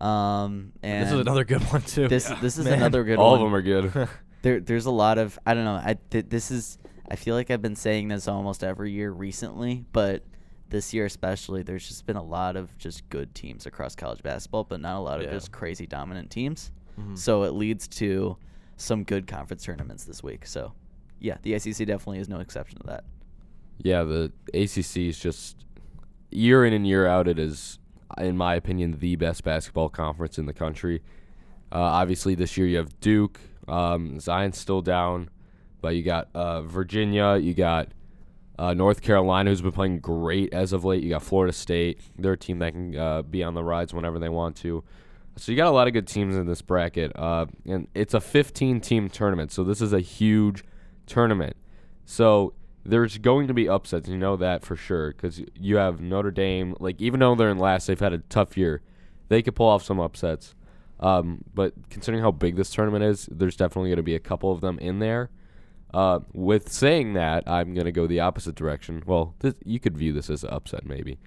Um, 0.00 0.72
and 0.82 1.06
this 1.06 1.12
is 1.12 1.20
another 1.20 1.44
good 1.44 1.62
one 1.72 1.82
too. 1.82 2.08
This 2.08 2.28
yeah. 2.28 2.38
this 2.40 2.58
is 2.58 2.64
Man. 2.64 2.74
another 2.74 3.04
good 3.04 3.18
All 3.18 3.32
one. 3.32 3.40
All 3.40 3.46
of 3.46 3.52
them 3.52 3.54
are 3.54 3.62
good. 3.62 4.08
there 4.42 4.60
there's 4.60 4.86
a 4.86 4.90
lot 4.90 5.18
of 5.18 5.38
I 5.46 5.54
don't 5.54 5.64
know. 5.64 5.74
I 5.76 5.96
th- 6.10 6.26
this 6.28 6.50
is 6.50 6.78
I 7.08 7.16
feel 7.16 7.34
like 7.34 7.50
I've 7.50 7.62
been 7.62 7.76
saying 7.76 8.08
this 8.08 8.26
almost 8.26 8.64
every 8.64 8.90
year 8.90 9.10
recently, 9.10 9.84
but 9.92 10.24
this 10.68 10.94
year 10.94 11.04
especially, 11.04 11.62
there's 11.62 11.86
just 11.86 12.06
been 12.06 12.16
a 12.16 12.22
lot 12.22 12.56
of 12.56 12.76
just 12.78 13.08
good 13.10 13.34
teams 13.34 13.66
across 13.66 13.94
college 13.94 14.22
basketball, 14.22 14.64
but 14.64 14.80
not 14.80 14.96
a 14.96 15.00
lot 15.00 15.20
of 15.20 15.26
yeah. 15.26 15.32
just 15.32 15.52
crazy 15.52 15.86
dominant 15.86 16.30
teams. 16.30 16.70
Mm-hmm. 16.98 17.16
So 17.16 17.42
it 17.44 17.52
leads 17.52 17.88
to 17.88 18.36
some 18.76 19.04
good 19.04 19.26
conference 19.26 19.64
tournaments 19.64 20.04
this 20.04 20.22
week. 20.22 20.46
So 20.46 20.72
yeah, 21.20 21.36
the 21.42 21.54
ACC 21.54 21.86
definitely 21.86 22.18
is 22.18 22.28
no 22.28 22.40
exception 22.40 22.78
to 22.80 22.86
that. 22.88 23.04
Yeah, 23.78 24.02
the 24.02 24.32
ACC 24.54 25.08
is 25.08 25.18
just 25.18 25.64
year 26.30 26.64
in 26.64 26.72
and 26.72 26.86
year 26.86 27.06
out. 27.06 27.28
It 27.28 27.38
is, 27.38 27.78
in 28.18 28.36
my 28.36 28.54
opinion, 28.54 28.98
the 28.98 29.16
best 29.16 29.44
basketball 29.44 29.88
conference 29.88 30.38
in 30.38 30.46
the 30.46 30.52
country. 30.52 31.02
Uh, 31.70 31.80
obviously, 31.80 32.34
this 32.34 32.56
year 32.56 32.66
you 32.66 32.76
have 32.76 32.98
Duke, 33.00 33.40
um, 33.68 34.20
Zion's 34.20 34.58
still 34.58 34.82
down, 34.82 35.30
but 35.80 35.96
you 35.96 36.02
got 36.02 36.28
uh, 36.34 36.62
Virginia, 36.62 37.36
you 37.36 37.54
got 37.54 37.88
uh, 38.58 38.74
North 38.74 39.00
Carolina, 39.00 39.50
who's 39.50 39.62
been 39.62 39.72
playing 39.72 40.00
great 40.00 40.52
as 40.52 40.72
of 40.72 40.84
late. 40.84 41.02
You 41.02 41.10
got 41.10 41.22
Florida 41.22 41.52
State. 41.52 42.00
They're 42.18 42.34
a 42.34 42.38
team 42.38 42.58
that 42.58 42.72
can 42.72 42.96
uh, 42.96 43.22
be 43.22 43.42
on 43.42 43.54
the 43.54 43.64
rides 43.64 43.94
whenever 43.94 44.18
they 44.18 44.28
want 44.28 44.56
to. 44.56 44.84
So 45.36 45.50
you 45.50 45.56
got 45.56 45.68
a 45.68 45.70
lot 45.70 45.86
of 45.86 45.92
good 45.92 46.06
teams 46.06 46.36
in 46.36 46.46
this 46.46 46.60
bracket, 46.62 47.12
uh, 47.16 47.46
and 47.64 47.88
it's 47.94 48.14
a 48.14 48.18
15-team 48.18 49.08
tournament. 49.08 49.50
So 49.50 49.64
this 49.64 49.80
is 49.80 49.92
a 49.92 50.00
huge 50.00 50.62
tournament. 51.06 51.56
So 52.04 52.52
there's 52.84 53.18
going 53.18 53.46
to 53.48 53.54
be 53.54 53.68
upsets. 53.68 54.08
You 54.08 54.18
know 54.18 54.36
that 54.36 54.64
for 54.64 54.76
sure 54.76 55.12
because 55.12 55.40
you 55.58 55.76
have 55.76 56.00
Notre 56.00 56.30
Dame. 56.30 56.76
Like 56.80 57.00
even 57.00 57.20
though 57.20 57.34
they're 57.34 57.50
in 57.50 57.58
last, 57.58 57.86
they've 57.86 57.98
had 57.98 58.12
a 58.12 58.18
tough 58.18 58.56
year. 58.56 58.82
They 59.28 59.42
could 59.42 59.54
pull 59.54 59.68
off 59.68 59.82
some 59.82 60.00
upsets. 60.00 60.54
Um, 61.00 61.44
but 61.52 61.74
considering 61.90 62.22
how 62.22 62.30
big 62.30 62.56
this 62.56 62.70
tournament 62.70 63.04
is, 63.04 63.28
there's 63.30 63.56
definitely 63.56 63.90
going 63.90 63.96
to 63.96 64.02
be 64.02 64.14
a 64.14 64.20
couple 64.20 64.52
of 64.52 64.60
them 64.60 64.78
in 64.78 64.98
there. 64.98 65.30
Uh, 65.92 66.20
with 66.32 66.72
saying 66.72 67.14
that, 67.14 67.44
I'm 67.46 67.74
going 67.74 67.84
to 67.86 67.92
go 67.92 68.06
the 68.06 68.20
opposite 68.20 68.54
direction. 68.54 69.02
Well, 69.04 69.34
this, 69.40 69.54
you 69.64 69.80
could 69.80 69.96
view 69.96 70.12
this 70.12 70.30
as 70.30 70.44
an 70.44 70.50
upset, 70.50 70.86
maybe. 70.86 71.18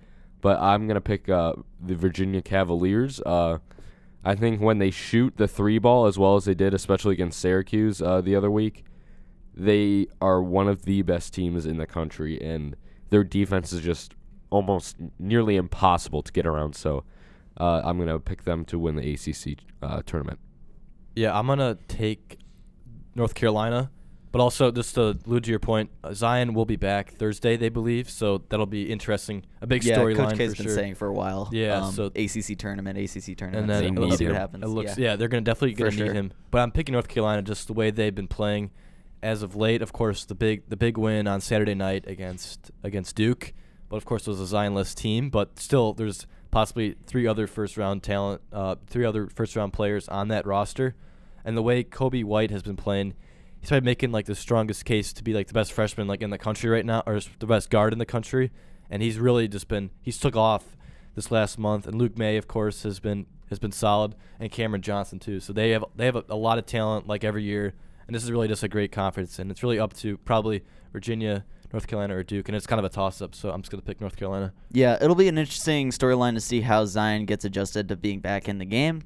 But 0.41 0.59
I'm 0.59 0.87
going 0.87 0.95
to 0.95 1.01
pick 1.01 1.29
uh, 1.29 1.53
the 1.83 1.95
Virginia 1.95 2.41
Cavaliers. 2.41 3.19
Uh, 3.21 3.59
I 4.25 4.33
think 4.33 4.59
when 4.59 4.79
they 4.79 4.89
shoot 4.89 5.37
the 5.37 5.47
three 5.47 5.77
ball 5.77 6.07
as 6.07 6.17
well 6.17 6.35
as 6.35 6.45
they 6.45 6.55
did, 6.55 6.73
especially 6.73 7.13
against 7.13 7.39
Syracuse 7.39 8.01
uh, 8.01 8.21
the 8.21 8.35
other 8.35 8.49
week, 8.49 8.83
they 9.53 10.07
are 10.19 10.41
one 10.41 10.67
of 10.67 10.83
the 10.83 11.03
best 11.03 11.33
teams 11.33 11.65
in 11.65 11.77
the 11.77 11.85
country, 11.85 12.41
and 12.41 12.75
their 13.11 13.23
defense 13.23 13.71
is 13.71 13.81
just 13.81 14.15
almost 14.49 14.97
nearly 15.19 15.55
impossible 15.55 16.23
to 16.23 16.31
get 16.31 16.47
around. 16.47 16.75
So 16.75 17.03
uh, 17.59 17.81
I'm 17.85 17.97
going 17.97 18.09
to 18.09 18.19
pick 18.19 18.43
them 18.43 18.65
to 18.65 18.79
win 18.79 18.95
the 18.95 19.13
ACC 19.13 19.59
uh, 19.81 20.01
tournament. 20.05 20.39
Yeah, 21.15 21.37
I'm 21.37 21.45
going 21.45 21.59
to 21.59 21.77
take 21.87 22.39
North 23.13 23.35
Carolina. 23.35 23.91
But 24.35 24.41
also, 24.41 24.69
just 24.69 24.95
to 24.95 25.17
allude 25.25 25.45
to 25.45 25.49
your 25.49 25.59
point, 25.59 25.91
uh, 26.03 26.13
Zion 26.13 26.53
will 26.53 26.65
be 26.65 26.75
back 26.75 27.13
Thursday, 27.13 27.55
they 27.55 27.69
believe. 27.69 28.09
So 28.09 28.43
that'll 28.49 28.65
be 28.65 28.91
interesting. 28.91 29.45
A 29.61 29.65
big 29.65 29.85
yeah, 29.85 29.97
storyline. 29.97 30.17
Coach 30.31 30.37
K's 30.37 30.55
been 30.55 30.65
sure. 30.65 30.75
saying 30.75 30.95
for 30.95 31.07
a 31.07 31.13
while. 31.13 31.47
Yeah. 31.53 31.85
Um, 31.85 31.93
so 31.93 32.07
ACC 32.07 32.57
tournament, 32.57 32.97
ACC 32.97 33.37
tournament. 33.37 33.55
And 33.55 33.69
then 33.69 33.95
we'll 33.95 34.11
see 34.11 34.25
what 34.25 34.35
happens. 34.35 34.65
It 34.65 34.67
looks. 34.67 34.97
Yeah, 34.97 35.11
yeah 35.11 35.15
they're 35.15 35.29
gonna 35.29 35.39
definitely 35.39 35.75
gonna 35.75 35.91
for 35.91 35.95
need 35.95 36.05
sure. 36.07 36.13
him. 36.13 36.33
But 36.51 36.59
I'm 36.63 36.71
picking 36.71 36.91
North 36.91 37.07
Carolina 37.07 37.43
just 37.43 37.67
the 37.67 37.73
way 37.73 37.91
they've 37.91 38.13
been 38.13 38.27
playing, 38.27 38.71
as 39.23 39.41
of 39.41 39.55
late. 39.55 39.81
Of 39.81 39.93
course, 39.93 40.25
the 40.25 40.35
big 40.35 40.67
the 40.67 40.75
big 40.75 40.97
win 40.97 41.27
on 41.27 41.39
Saturday 41.39 41.73
night 41.73 42.03
against 42.05 42.71
against 42.83 43.15
Duke. 43.15 43.53
But 43.87 43.95
of 43.95 44.03
course, 44.03 44.27
it 44.27 44.31
was 44.31 44.41
a 44.41 44.53
Zionless 44.53 44.93
team. 44.93 45.29
But 45.29 45.59
still, 45.59 45.93
there's 45.93 46.27
possibly 46.51 46.97
three 47.05 47.25
other 47.25 47.47
first 47.47 47.77
round 47.77 48.03
talent, 48.03 48.41
uh, 48.51 48.75
three 48.85 49.05
other 49.05 49.27
first 49.27 49.55
round 49.55 49.71
players 49.71 50.09
on 50.09 50.27
that 50.27 50.45
roster, 50.45 50.93
and 51.45 51.55
the 51.55 51.63
way 51.63 51.85
Coby 51.85 52.25
White 52.25 52.51
has 52.51 52.63
been 52.63 52.75
playing 52.75 53.13
he's 53.65 53.69
probably 53.69 53.85
making 53.85 54.11
like 54.11 54.27
the 54.27 54.35
strongest 54.35 54.85
case 54.85 55.11
to 55.11 55.23
be 55.23 55.33
like 55.33 55.47
the 55.47 55.53
best 55.53 55.73
freshman 55.73 56.07
like 56.07 56.21
in 56.21 56.29
the 56.29 56.37
country 56.37 56.69
right 56.69 56.85
now, 56.85 57.01
or 57.07 57.19
the 57.39 57.47
best 57.47 57.71
guard 57.71 57.93
in 57.93 57.97
the 57.97 58.05
country. 58.05 58.51
And 58.91 59.01
he's 59.01 59.17
really 59.17 59.47
just 59.47 59.67
been 59.67 59.89
he's 60.03 60.19
took 60.19 60.35
off 60.35 60.77
this 61.15 61.31
last 61.31 61.57
month. 61.57 61.87
And 61.87 61.97
Luke 61.97 62.15
Maye, 62.15 62.37
of 62.37 62.47
course, 62.47 62.83
has 62.83 62.99
been 62.99 63.25
has 63.49 63.57
been 63.57 63.71
solid, 63.71 64.13
and 64.39 64.51
Cameron 64.51 64.83
Johnson 64.83 65.17
too. 65.17 65.39
So 65.39 65.51
they 65.51 65.71
have 65.71 65.83
they 65.95 66.05
have 66.05 66.15
a, 66.15 66.23
a 66.29 66.35
lot 66.35 66.59
of 66.59 66.67
talent 66.67 67.07
like 67.07 67.23
every 67.23 67.41
year. 67.41 67.73
And 68.05 68.13
this 68.13 68.23
is 68.23 68.31
really 68.31 68.47
just 68.47 68.61
a 68.61 68.67
great 68.67 68.91
conference, 68.91 69.39
and 69.39 69.49
it's 69.49 69.63
really 69.63 69.79
up 69.79 69.95
to 69.95 70.17
probably 70.19 70.61
Virginia, 70.93 71.43
North 71.73 71.87
Carolina, 71.87 72.15
or 72.15 72.21
Duke, 72.21 72.47
and 72.47 72.55
it's 72.55 72.67
kind 72.67 72.77
of 72.77 72.85
a 72.85 72.89
toss-up. 72.89 73.33
So 73.33 73.49
I'm 73.49 73.63
just 73.63 73.71
gonna 73.71 73.81
pick 73.81 73.99
North 73.99 74.15
Carolina. 74.15 74.53
Yeah, 74.73 74.99
it'll 75.01 75.15
be 75.15 75.27
an 75.27 75.39
interesting 75.39 75.89
storyline 75.89 76.35
to 76.35 76.41
see 76.41 76.61
how 76.61 76.85
Zion 76.85 77.25
gets 77.25 77.45
adjusted 77.45 77.87
to 77.87 77.95
being 77.95 78.19
back 78.19 78.47
in 78.47 78.59
the 78.59 78.65
game. 78.65 79.01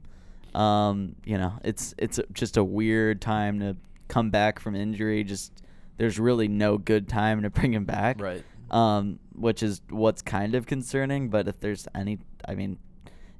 Um, 0.53 1.15
you 1.23 1.37
know, 1.37 1.53
it's 1.63 1.95
it's 1.97 2.19
just 2.33 2.57
a 2.57 2.63
weird 2.63 3.21
time 3.21 3.61
to 3.61 3.77
come 4.09 4.29
back 4.31 4.59
from 4.59 4.75
injury. 4.75 5.23
Just 5.23 5.63
there's 5.97 6.19
really 6.19 6.49
no 6.49 6.77
good 6.77 7.07
time 7.07 7.41
to 7.43 7.49
bring 7.57 7.73
him 7.73 7.85
back. 7.85 8.19
Right. 8.21 8.43
Um, 8.71 9.19
which 9.33 9.63
is 9.63 9.81
what's 9.89 10.21
kind 10.21 10.55
of 10.55 10.67
concerning. 10.67 11.29
But 11.29 11.47
if 11.47 11.59
there's 11.61 11.87
any, 11.95 12.19
I 12.47 12.55
mean, 12.55 12.77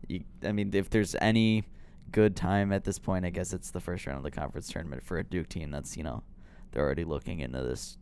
you, 0.08 0.24
I 0.44 0.54
mean, 0.54 0.72
if 0.74 0.90
there's 0.90 1.16
any 1.22 1.66
good 2.12 2.36
time 2.36 2.74
at 2.74 2.84
this 2.86 2.98
point, 3.00 3.26
I 3.26 3.30
guess 3.32 3.54
it's 3.54 3.72
the 3.72 3.82
first 3.82 4.08
round 4.08 4.18
of 4.18 4.24
the 4.24 4.32
conference 4.32 4.70
tournament 4.70 5.04
for 5.04 5.20
a 5.20 5.24
Duke 5.26 5.50
team. 5.50 5.72
That's 5.72 5.98
you 5.98 6.04
know, 6.04 6.24
they're 6.72 6.84
already 6.86 7.04
looking 7.06 7.42
into 7.42 7.62
this, 7.62 7.98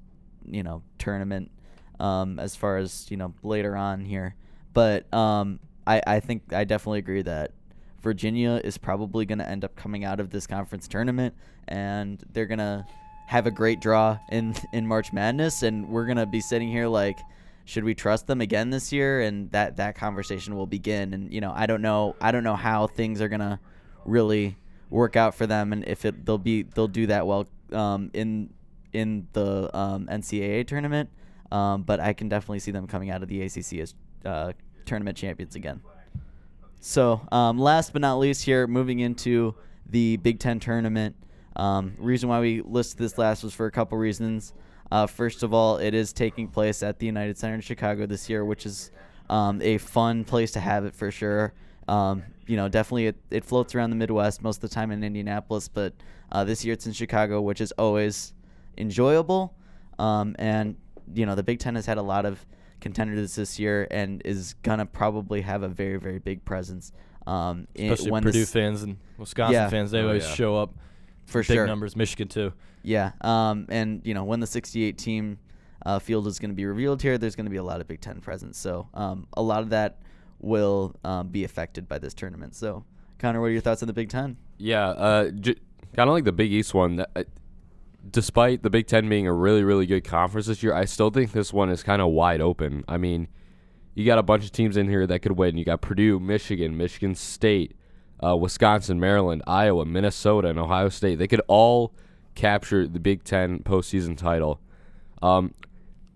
you 0.45 0.63
know, 0.63 0.83
tournament. 0.99 1.51
um, 1.99 2.39
as 2.39 2.55
far 2.55 2.77
as 2.77 3.09
you 3.09 3.17
know 3.17 3.33
later 3.43 3.75
on 3.75 4.05
here. 4.05 4.35
But 4.73 5.11
um, 5.13 5.59
I 5.85 6.01
I 6.05 6.19
think 6.19 6.53
I 6.53 6.63
definitely 6.63 6.99
agree 6.99 7.23
that 7.23 7.51
Virginia 8.01 8.61
is 8.63 8.77
probably 8.77 9.25
going 9.25 9.39
to 9.39 9.47
end 9.47 9.63
up 9.63 9.75
coming 9.75 10.05
out 10.05 10.19
of 10.19 10.29
this 10.29 10.47
conference 10.47 10.87
tournament, 10.87 11.33
and 11.67 12.23
they're 12.31 12.45
gonna 12.45 12.85
have 13.27 13.45
a 13.45 13.51
great 13.51 13.81
draw 13.81 14.17
in 14.29 14.55
in 14.73 14.87
March 14.87 15.11
Madness, 15.11 15.63
and 15.63 15.89
we're 15.89 16.05
gonna 16.05 16.25
be 16.25 16.41
sitting 16.41 16.69
here 16.69 16.87
like, 16.87 17.19
should 17.65 17.83
we 17.83 17.93
trust 17.93 18.27
them 18.27 18.39
again 18.39 18.69
this 18.69 18.93
year? 18.93 19.21
And 19.21 19.51
that 19.51 19.77
that 19.77 19.95
conversation 19.95 20.55
will 20.55 20.67
begin. 20.67 21.13
And 21.13 21.33
you 21.33 21.41
know, 21.41 21.51
I 21.53 21.65
don't 21.65 21.81
know, 21.81 22.15
I 22.21 22.31
don't 22.31 22.43
know 22.43 22.55
how 22.55 22.87
things 22.87 23.21
are 23.21 23.27
gonna 23.27 23.59
really 24.05 24.55
work 24.89 25.15
out 25.15 25.35
for 25.35 25.45
them, 25.45 25.73
and 25.73 25.85
if 25.87 26.05
it 26.05 26.25
they'll 26.25 26.37
be 26.37 26.63
they'll 26.63 26.87
do 26.87 27.07
that 27.07 27.27
well 27.27 27.47
um, 27.73 28.09
in 28.13 28.53
in 28.93 29.27
the 29.33 29.75
um, 29.77 30.07
NCAA 30.07 30.65
tournament. 30.65 31.09
Um, 31.51 31.83
but 31.83 31.99
I 31.99 32.13
can 32.13 32.29
definitely 32.29 32.59
see 32.59 32.71
them 32.71 32.87
coming 32.87 33.09
out 33.09 33.23
of 33.23 33.29
the 33.29 33.41
ACC 33.41 33.79
as 33.79 33.95
uh, 34.25 34.53
tournament 34.85 35.17
champions 35.17 35.55
again. 35.55 35.81
So, 36.79 37.21
um, 37.31 37.57
last 37.57 37.93
but 37.93 38.01
not 38.01 38.19
least, 38.19 38.43
here 38.43 38.67
moving 38.67 38.99
into 38.99 39.55
the 39.89 40.17
Big 40.17 40.39
Ten 40.39 40.59
tournament. 40.59 41.15
Um, 41.55 41.93
reason 41.97 42.29
why 42.29 42.39
we 42.39 42.61
listed 42.61 42.99
this 42.99 43.17
last 43.17 43.43
was 43.43 43.53
for 43.53 43.65
a 43.65 43.71
couple 43.71 43.97
reasons. 43.97 44.53
Uh, 44.91 45.07
first 45.07 45.43
of 45.43 45.53
all, 45.53 45.77
it 45.77 45.93
is 45.93 46.13
taking 46.13 46.47
place 46.47 46.83
at 46.83 46.99
the 46.99 47.05
United 47.05 47.37
Center 47.37 47.55
in 47.55 47.61
Chicago 47.61 48.05
this 48.05 48.29
year, 48.29 48.45
which 48.45 48.65
is 48.65 48.91
um, 49.29 49.61
a 49.61 49.77
fun 49.77 50.23
place 50.23 50.51
to 50.51 50.59
have 50.59 50.85
it 50.85 50.95
for 50.95 51.11
sure. 51.11 51.53
Um, 51.87 52.23
you 52.45 52.55
know, 52.55 52.69
definitely 52.69 53.07
it, 53.07 53.17
it 53.29 53.43
floats 53.43 53.75
around 53.75 53.89
the 53.89 53.95
Midwest 53.95 54.41
most 54.41 54.57
of 54.57 54.69
the 54.69 54.73
time 54.73 54.91
in 54.91 55.03
Indianapolis, 55.03 55.67
but 55.67 55.93
uh, 56.31 56.43
this 56.43 56.63
year 56.63 56.73
it's 56.73 56.85
in 56.85 56.93
Chicago, 56.93 57.41
which 57.41 57.59
is 57.59 57.71
always 57.73 58.33
enjoyable. 58.77 59.53
Um, 59.99 60.35
and 60.39 60.75
you 61.13 61.25
know, 61.25 61.35
the 61.35 61.43
Big 61.43 61.59
Ten 61.59 61.75
has 61.75 61.85
had 61.85 61.97
a 61.97 62.01
lot 62.01 62.25
of 62.25 62.45
contenders 62.81 63.35
this 63.35 63.59
year 63.59 63.87
and 63.91 64.21
is 64.25 64.53
gonna 64.63 64.85
probably 64.85 65.41
have 65.41 65.63
a 65.63 65.67
very 65.67 65.97
very 65.97 66.19
big 66.19 66.43
presence. 66.45 66.91
Um, 67.25 67.67
in- 67.75 67.91
Especially 67.91 68.11
when 68.11 68.23
Purdue 68.23 68.39
this- 68.39 68.51
fans 68.51 68.83
and 68.83 68.97
Wisconsin 69.17 69.53
Yeah. 69.53 69.69
fans, 69.69 69.91
they 69.91 69.99
Oh, 69.99 70.07
always 70.07 70.23
yeah. 70.23 70.33
show 70.33 70.55
up 70.57 70.73
for 71.25 71.39
big 71.41 71.47
sure. 71.47 71.67
numbers. 71.67 71.95
Michigan 71.95 72.27
too. 72.27 72.53
Yeah, 72.83 73.11
um, 73.21 73.65
and 73.69 74.01
you 74.05 74.13
know 74.13 74.23
when 74.23 74.39
the 74.39 74.47
68 74.47 74.97
team 74.97 75.39
uh, 75.85 75.99
field 75.99 76.25
is 76.27 76.39
going 76.39 76.49
to 76.51 76.55
be 76.55 76.65
revealed 76.65 77.01
here, 77.01 77.17
there's 77.17 77.35
going 77.35 77.45
to 77.45 77.49
be 77.51 77.57
a 77.57 77.63
lot 77.63 77.79
of 77.81 77.87
Big 77.87 78.01
Ten 78.01 78.19
presence. 78.19 78.57
So 78.57 78.87
um, 78.93 79.27
a 79.37 79.41
lot 79.41 79.61
of 79.61 79.69
that 79.69 79.99
will 80.39 80.95
um, 81.03 81.29
be 81.29 81.43
affected 81.43 81.87
by 81.87 81.97
this 81.99 82.13
tournament. 82.13 82.55
So 82.55 82.83
Connor, 83.19 83.41
what 83.41 83.47
are 83.47 83.51
your 83.51 83.61
thoughts 83.61 83.81
on 83.83 83.87
the 83.87 83.93
Big 83.93 84.09
Ten? 84.09 84.37
Yeah, 84.57 84.87
uh, 84.89 85.29
j- 85.31 85.55
kind 85.95 86.09
of 86.09 86.13
like 86.13 86.23
the 86.25 86.31
Big 86.31 86.51
East 86.51 86.73
one. 86.73 86.99
uh, 87.15 87.23
despite 88.11 88.63
the 88.63 88.69
Big 88.69 88.87
Ten 88.87 89.09
being 89.09 89.27
a 89.27 89.33
really, 89.33 89.63
really 89.63 89.85
good 89.85 90.03
conference 90.03 90.47
this 90.47 90.63
year, 90.63 90.73
I 90.73 90.85
still 90.85 91.09
think 91.09 91.31
this 91.31 91.53
one 91.53 91.69
is 91.69 91.83
kind 91.83 92.01
of 92.01 92.09
wide 92.09 92.41
open. 92.41 92.83
I 92.87 92.97
mean, 92.97 93.27
you 93.95 94.05
got 94.05 94.19
a 94.19 94.23
bunch 94.23 94.45
of 94.45 94.51
teams 94.51 94.77
in 94.77 94.87
here 94.87 95.07
that 95.07 95.19
could 95.19 95.33
win. 95.33 95.57
You 95.57 95.65
got 95.65 95.81
Purdue, 95.81 96.19
Michigan, 96.19 96.77
Michigan 96.77 97.15
State, 97.15 97.75
uh, 98.23 98.35
Wisconsin, 98.35 98.99
Maryland, 98.99 99.43
Iowa, 99.47 99.85
Minnesota, 99.85 100.49
and 100.49 100.59
Ohio 100.59 100.89
State. 100.89 101.19
They 101.19 101.27
could 101.27 101.41
all 101.47 101.93
capture 102.35 102.87
the 102.87 102.99
Big 102.99 103.23
Ten 103.23 103.59
postseason 103.59 104.17
title. 104.17 104.59
Um, 105.21 105.53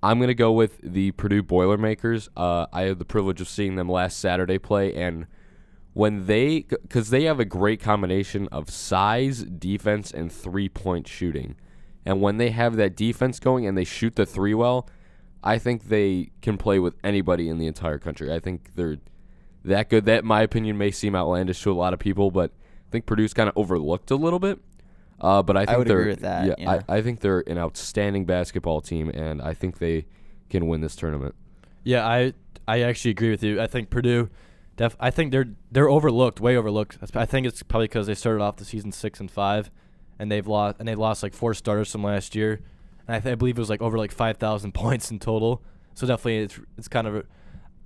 I'm 0.03 0.19
gonna 0.19 0.33
go 0.33 0.51
with 0.51 0.79
the 0.81 1.11
Purdue 1.11 1.43
Boilermakers. 1.43 2.29
Uh, 2.35 2.67
I 2.71 2.83
had 2.83 2.99
the 2.99 3.05
privilege 3.05 3.41
of 3.41 3.49
seeing 3.49 3.75
them 3.75 3.89
last 3.89 4.19
Saturday 4.19 4.57
play, 4.57 4.93
and 4.93 5.27
when 5.93 6.25
they, 6.25 6.61
because 6.61 7.09
they 7.09 7.23
have 7.23 7.39
a 7.39 7.45
great 7.45 7.81
combination 7.81 8.47
of 8.49 8.69
size, 8.69 9.43
defense, 9.43 10.11
and 10.11 10.31
three 10.31 10.69
point 10.69 11.07
shooting, 11.07 11.55
and 12.05 12.21
when 12.21 12.37
they 12.37 12.49
have 12.49 12.75
that 12.77 12.95
defense 12.95 13.39
going 13.39 13.65
and 13.65 13.77
they 13.77 13.83
shoot 13.83 14.15
the 14.15 14.25
three 14.25 14.53
well, 14.53 14.89
I 15.43 15.57
think 15.57 15.85
they 15.85 16.31
can 16.41 16.57
play 16.57 16.79
with 16.79 16.95
anybody 17.03 17.49
in 17.49 17.57
the 17.57 17.67
entire 17.67 17.97
country. 17.97 18.31
I 18.33 18.39
think 18.39 18.75
they're 18.75 18.97
that 19.65 19.89
good. 19.89 20.05
That, 20.05 20.19
in 20.19 20.27
my 20.27 20.41
opinion, 20.41 20.77
may 20.77 20.91
seem 20.91 21.15
outlandish 21.15 21.61
to 21.63 21.71
a 21.71 21.73
lot 21.73 21.93
of 21.93 21.99
people, 21.99 22.31
but 22.31 22.51
I 22.51 22.91
think 22.91 23.05
Purdue's 23.05 23.33
kind 23.33 23.49
of 23.49 23.57
overlooked 23.57 24.11
a 24.11 24.15
little 24.15 24.39
bit. 24.39 24.59
Uh, 25.19 25.43
but 25.43 25.55
I 25.55 25.65
think 25.65 25.77
would 25.77 25.87
they're 25.87 25.99
agree 25.99 26.11
with 26.11 26.21
that, 26.21 26.47
Yeah, 26.47 26.55
yeah. 26.57 26.81
I, 26.89 26.97
I 26.97 27.01
think 27.03 27.19
they're 27.19 27.43
an 27.45 27.59
outstanding 27.59 28.25
basketball 28.25 28.81
team, 28.81 29.09
and 29.09 29.39
I 29.39 29.53
think 29.53 29.77
they 29.77 30.07
can 30.49 30.67
win 30.67 30.81
this 30.81 30.95
tournament. 30.95 31.35
Yeah, 31.83 32.07
I 32.07 32.33
I 32.67 32.81
actually 32.81 33.11
agree 33.11 33.29
with 33.29 33.43
you. 33.43 33.61
I 33.61 33.67
think 33.67 33.91
Purdue, 33.91 34.29
def, 34.77 34.95
I 34.99 35.11
think 35.11 35.31
they're 35.31 35.49
they're 35.71 35.89
overlooked, 35.89 36.39
way 36.39 36.57
overlooked. 36.57 36.97
I 37.13 37.25
think 37.25 37.45
it's 37.45 37.61
probably 37.61 37.87
because 37.87 38.07
they 38.07 38.15
started 38.15 38.41
off 38.41 38.57
the 38.57 38.65
season 38.65 38.91
six 38.91 39.19
and 39.19 39.29
five, 39.29 39.69
and 40.21 40.31
they've 40.31 40.45
lost 40.45 40.77
and 40.77 40.87
they 40.87 40.93
lost 40.93 41.23
like 41.23 41.33
four 41.33 41.55
starters 41.55 41.91
from 41.91 42.03
last 42.03 42.35
year, 42.35 42.61
and 43.07 43.15
I, 43.15 43.19
th- 43.19 43.31
I 43.31 43.35
believe 43.35 43.57
it 43.57 43.59
was 43.59 43.71
like 43.71 43.81
over 43.81 43.97
like 43.97 44.11
five 44.11 44.37
thousand 44.37 44.73
points 44.75 45.09
in 45.09 45.17
total. 45.17 45.63
So 45.95 46.05
definitely 46.05 46.37
it's 46.43 46.59
it's 46.77 46.87
kind 46.87 47.07
of 47.07 47.25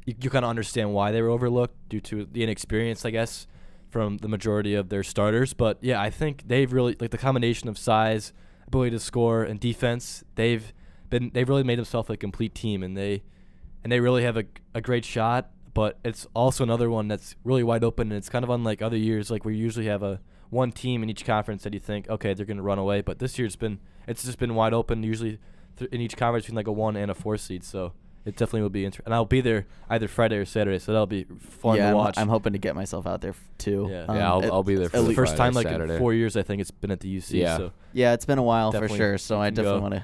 you, 0.05 0.15
you 0.19 0.29
kind 0.29 0.43
of 0.43 0.49
understand 0.49 0.93
why 0.93 1.13
they 1.13 1.21
were 1.21 1.29
overlooked 1.29 1.75
due 1.88 2.01
to 2.01 2.25
the 2.25 2.43
inexperience, 2.43 3.05
I 3.05 3.11
guess, 3.11 3.47
from 3.89 4.17
the 4.17 4.27
majority 4.27 4.75
of 4.75 4.89
their 4.89 5.01
starters. 5.01 5.53
But 5.53 5.77
yeah, 5.79 6.01
I 6.01 6.09
think 6.09 6.43
they've 6.47 6.71
really 6.71 6.97
like 6.99 7.11
the 7.11 7.17
combination 7.17 7.69
of 7.69 7.77
size, 7.77 8.33
ability 8.67 8.91
to 8.91 8.99
score, 8.99 9.43
and 9.43 9.57
defense. 9.57 10.25
They've 10.36 10.73
been 11.09 11.31
they've 11.33 11.47
really 11.47 11.63
made 11.63 11.77
themselves 11.77 12.09
a 12.09 12.17
complete 12.17 12.53
team, 12.53 12.83
and 12.83 12.97
they 12.97 13.23
and 13.81 13.91
they 13.93 14.01
really 14.01 14.23
have 14.23 14.36
a, 14.36 14.43
a 14.73 14.81
great 14.81 15.05
shot. 15.05 15.51
But 15.73 15.99
it's 16.03 16.27
also 16.33 16.63
another 16.63 16.89
one 16.89 17.07
that's 17.07 17.36
really 17.45 17.63
wide 17.63 17.86
open, 17.86 18.11
and 18.11 18.17
it's 18.17 18.29
kind 18.29 18.43
of 18.43 18.49
unlike 18.49 18.81
other 18.81 18.97
years, 18.97 19.31
like 19.31 19.45
we 19.45 19.55
usually 19.55 19.86
have 19.86 20.03
a 20.03 20.19
one 20.50 20.72
team 20.72 21.04
in 21.04 21.10
each 21.10 21.26
conference 21.26 21.64
that 21.64 21.74
you 21.74 21.80
think, 21.80 22.10
okay, 22.10 22.34
they're 22.34 22.46
going 22.46 22.58
to 22.58 22.64
run 22.64 22.80
away. 22.80 23.02
But 23.02 23.20
this 23.20 23.38
year 23.38 23.46
it's 23.46 23.56
been 23.56 23.80
it's 24.08 24.24
just 24.24 24.39
been 24.39 24.56
wide 24.56 24.74
open. 24.74 25.04
Usually 25.04 25.39
th- 25.78 25.91
in 25.91 26.02
each 26.02 26.16
conference 26.18 26.46
between 26.46 26.56
like 26.58 26.68
a 26.68 26.72
one 26.72 26.96
and 26.96 27.10
a 27.12 27.16
four 27.16 27.38
seed. 27.38 27.64
So 27.64 27.93
it 28.26 28.36
definitely 28.38 28.62
will 28.62 28.70
be 28.70 28.86
interesting. 28.86 29.06
And 29.06 29.14
I'll 29.14 29.26
be 29.26 29.41
there 29.41 29.68
either 29.89 30.08
Friday 30.08 30.38
or 30.38 30.46
Saturday, 30.46 30.80
so 30.80 30.91
that'll 30.91 31.06
be 31.08 31.26
fun 31.39 31.78
yeah, 31.78 31.84
to 31.84 31.89
I'm, 31.89 31.96
watch. 31.96 32.18
I'm 32.18 32.28
hoping 32.28 32.54
to 32.54 32.60
get 32.60 32.76
myself 32.76 33.06
out 33.06 33.22
there 33.22 33.32
f- 33.32 33.43
too. 33.60 33.88
Yeah. 33.89 34.06
Yeah, 34.06 34.12
um, 34.14 34.18
I'll- 34.22 34.43
it- 34.43 34.52
I'll 34.52 34.64
be 34.64 34.76
there 34.76 34.89
for 34.89 35.02
the 35.02 35.14
first 35.14 35.36
Friday, 35.36 35.50
time 35.50 35.54
like 35.54 35.68
Saturday. 35.68 35.93
in 35.93 36.00
four 36.00 36.14
years 36.14 36.36
I 36.36 36.41
think 36.41 36.62
it's 36.62 36.72
been 36.72 36.91
at 36.91 37.00
the 37.02 37.18
UC. 37.18 37.39
Yeah. 37.39 37.58
So 37.58 37.72
Yeah, 37.93 38.14
it's 38.14 38.26
been 38.26 38.39
a 38.39 38.43
while 38.43 38.72
for 38.72 38.88
sure. 38.89 39.18
So 39.18 39.39
I 39.39 39.50
definitely 39.52 39.82
want 39.82 39.93
to 39.96 40.04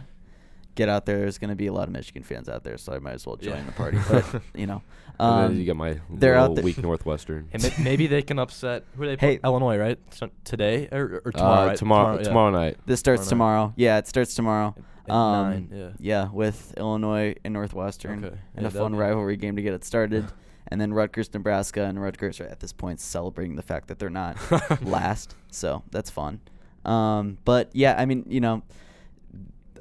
get 0.76 0.90
out 0.90 1.06
there. 1.06 1.20
There's 1.20 1.38
going 1.38 1.50
to 1.50 1.56
be 1.56 1.68
a 1.68 1.74
lot 1.74 1.84
of 1.88 1.92
Michigan 1.94 2.24
fans 2.24 2.48
out 2.50 2.64
there, 2.64 2.78
so 2.78 2.94
I 2.94 3.00
might 3.00 3.14
as 3.14 3.26
well 3.26 3.36
join 3.36 3.56
Yeah. 3.56 3.64
the 3.66 3.72
party. 3.74 3.98
But 4.10 4.42
you 4.56 4.68
know, 4.68 4.82
um, 5.20 5.56
you 5.58 5.66
get 5.66 5.76
my 5.76 6.00
they're 6.10 6.36
out 6.36 6.42
little 6.52 6.56
there- 6.56 6.64
weak 6.66 6.78
Northwestern. 6.78 7.50
and 7.54 7.74
maybe 7.84 8.08
they 8.08 8.22
can 8.22 8.40
upset 8.40 8.86
who 8.96 9.04
are 9.04 9.08
they? 9.08 9.16
Hey. 9.18 9.34
Hey, 9.34 9.40
Illinois, 9.44 9.78
right? 9.78 10.00
So 10.12 10.30
today 10.44 10.88
or, 10.92 11.22
or 11.26 11.32
tomorrow? 11.32 11.62
uh, 11.62 11.66
right? 11.68 11.78
tomorrow, 11.78 12.18
yeah. 12.18 12.24
tomorrow 12.24 12.52
night. 12.52 12.78
this 12.86 13.00
starts 13.00 13.28
tomorrow 13.28 13.58
tomorrow. 13.68 13.74
Yeah, 13.76 13.98
it 13.98 14.08
starts 14.08 14.34
tomorrow. 14.36 14.76
At 15.08 15.12
Um, 15.16 15.50
nine, 15.50 15.70
yeah. 15.74 15.90
Yeah, 16.00 16.30
with 16.32 16.74
Illinois 16.78 17.36
and 17.44 17.54
Northwestern, 17.54 18.24
Okay. 18.24 18.38
and 18.56 18.62
Yeah, 18.64 18.68
a 18.68 18.72
fun 18.72 18.96
rivalry 18.96 19.36
game 19.36 19.56
to 19.56 19.62
get 19.62 19.74
it 19.74 19.84
started. 19.84 20.26
and 20.68 20.80
then 20.80 20.94
Rutgers, 20.94 21.34
Nebraska, 21.34 21.84
and 21.86 22.00
Rutgers 22.02 22.40
are 22.40 22.46
at 22.46 22.60
this 22.60 22.72
point 22.72 23.00
celebrating 23.00 23.56
the 23.56 23.64
fact 23.64 23.88
that 23.88 23.98
they're 24.00 24.12
not 24.12 24.38
last, 24.84 25.36
so 25.50 25.82
that's 25.92 26.10
fun. 26.12 26.40
Um, 26.86 27.40
but 27.46 27.72
yeah, 27.74 27.96
I 27.98 28.06
mean, 28.06 28.26
you 28.28 28.42
know, 28.42 28.62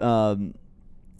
um, 0.01 0.55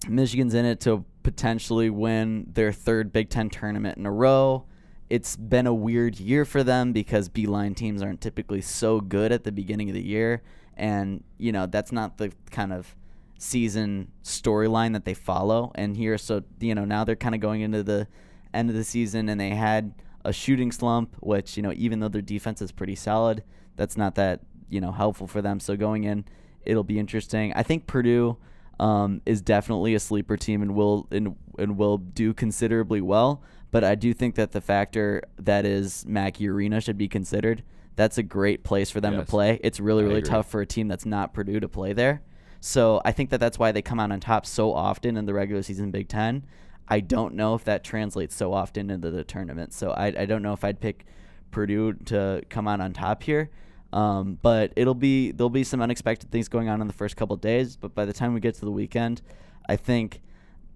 Michigan's 0.07 0.53
in 0.53 0.65
it 0.65 0.79
to 0.81 1.05
potentially 1.23 1.89
win 1.89 2.47
their 2.53 2.71
third 2.71 3.11
Big 3.11 3.29
Ten 3.29 3.49
tournament 3.49 3.97
in 3.97 4.05
a 4.05 4.11
row. 4.11 4.65
It's 5.09 5.35
been 5.35 5.67
a 5.67 5.73
weird 5.73 6.19
year 6.19 6.45
for 6.45 6.63
them 6.63 6.93
because 6.93 7.29
Beilein 7.29 7.75
teams 7.75 8.01
aren't 8.01 8.21
typically 8.21 8.61
so 8.61 9.01
good 9.01 9.31
at 9.31 9.43
the 9.43 9.51
beginning 9.51 9.89
of 9.89 9.93
the 9.93 10.03
year, 10.03 10.41
and 10.77 11.23
you 11.37 11.51
know 11.51 11.65
that's 11.65 11.91
not 11.91 12.17
the 12.17 12.31
kind 12.49 12.71
of 12.71 12.95
season 13.37 14.07
storyline 14.23 14.93
that 14.93 15.03
they 15.05 15.13
follow. 15.13 15.71
And 15.75 15.97
here, 15.97 16.17
so 16.17 16.43
you 16.59 16.73
know 16.73 16.85
now 16.85 17.03
they're 17.03 17.15
kind 17.15 17.35
of 17.35 17.41
going 17.41 17.61
into 17.61 17.83
the 17.83 18.07
end 18.53 18.69
of 18.69 18.75
the 18.75 18.83
season, 18.83 19.29
and 19.29 19.39
they 19.39 19.49
had 19.49 19.93
a 20.23 20.31
shooting 20.31 20.71
slump, 20.71 21.15
which 21.19 21.57
you 21.57 21.63
know 21.63 21.73
even 21.75 21.99
though 21.99 22.09
their 22.09 22.21
defense 22.21 22.61
is 22.61 22.71
pretty 22.71 22.95
solid, 22.95 23.43
that's 23.75 23.97
not 23.97 24.15
that 24.15 24.39
you 24.69 24.79
know 24.79 24.93
helpful 24.93 25.27
for 25.27 25.41
them. 25.41 25.59
So 25.59 25.75
going 25.75 26.05
in, 26.05 26.23
it'll 26.63 26.85
be 26.85 26.97
interesting. 26.97 27.51
I 27.53 27.63
think 27.63 27.85
Purdue 27.85 28.37
um, 28.81 29.21
is 29.27 29.41
definitely 29.41 29.93
a 29.93 29.99
sleeper 29.99 30.35
team 30.35 30.61
and 30.61 30.75
will 30.75 31.07
and, 31.11 31.35
and 31.57 31.77
will 31.77 31.99
do 31.99 32.33
considerably 32.33 32.99
well. 32.99 33.41
But 33.69 33.85
I 33.85 33.95
do 33.95 34.13
think 34.13 34.35
that 34.35 34.51
the 34.51 34.59
factor 34.59 35.23
that 35.37 35.65
is 35.65 36.05
Mackey 36.05 36.49
Arena 36.49 36.81
should 36.81 36.97
be 36.97 37.07
considered. 37.07 37.63
That's 37.95 38.17
a 38.17 38.23
great 38.23 38.63
place 38.63 38.89
for 38.89 38.99
them 38.99 39.15
to 39.17 39.23
play. 39.23 39.59
It's 39.63 39.79
really 39.79 40.03
I 40.03 40.07
really 40.07 40.19
agree. 40.19 40.29
tough 40.29 40.49
for 40.49 40.61
a 40.61 40.65
team 40.65 40.87
that's 40.87 41.05
not 41.05 41.33
Purdue 41.33 41.59
to 41.59 41.69
play 41.69 41.93
there. 41.93 42.23
So 42.59 43.01
I 43.05 43.11
think 43.11 43.29
that 43.29 43.39
that's 43.39 43.59
why 43.59 43.71
they 43.71 43.81
come 43.81 43.99
out 43.99 44.11
on 44.11 44.19
top 44.19 44.45
so 44.45 44.73
often 44.73 45.15
in 45.15 45.25
the 45.25 45.33
regular 45.33 45.61
season 45.61 45.91
Big 45.91 46.09
Ten. 46.09 46.45
I 46.87 46.99
don't 46.99 47.35
know 47.35 47.53
if 47.53 47.63
that 47.65 47.83
translates 47.83 48.35
so 48.35 48.51
often 48.51 48.89
into 48.89 49.11
the 49.11 49.23
tournament. 49.23 49.73
So 49.73 49.91
I, 49.91 50.07
I 50.07 50.25
don't 50.25 50.41
know 50.41 50.53
if 50.53 50.63
I'd 50.63 50.81
pick 50.81 51.05
Purdue 51.51 51.93
to 52.05 52.41
come 52.49 52.67
out 52.67 52.81
on 52.81 52.93
top 52.93 53.23
here. 53.23 53.49
Um, 53.93 54.37
but 54.41 54.71
it'll 54.75 54.95
be 54.95 55.31
there'll 55.31 55.49
be 55.49 55.63
some 55.63 55.81
unexpected 55.81 56.31
things 56.31 56.47
going 56.47 56.69
on 56.69 56.81
in 56.81 56.87
the 56.87 56.93
first 56.93 57.17
couple 57.17 57.35
days. 57.35 57.75
But 57.75 57.93
by 57.93 58.05
the 58.05 58.13
time 58.13 58.33
we 58.33 58.39
get 58.39 58.55
to 58.55 58.61
the 58.61 58.71
weekend, 58.71 59.21
I 59.67 59.75
think 59.75 60.21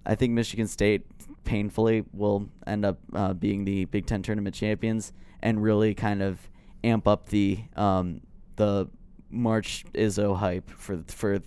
I 0.06 0.16
think 0.16 0.34
Michigan 0.34 0.68
State 0.68 1.06
painfully 1.44 2.04
will 2.14 2.50
end 2.68 2.86
up 2.86 3.00
uh, 3.14 3.34
being 3.34 3.66
the 3.66 3.86
Big 3.86 4.06
Ten 4.06 4.22
tournament 4.22 4.56
champions 4.56 5.14
and 5.42 5.62
really 5.62 5.94
kind 5.94 6.22
of 6.22 6.40
amp 6.84 7.08
up 7.08 7.30
the 7.30 7.60
um, 7.76 8.22
the 8.58 8.90
March 9.30 9.86
Izzo 9.94 10.36
hype 10.38 10.70
for 10.70 11.04
for 11.08 11.40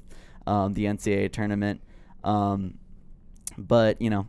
um, 0.47 0.75
the 0.75 0.87
NCAA 0.87 1.31
tournament. 1.33 1.83
Um, 2.25 2.79
but 3.57 4.01
you 4.01 4.11
know, 4.11 4.27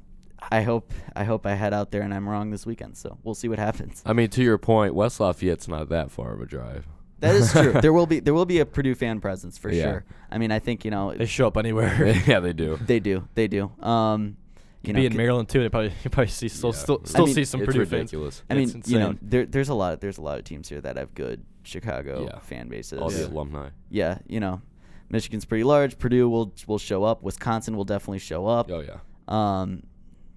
I 0.52 0.62
hope 0.62 0.94
I 1.16 1.24
hope 1.24 1.46
I 1.46 1.56
head 1.56 1.74
out 1.74 1.92
there 1.92 2.02
and 2.02 2.14
I'm 2.14 2.28
wrong 2.28 2.52
this 2.52 2.66
weekend. 2.66 2.98
So 2.98 3.18
we'll 3.24 3.36
see 3.36 3.48
what 3.48 3.60
happens. 3.60 4.02
I 4.06 4.14
mean, 4.14 4.30
to 4.32 4.44
your 4.44 4.58
point, 4.58 4.94
West 4.94 5.20
Lafayette's 5.20 5.68
not 5.68 5.90
that 5.90 6.12
far 6.12 6.34
of 6.34 6.42
a 6.42 6.46
drive. 6.46 6.88
That 7.20 7.36
is 7.36 7.52
true. 7.52 7.74
there 7.82 7.92
will 7.94 8.06
be 8.06 8.20
there 8.20 8.34
will 8.34 8.46
be 8.46 8.60
a 8.60 8.66
Purdue 8.66 8.96
fan 8.96 9.20
presence 9.20 9.58
for 9.58 9.72
Yeah. 9.72 9.84
sure. 9.84 10.06
I 10.32 10.38
mean, 10.38 10.52
I 10.52 10.60
think 10.60 10.86
you 10.86 10.92
know 10.92 11.14
They 11.14 11.26
show 11.26 11.48
up 11.48 11.58
anywhere. 11.58 12.16
yeah, 12.28 12.40
they 12.40 12.54
do. 12.54 12.78
they 12.86 13.00
do 13.00 13.28
they 13.36 13.48
do. 13.48 13.72
Um, 13.82 14.38
you 14.84 14.94
know, 14.94 15.00
be 15.02 15.06
in 15.08 15.12
c- 15.12 15.18
Maryland 15.18 15.50
too. 15.50 15.60
They 15.62 15.70
probably 15.70 15.92
you 16.04 16.10
probably 16.10 16.30
see 16.30 16.48
still 16.48 16.72
Yeah. 16.72 16.78
still 16.80 17.02
I 17.04 17.08
still 17.08 17.26
mean, 17.26 17.36
see 17.36 17.46
some 17.46 17.60
it's 17.62 17.66
Purdue 17.68 17.80
fans. 17.86 17.92
ridiculous. 18.14 18.44
I 18.50 18.54
mean, 18.56 18.70
It's 18.78 18.90
you 18.90 19.00
know, 19.00 19.10
insane. 19.10 19.20
there, 19.30 19.46
there's 19.46 19.70
a 19.70 19.74
lot 19.74 20.00
there's 20.02 20.18
a 20.18 20.22
lot 20.22 20.40
of 20.40 20.46
teams 20.46 20.70
here 20.70 20.80
that 20.82 20.96
have 20.98 21.14
good 21.16 21.44
Chicago 21.64 22.24
Yeah. 22.32 22.40
fan 22.40 22.70
bases. 22.70 23.00
All 23.00 23.10
the 23.10 23.20
Yeah. 23.20 23.26
alumni. 23.28 23.70
yeah, 23.90 24.20
you 24.28 24.40
know, 24.40 24.62
Michigan's 25.10 25.44
pretty 25.46 25.64
large. 25.66 25.98
Purdue 25.98 26.30
will 26.30 26.54
will 26.68 26.78
show 26.78 27.04
up. 27.04 27.22
Wisconsin 27.24 27.76
will 27.76 27.84
definitely 27.84 28.20
show 28.20 28.48
up. 28.48 28.72
Oh 28.72 28.80
yeah. 28.80 29.00
Um, 29.28 29.84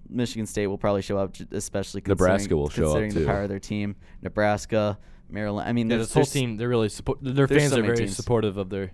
Michigan 0.09 0.45
State 0.45 0.67
will 0.67 0.77
probably 0.77 1.01
show 1.01 1.17
up, 1.17 1.33
j- 1.33 1.45
especially 1.51 2.01
considering, 2.01 2.33
Nebraska 2.33 2.55
will 2.57 2.69
show 2.69 2.83
up, 2.83 2.87
considering 2.99 3.13
the 3.13 3.19
too. 3.21 3.25
power 3.25 3.43
of 3.43 3.49
their 3.49 3.59
team. 3.59 3.95
Nebraska, 4.21 4.99
Maryland. 5.33 5.67
I 5.67 5.73
mean, 5.73 5.89
Yeah, 5.89 5.97
there's, 5.97 6.07
this 6.07 6.13
whole 6.13 6.21
there's- 6.21 6.31
team, 6.31 6.57
they're 6.57 6.69
really 6.69 6.89
support. 6.89 7.17
Their 7.21 7.47
fans 7.47 7.71
so 7.71 7.79
are 7.79 7.83
very 7.83 7.97
teams. 7.97 8.15
supportive 8.15 8.57
of 8.57 8.69
their, 8.69 8.91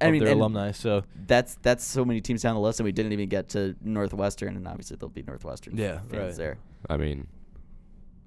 I 0.00 0.06
of 0.06 0.12
mean, 0.12 0.24
their 0.24 0.34
alumni. 0.34 0.72
So 0.72 1.04
That's 1.26 1.56
that's 1.62 1.84
so 1.84 2.04
many 2.04 2.20
teams 2.20 2.42
down 2.42 2.54
the 2.54 2.60
list, 2.60 2.80
and 2.80 2.84
we 2.84 2.92
didn't 2.92 3.12
even 3.12 3.28
get 3.28 3.48
to 3.50 3.74
Northwestern, 3.82 4.56
and 4.56 4.66
obviously 4.68 4.96
there'll 4.96 5.08
be 5.10 5.22
Northwestern 5.22 5.76
Yeah, 5.76 6.00
fans 6.00 6.12
right. 6.12 6.36
there. 6.36 6.58
I 6.90 6.96
mean, 6.98 7.26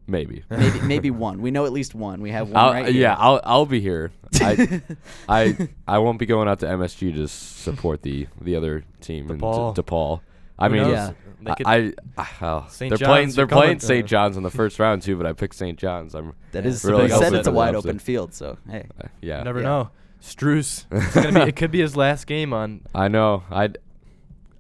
maybe. 0.08 0.44
Maybe 0.50 0.80
maybe 0.82 1.12
one. 1.28 1.42
We 1.42 1.52
know 1.52 1.66
at 1.66 1.72
least 1.72 1.94
one. 1.96 2.22
We 2.22 2.32
have 2.32 2.50
one 2.50 2.58
I'll, 2.64 2.72
right 2.74 2.88
here. 2.88 3.02
yeah, 3.02 3.16
I'll 3.18 3.40
I'll 3.44 3.66
be 3.66 3.80
here. 3.80 4.12
I 4.42 4.82
I 5.28 5.70
I 5.88 5.98
won't 6.00 6.18
be 6.20 6.26
going 6.26 6.48
out 6.48 6.60
to 6.62 6.66
MSG 6.66 7.14
to 7.16 7.28
support 7.28 8.02
the 8.02 8.28
the 8.42 8.56
other 8.56 8.84
team 9.02 9.30
in 9.30 9.40
DePaul. 9.40 9.76
De- 9.76 9.84
DePaul. 9.84 10.22
I 10.58 10.68
Who 10.68 10.74
mean, 10.74 10.84
knows? 10.84 10.92
Yeah. 10.94 11.12
They 11.42 11.54
could- 11.56 11.68
I, 11.68 11.94
I 12.18 12.28
oh, 12.42 12.66
St. 12.70 12.90
they're 12.90 12.98
John's, 12.98 13.08
playing 13.08 13.30
they're 13.32 13.48
playing. 13.48 13.80
St. 13.80 14.06
John's 14.06 14.38
in 14.38 14.44
the 14.44 14.50
first 14.52 14.80
round 14.80 15.02
too, 15.02 15.16
but 15.18 15.26
I 15.26 15.34
picked 15.34 15.56
St. 15.56 15.78
John's. 15.78 16.16
I'm 16.16 16.34
That 16.52 16.66
is. 16.66 16.84
Yeah. 16.84 16.90
is. 16.90 16.92
Really 16.92 17.02
They 17.04 17.10
said 17.10 17.22
upset 17.28 17.34
it's 17.34 17.48
a 17.48 17.52
wide 17.52 17.76
open 17.76 18.00
field, 18.00 18.34
so 18.34 18.58
hey. 18.70 18.86
uh, 19.02 19.08
yeah. 19.22 19.40
you 19.40 19.44
never 19.46 19.60
Yeah. 19.60 19.66
know. 19.66 19.90
Strus. 20.22 20.86
It's 20.92 21.14
gonna 21.16 21.46
be. 21.46 21.50
It 21.50 21.56
could 21.56 21.72
be 21.72 21.80
his 21.80 21.96
last 21.96 22.28
game 22.28 22.52
on 22.54 22.82
I 22.96 23.08
know. 23.08 23.44
I 23.50 23.70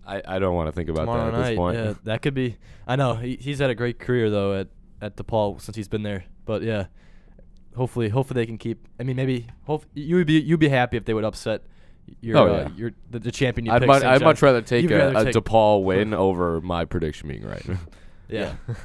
I 0.07 0.21
I 0.25 0.39
don't 0.39 0.55
want 0.55 0.67
to 0.67 0.71
think 0.71 0.89
about 0.89 1.01
tomorrow 1.01 1.31
that 1.31 1.37
at 1.41 1.47
this 1.49 1.57
point. 1.57 1.77
Yeah, 1.77 1.93
that 2.05 2.21
could 2.21 2.33
be. 2.33 2.57
I 2.87 2.95
know 2.95 3.15
he, 3.15 3.35
he's 3.35 3.59
had 3.59 3.69
a 3.69 3.75
great 3.75 3.99
career 3.99 4.29
though 4.29 4.53
at 4.59 4.67
at 5.01 5.17
DePaul 5.17 5.61
since 5.61 5.75
he's 5.75 5.87
been 5.89 6.03
there. 6.03 6.23
But 6.45 6.61
yeah, 6.63 6.85
hopefully, 7.75 8.09
hopefully 8.09 8.41
they 8.41 8.45
can 8.45 8.57
keep. 8.57 8.87
I 8.99 9.03
mean, 9.03 9.15
maybe 9.17 9.47
hope 9.65 9.85
you 9.93 10.15
would 10.15 10.27
be 10.27 10.39
you'd 10.39 10.59
be 10.59 10.69
happy 10.69 10.97
if 10.97 11.05
they 11.05 11.13
would 11.13 11.25
upset 11.25 11.63
your 12.21 12.37
Oh, 12.37 12.47
uh, 12.47 12.57
yeah. 12.57 12.69
your 12.75 12.91
the, 13.11 13.19
the 13.19 13.31
champion 13.31 13.65
you 13.65 13.71
I'd, 13.71 13.79
picked. 13.81 13.87
much, 13.87 14.03
I'd 14.03 14.21
much 14.21 14.41
rather 14.41 14.61
take 14.61 14.83
You'd 14.83 14.91
a, 14.91 14.97
rather 14.97 15.29
a 15.29 15.31
take- 15.31 15.35
DePaul 15.43 15.83
win 15.89 16.13
over 16.13 16.61
my 16.61 16.85
prediction 16.85 17.29
being 17.29 17.45
right. 17.45 17.65
Yeah. 18.27 18.53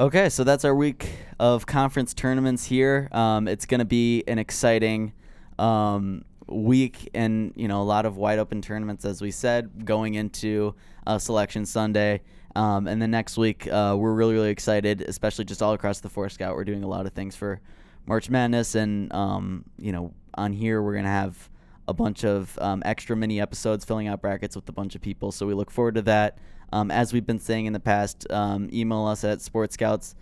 Okay, 0.00 0.28
so 0.28 0.44
that's 0.44 0.64
our 0.64 0.76
week 0.76 1.10
of 1.40 1.66
conference 1.66 2.14
tournaments 2.14 2.64
here. 2.64 3.08
Um, 3.10 3.48
it's 3.48 3.66
going 3.66 3.80
to 3.80 3.84
be 3.84 4.22
an 4.28 4.38
exciting 4.38 5.12
um, 5.58 6.24
week, 6.46 7.10
and 7.14 7.52
you 7.56 7.66
know 7.66 7.82
a 7.82 7.84
lot 7.84 8.06
of 8.06 8.16
wide 8.16 8.38
open 8.38 8.62
tournaments, 8.62 9.04
as 9.04 9.20
we 9.20 9.32
said, 9.32 9.84
going 9.84 10.14
into 10.14 10.76
uh, 11.04 11.18
Selection 11.18 11.66
Sunday. 11.66 12.20
Um, 12.54 12.86
and 12.86 13.02
then 13.02 13.10
next 13.10 13.36
week, 13.36 13.66
uh, 13.66 13.96
we're 13.98 14.12
really 14.14 14.34
really 14.34 14.50
excited, 14.50 15.02
especially 15.02 15.46
just 15.46 15.62
all 15.62 15.72
across 15.72 15.98
the 15.98 16.08
Forest 16.08 16.34
Scout. 16.36 16.54
We're 16.54 16.62
doing 16.62 16.84
a 16.84 16.88
lot 16.88 17.04
of 17.06 17.12
things 17.12 17.34
for 17.34 17.60
March 18.06 18.30
Madness, 18.30 18.76
and 18.76 19.12
um, 19.12 19.64
you 19.80 19.90
know 19.90 20.14
on 20.34 20.52
here 20.52 20.80
we're 20.80 20.94
gonna 20.94 21.08
have 21.08 21.50
a 21.88 21.94
bunch 21.94 22.24
of 22.24 22.56
um, 22.60 22.82
extra 22.84 23.16
mini 23.16 23.40
episodes 23.40 23.84
filling 23.84 24.06
out 24.06 24.20
brackets 24.20 24.54
with 24.54 24.68
a 24.68 24.72
bunch 24.72 24.94
of 24.94 25.00
people. 25.00 25.32
So 25.32 25.46
we 25.46 25.54
look 25.54 25.70
forward 25.70 25.94
to 25.96 26.02
that. 26.02 26.38
Um, 26.70 26.90
as 26.90 27.12
we've 27.14 27.26
been 27.26 27.38
saying 27.38 27.64
in 27.64 27.72
the 27.72 27.80
past, 27.80 28.30
um, 28.30 28.68
email 28.72 29.06
us 29.06 29.24
at 29.24 29.38
sportscouts 29.38 30.14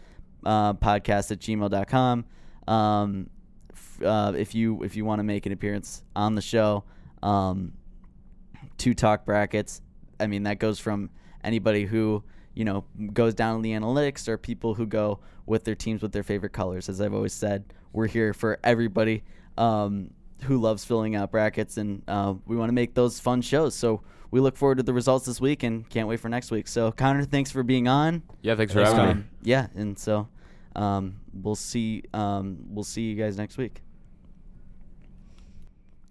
uh, 0.45 0.75
podcast 0.75 1.33
at 1.33 1.41
gmail.com. 1.41 2.25
Um, 2.69 3.31
f- 3.73 4.03
uh, 4.03 4.33
if 4.37 4.55
you 4.55 4.83
if 4.85 4.97
you 4.97 5.05
want 5.05 5.19
to 5.19 5.25
make 5.25 5.45
an 5.45 5.53
appearance 5.53 6.05
on 6.15 6.37
the 6.37 6.43
show, 6.43 6.85
um, 7.23 7.73
to 8.79 8.95
talk 8.95 9.25
brackets. 9.25 9.83
I 10.21 10.29
mean 10.29 10.45
that 10.45 10.59
goes 10.59 10.79
from 10.79 11.11
anybody 11.43 11.85
who 11.85 12.23
you 12.55 12.65
know 12.65 12.85
goes 13.13 13.35
down 13.35 13.57
in 13.57 13.63
the 13.63 13.73
analytics 13.73 14.29
or 14.29 14.39
people 14.39 14.75
who 14.75 14.87
go 14.87 15.19
with 15.47 15.65
their 15.65 15.75
teams 15.75 16.01
with 16.01 16.13
their 16.13 16.23
favorite 16.23 16.53
colors. 16.53 16.89
As 16.89 17.01
I've 17.01 17.15
always 17.15 17.33
said, 17.33 17.65
we're 17.93 18.07
here 18.07 18.33
for 18.33 18.59
everybody 18.63 19.25
um, 19.59 20.11
who 20.43 20.59
loves 20.59 20.85
filling 20.85 21.17
out 21.17 21.31
brackets, 21.31 21.77
and 21.77 22.03
uh, 22.09 22.35
we 22.47 22.57
want 22.57 22.69
to 22.69 22.75
make 22.75 22.95
those 22.95 23.19
fun 23.21 23.41
shows. 23.43 23.75
So 23.75 24.03
we 24.31 24.41
look 24.41 24.57
forward 24.57 24.79
to 24.79 24.83
the 24.83 24.93
results 24.93 25.25
this 25.27 25.41
week 25.41 25.63
and 25.63 25.89
can't 25.89 26.09
wait 26.09 26.21
for 26.21 26.29
next 26.29 26.51
week. 26.51 26.69
So 26.69 26.93
Connor, 26.93 27.25
thanks 27.25 27.51
for 27.51 27.63
being 27.63 27.89
on. 27.89 28.23
yeah, 28.43 28.55
thanks 28.55 28.73
for 28.73 28.81
Thanks, 28.81 28.93
having 28.93 29.05
Connor. 29.07 29.15
me. 29.15 29.21
Um, 29.23 29.29
yeah, 29.43 29.67
and 29.75 29.99
so 29.99 30.29
um, 30.75 31.17
we'll 31.33 31.55
see. 31.55 32.03
Um, 32.13 32.59
we'll 32.69 32.85
see 32.85 33.03
you 33.03 33.15
guys 33.17 33.37
next 33.39 33.57
week. 33.57 33.83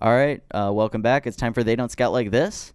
All 0.01 0.11
right, 0.11 0.41
uh, 0.51 0.71
welcome 0.73 1.01
back. 1.01 1.25
It's 1.27 1.37
time 1.37 1.53
for 1.53 1.63
they 1.63 1.75
don't 1.75 1.91
scout 1.91 2.11
like 2.11 2.29
this. 2.31 2.73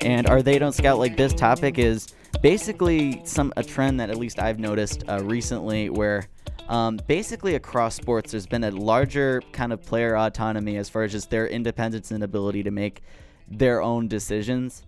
And 0.00 0.26
our 0.28 0.42
they 0.42 0.58
don't 0.58 0.72
scout 0.72 0.98
like 0.98 1.16
this 1.16 1.32
topic 1.34 1.78
is 1.78 2.08
basically 2.42 3.22
some 3.24 3.52
a 3.56 3.62
trend 3.62 4.00
that 4.00 4.10
at 4.10 4.16
least 4.16 4.38
I've 4.38 4.58
noticed 4.58 5.04
uh, 5.08 5.22
recently, 5.22 5.90
where 5.90 6.28
um, 6.68 6.98
basically 7.06 7.54
across 7.54 7.94
sports 7.94 8.32
there's 8.32 8.46
been 8.46 8.64
a 8.64 8.70
larger 8.70 9.42
kind 9.52 9.72
of 9.72 9.82
player 9.82 10.16
autonomy 10.16 10.76
as 10.76 10.88
far 10.88 11.04
as 11.04 11.12
just 11.12 11.30
their 11.30 11.46
independence 11.46 12.10
and 12.10 12.22
ability 12.24 12.62
to 12.64 12.70
make 12.70 13.02
their 13.48 13.80
own 13.80 14.08
decisions, 14.08 14.84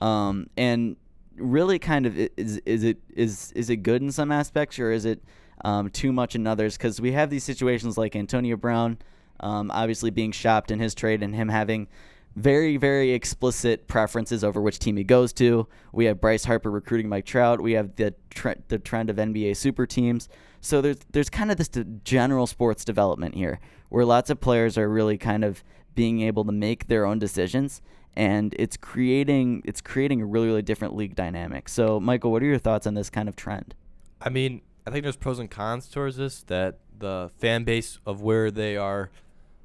um, 0.00 0.48
and 0.56 0.96
really 1.36 1.78
kind 1.78 2.06
of 2.06 2.16
is 2.16 2.60
is 2.66 2.84
it 2.84 2.98
is 3.14 3.52
is 3.52 3.70
it 3.70 3.76
good 3.76 4.02
in 4.02 4.12
some 4.12 4.30
aspects 4.30 4.78
or 4.78 4.92
is 4.92 5.04
it 5.04 5.22
um, 5.64 5.88
too 5.90 6.12
much 6.12 6.34
in 6.34 6.46
others? 6.46 6.76
Because 6.76 7.00
we 7.00 7.12
have 7.12 7.30
these 7.30 7.44
situations 7.44 7.96
like 7.96 8.14
Antonio 8.14 8.56
Brown, 8.56 8.98
um, 9.40 9.70
obviously 9.70 10.10
being 10.10 10.32
shopped 10.32 10.70
in 10.70 10.78
his 10.78 10.94
trade 10.94 11.22
and 11.22 11.34
him 11.34 11.48
having 11.48 11.88
very, 12.34 12.76
very 12.76 13.12
explicit 13.12 13.86
preferences 13.88 14.42
over 14.42 14.60
which 14.60 14.78
team 14.78 14.96
he 14.96 15.04
goes 15.04 15.32
to. 15.34 15.66
We 15.92 16.06
have 16.06 16.20
Bryce 16.20 16.44
Harper 16.44 16.70
recruiting 16.70 17.08
Mike 17.08 17.26
Trout. 17.26 17.60
We 17.60 17.72
have 17.72 17.96
the 17.96 18.14
tre- 18.30 18.62
the 18.68 18.78
trend 18.78 19.10
of 19.10 19.16
NBA 19.16 19.56
super 19.56 19.86
teams. 19.86 20.28
So 20.60 20.80
there's 20.80 20.98
there's 21.10 21.28
kind 21.28 21.50
of 21.50 21.56
this 21.56 21.68
d- 21.68 21.84
general 22.04 22.46
sports 22.46 22.84
development 22.84 23.34
here, 23.34 23.60
where 23.88 24.04
lots 24.04 24.30
of 24.30 24.40
players 24.40 24.78
are 24.78 24.88
really 24.88 25.18
kind 25.18 25.44
of 25.44 25.62
being 25.94 26.22
able 26.22 26.44
to 26.44 26.52
make 26.52 26.86
their 26.86 27.04
own 27.04 27.18
decisions, 27.18 27.82
and 28.16 28.54
it's 28.58 28.76
creating 28.76 29.62
it's 29.64 29.80
creating 29.80 30.22
a 30.22 30.26
really 30.26 30.46
really 30.46 30.62
different 30.62 30.94
league 30.96 31.14
dynamic. 31.14 31.68
So 31.68 32.00
Michael, 32.00 32.32
what 32.32 32.42
are 32.42 32.46
your 32.46 32.58
thoughts 32.58 32.86
on 32.86 32.94
this 32.94 33.10
kind 33.10 33.28
of 33.28 33.36
trend? 33.36 33.74
I 34.20 34.30
mean, 34.30 34.62
I 34.86 34.90
think 34.90 35.02
there's 35.02 35.16
pros 35.16 35.38
and 35.38 35.50
cons 35.50 35.88
towards 35.88 36.16
this. 36.16 36.42
That 36.44 36.78
the 36.98 37.30
fan 37.36 37.64
base 37.64 37.98
of 38.06 38.22
where 38.22 38.50
they 38.50 38.76
are 38.76 39.10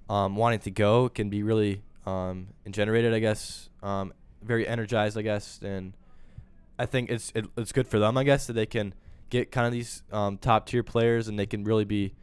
um, 0.10 0.36
wanting 0.36 0.60
to 0.60 0.72
go 0.72 1.08
can 1.08 1.30
be 1.30 1.44
really 1.44 1.84
um, 2.08 2.48
and 2.64 2.74
generated, 2.74 3.14
I 3.14 3.20
guess, 3.20 3.70
um, 3.84 4.14
very 4.42 4.66
energized, 4.66 5.18
I 5.18 5.24
guess, 5.24 5.60
and 5.62 5.94
I 6.80 6.86
think 6.86 7.10
it's 7.10 7.34
it, 7.36 7.46
it's 7.58 7.74
good 7.74 7.88
for 7.88 8.00
them, 8.00 8.18
I 8.18 8.24
guess, 8.24 8.48
that 8.48 8.54
they 8.54 8.66
can 8.66 8.94
get 9.30 9.52
kind 9.52 9.68
of 9.68 9.74
these 9.74 10.04
um, 10.14 10.38
top 10.38 10.68
tier 10.68 10.84
players 10.84 11.28
and 11.28 11.38
they 11.38 11.46
can 11.46 11.66
really 11.66 11.84
be 11.84 12.14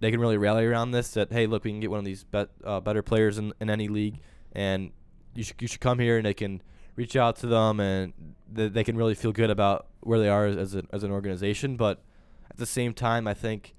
they 0.00 0.10
can 0.10 0.18
really 0.18 0.38
rally 0.38 0.64
around 0.64 0.92
this. 0.92 1.10
That 1.10 1.30
hey, 1.30 1.46
look, 1.46 1.64
we 1.64 1.72
can 1.72 1.80
get 1.80 1.90
one 1.90 1.98
of 1.98 2.06
these 2.06 2.24
bet, 2.24 2.48
uh, 2.64 2.80
better 2.80 3.02
players 3.02 3.36
in, 3.36 3.52
in 3.60 3.68
any 3.68 3.86
league, 3.88 4.20
and 4.52 4.92
you 5.34 5.44
should 5.44 5.60
you 5.60 5.68
should 5.68 5.80
come 5.80 5.98
here 5.98 6.16
and 6.16 6.24
they 6.24 6.34
can 6.34 6.62
reach 6.96 7.14
out 7.14 7.36
to 7.36 7.46
them 7.46 7.80
and 7.80 8.14
th- 8.54 8.72
they 8.72 8.84
can 8.84 8.96
really 8.96 9.14
feel 9.14 9.32
good 9.32 9.50
about 9.50 9.88
where 10.00 10.18
they 10.18 10.28
are 10.28 10.46
as, 10.46 10.74
a, 10.74 10.84
as 10.92 11.02
an 11.02 11.10
organization. 11.10 11.76
But 11.76 12.00
at 12.48 12.56
the 12.56 12.66
same 12.66 12.94
time, 12.94 13.26
I 13.26 13.34
think 13.34 13.74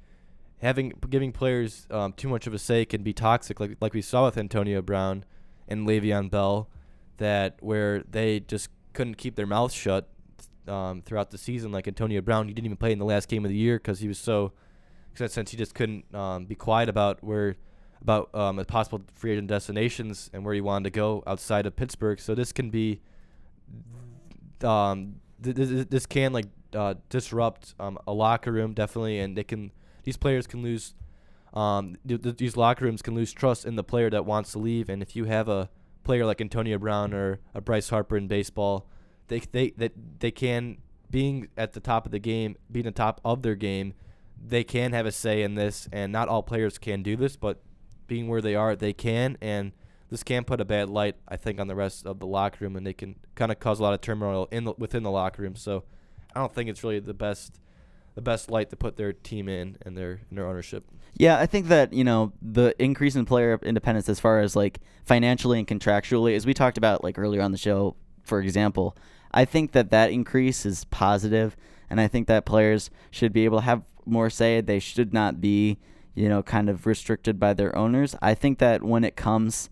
having 0.61 0.93
giving 1.09 1.31
players 1.31 1.87
um, 1.89 2.13
too 2.13 2.29
much 2.29 2.45
of 2.45 2.53
a 2.53 2.59
say 2.59 2.85
can 2.85 3.01
be 3.01 3.13
toxic, 3.13 3.59
like 3.59 3.77
like 3.81 3.95
we 3.95 4.03
saw 4.03 4.25
with 4.25 4.37
Antonio 4.37 4.83
Brown 4.83 5.25
and 5.67 5.87
Le'Veon 5.87 6.29
Bell, 6.29 6.69
that 7.17 7.57
where 7.61 8.03
they 8.09 8.39
just 8.39 8.69
couldn't 8.93 9.15
keep 9.15 9.35
their 9.35 9.47
mouths 9.47 9.73
shut 9.73 10.07
um, 10.67 11.01
throughout 11.01 11.31
the 11.31 11.37
season. 11.37 11.71
Like 11.71 11.87
Antonio 11.87 12.21
Brown, 12.21 12.47
he 12.47 12.53
didn't 12.53 12.65
even 12.65 12.77
play 12.77 12.91
in 12.91 12.99
the 12.99 13.05
last 13.05 13.27
game 13.27 13.45
of 13.45 13.49
the 13.49 13.57
year 13.57 13.77
because 13.77 13.99
he 13.99 14.07
was 14.07 14.17
so, 14.17 14.53
cause 15.15 15.33
since 15.33 15.51
he 15.51 15.57
just 15.57 15.75
couldn't 15.75 16.13
um, 16.13 16.45
be 16.45 16.55
quiet 16.55 16.89
about 16.89 17.23
where 17.23 17.55
about 18.01 18.33
um, 18.35 18.63
possible 18.65 19.01
free 19.13 19.31
agent 19.31 19.47
destinations 19.47 20.29
and 20.33 20.45
where 20.45 20.53
he 20.53 20.61
wanted 20.61 20.83
to 20.83 20.89
go 20.91 21.23
outside 21.25 21.65
of 21.65 21.75
Pittsburgh. 21.75 22.19
So 22.19 22.35
this 22.35 22.51
can 22.51 22.69
be 22.69 23.01
um, 24.63 25.15
th- 25.41 25.55
th- 25.55 25.89
this 25.89 26.05
can 26.05 26.33
like 26.33 26.45
uh, 26.75 26.95
disrupt 27.09 27.73
um, 27.79 27.97
a 28.07 28.13
locker 28.13 28.51
room 28.51 28.73
definitely, 28.73 29.19
and 29.19 29.37
they 29.37 29.43
can 29.43 29.71
these 30.03 30.17
players 30.17 30.47
can 30.47 30.61
lose. 30.61 30.93
Um, 31.55 31.95
th- 32.07 32.21
th- 32.21 32.37
these 32.37 32.57
locker 32.57 32.85
rooms 32.85 33.01
can 33.01 33.15
lose 33.15 33.31
trust 33.31 33.65
in 33.65 33.75
the 33.75 33.83
player 33.83 34.09
that 34.09 34.25
wants 34.25 34.51
to 34.53 34.59
leave, 34.59 34.89
and 34.89 35.01
if 35.01 35.15
you 35.15 35.25
have 35.25 35.47
a 35.47 35.69
player 36.03 36.25
like 36.25 36.41
Antonio 36.41 36.77
Brown 36.77 37.13
or 37.13 37.39
a 37.53 37.61
Bryce 37.61 37.89
Harper 37.89 38.17
in 38.17 38.27
baseball, 38.27 38.87
they 39.27 39.39
they 39.39 39.69
that 39.77 39.93
they 40.19 40.31
can 40.31 40.77
being 41.09 41.47
at 41.55 41.73
the 41.73 41.79
top 41.79 42.05
of 42.05 42.11
the 42.11 42.19
game, 42.19 42.57
being 42.71 42.85
the 42.85 42.91
top 42.91 43.21
of 43.23 43.41
their 43.41 43.55
game, 43.55 43.93
they 44.45 44.63
can 44.63 44.91
have 44.91 45.05
a 45.05 45.11
say 45.11 45.43
in 45.43 45.55
this, 45.55 45.87
and 45.91 46.11
not 46.11 46.27
all 46.27 46.43
players 46.43 46.77
can 46.77 47.03
do 47.03 47.15
this, 47.15 47.35
but 47.35 47.61
being 48.07 48.27
where 48.27 48.41
they 48.41 48.55
are, 48.55 48.75
they 48.75 48.93
can, 48.93 49.37
and 49.41 49.71
this 50.09 50.23
can 50.23 50.43
put 50.43 50.61
a 50.61 50.65
bad 50.65 50.89
light, 50.89 51.15
I 51.27 51.37
think, 51.37 51.59
on 51.59 51.67
the 51.67 51.75
rest 51.75 52.05
of 52.05 52.19
the 52.19 52.27
locker 52.27 52.57
room, 52.65 52.75
and 52.75 52.85
they 52.85 52.93
can 52.93 53.15
kind 53.35 53.51
of 53.51 53.59
cause 53.59 53.79
a 53.79 53.83
lot 53.83 53.93
of 53.93 54.01
turmoil 54.01 54.47
in 54.51 54.65
the, 54.65 54.73
within 54.77 55.03
the 55.03 55.11
locker 55.11 55.41
room. 55.41 55.55
So, 55.55 55.83
I 56.35 56.39
don't 56.39 56.53
think 56.53 56.69
it's 56.69 56.83
really 56.83 56.99
the 56.99 57.13
best 57.13 57.59
the 58.15 58.21
best 58.21 58.49
light 58.49 58.69
to 58.69 58.75
put 58.75 58.95
their 58.95 59.13
team 59.13 59.47
in 59.47 59.77
and 59.85 59.97
their 59.97 60.21
their 60.31 60.47
ownership. 60.47 60.85
Yeah, 61.17 61.37
I 61.39 61.45
think 61.45 61.67
that, 61.67 61.93
you 61.93 62.03
know, 62.03 62.33
the 62.41 62.75
increase 62.81 63.15
in 63.15 63.25
player 63.25 63.57
independence 63.61 64.09
as 64.09 64.19
far 64.19 64.39
as 64.39 64.55
like 64.55 64.79
financially 65.05 65.59
and 65.59 65.67
contractually, 65.67 66.35
as 66.35 66.45
we 66.45 66.53
talked 66.53 66.77
about 66.77 67.03
like 67.03 67.17
earlier 67.17 67.41
on 67.41 67.51
the 67.51 67.57
show, 67.57 67.95
for 68.23 68.41
example, 68.41 68.97
I 69.31 69.45
think 69.45 69.73
that 69.73 69.91
that 69.91 70.11
increase 70.11 70.65
is 70.65 70.85
positive, 70.85 71.55
and 71.89 72.01
I 72.01 72.07
think 72.07 72.27
that 72.27 72.45
players 72.45 72.89
should 73.11 73.31
be 73.31 73.45
able 73.45 73.59
to 73.59 73.65
have 73.65 73.83
more 74.05 74.29
say. 74.29 74.61
They 74.61 74.79
should 74.79 75.13
not 75.13 75.39
be, 75.39 75.77
you 76.15 76.27
know, 76.27 76.41
kind 76.41 76.69
of 76.69 76.85
restricted 76.85 77.39
by 77.39 77.53
their 77.53 77.75
owners. 77.77 78.15
I 78.21 78.33
think 78.33 78.59
that 78.59 78.83
when 78.83 79.03
it 79.03 79.15
comes 79.15 79.69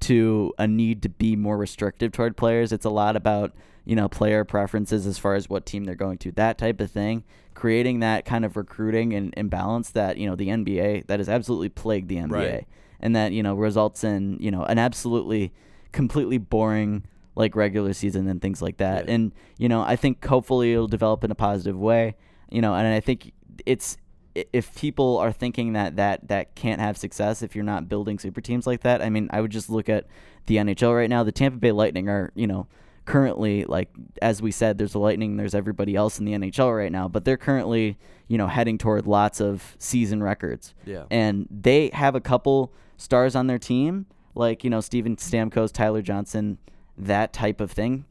to 0.00 0.52
a 0.58 0.66
need 0.66 1.02
to 1.02 1.08
be 1.08 1.34
more 1.34 1.56
restrictive 1.56 2.12
toward 2.12 2.36
players, 2.36 2.72
it's 2.72 2.84
a 2.84 2.90
lot 2.90 3.16
about 3.16 3.54
you 3.86 3.94
know, 3.94 4.08
player 4.08 4.44
preferences 4.44 5.06
as 5.06 5.16
far 5.16 5.36
as 5.36 5.48
what 5.48 5.64
team 5.64 5.84
they're 5.84 5.94
going 5.94 6.18
to, 6.18 6.32
that 6.32 6.58
type 6.58 6.80
of 6.80 6.90
thing, 6.90 7.22
creating 7.56 8.00
that 8.00 8.26
kind 8.26 8.44
of 8.44 8.54
recruiting 8.54 9.14
and 9.14 9.32
imbalance 9.34 9.90
that, 9.92 10.18
you 10.18 10.28
know, 10.28 10.36
the 10.36 10.48
NBA, 10.48 11.06
that 11.06 11.20
has 11.20 11.28
absolutely 11.28 11.70
plagued 11.70 12.08
the 12.08 12.16
NBA. 12.16 12.30
Right. 12.30 12.66
And 13.00 13.16
that, 13.16 13.32
you 13.32 13.42
know, 13.42 13.54
results 13.54 14.04
in, 14.04 14.36
you 14.40 14.50
know, 14.50 14.62
an 14.64 14.78
absolutely 14.78 15.54
completely 15.90 16.36
boring 16.36 17.06
like 17.34 17.56
regular 17.56 17.94
season 17.94 18.28
and 18.28 18.42
things 18.42 18.60
like 18.60 18.76
that. 18.76 19.06
Yeah. 19.06 19.14
And, 19.14 19.32
you 19.56 19.70
know, 19.70 19.80
I 19.80 19.96
think 19.96 20.22
hopefully 20.22 20.74
it'll 20.74 20.86
develop 20.86 21.24
in 21.24 21.30
a 21.30 21.34
positive 21.34 21.78
way, 21.78 22.16
you 22.50 22.60
know, 22.60 22.74
and 22.74 22.86
I 22.86 23.00
think 23.00 23.32
it's, 23.64 23.96
if 24.34 24.74
people 24.74 25.16
are 25.16 25.32
thinking 25.32 25.72
that 25.72 25.96
that 25.96 26.28
that 26.28 26.54
can't 26.56 26.78
have 26.78 26.98
success 26.98 27.40
if 27.40 27.54
you're 27.54 27.64
not 27.64 27.88
building 27.88 28.18
super 28.18 28.42
teams 28.42 28.66
like 28.66 28.82
that, 28.82 29.00
I 29.00 29.08
mean, 29.08 29.30
I 29.32 29.40
would 29.40 29.50
just 29.50 29.70
look 29.70 29.88
at 29.88 30.06
the 30.44 30.56
NHL 30.56 30.94
right 30.94 31.08
now. 31.08 31.22
The 31.22 31.32
Tampa 31.32 31.56
Bay 31.56 31.72
Lightning 31.72 32.10
are, 32.10 32.32
you 32.34 32.46
know, 32.46 32.66
currently 33.06 33.64
like 33.64 33.88
as 34.20 34.42
we 34.42 34.50
said, 34.50 34.76
there's 34.76 34.92
the 34.92 34.98
Lightning, 34.98 35.36
there's 35.36 35.54
everybody 35.54 35.94
else 35.94 36.18
in 36.18 36.24
the 36.24 36.32
NHL 36.32 36.76
right 36.76 36.92
now, 36.92 37.08
but 37.08 37.24
they're 37.24 37.36
currently, 37.36 37.96
you 38.28 38.36
know, 38.36 38.48
heading 38.48 38.76
toward 38.76 39.06
lots 39.06 39.40
of 39.40 39.76
season 39.78 40.22
records. 40.22 40.74
Yeah. 40.84 41.04
And 41.10 41.48
they 41.50 41.90
have 41.94 42.14
a 42.14 42.20
couple 42.20 42.72
stars 42.96 43.34
on 43.34 43.46
their 43.46 43.58
team, 43.58 44.06
like, 44.34 44.64
you 44.64 44.70
know, 44.70 44.80
Steven 44.80 45.16
Stamkos, 45.16 45.72
Tyler 45.72 46.02
Johnson, 46.02 46.58
that 46.98 47.32
type 47.32 47.60
of 47.60 47.70
thing. 47.70 48.04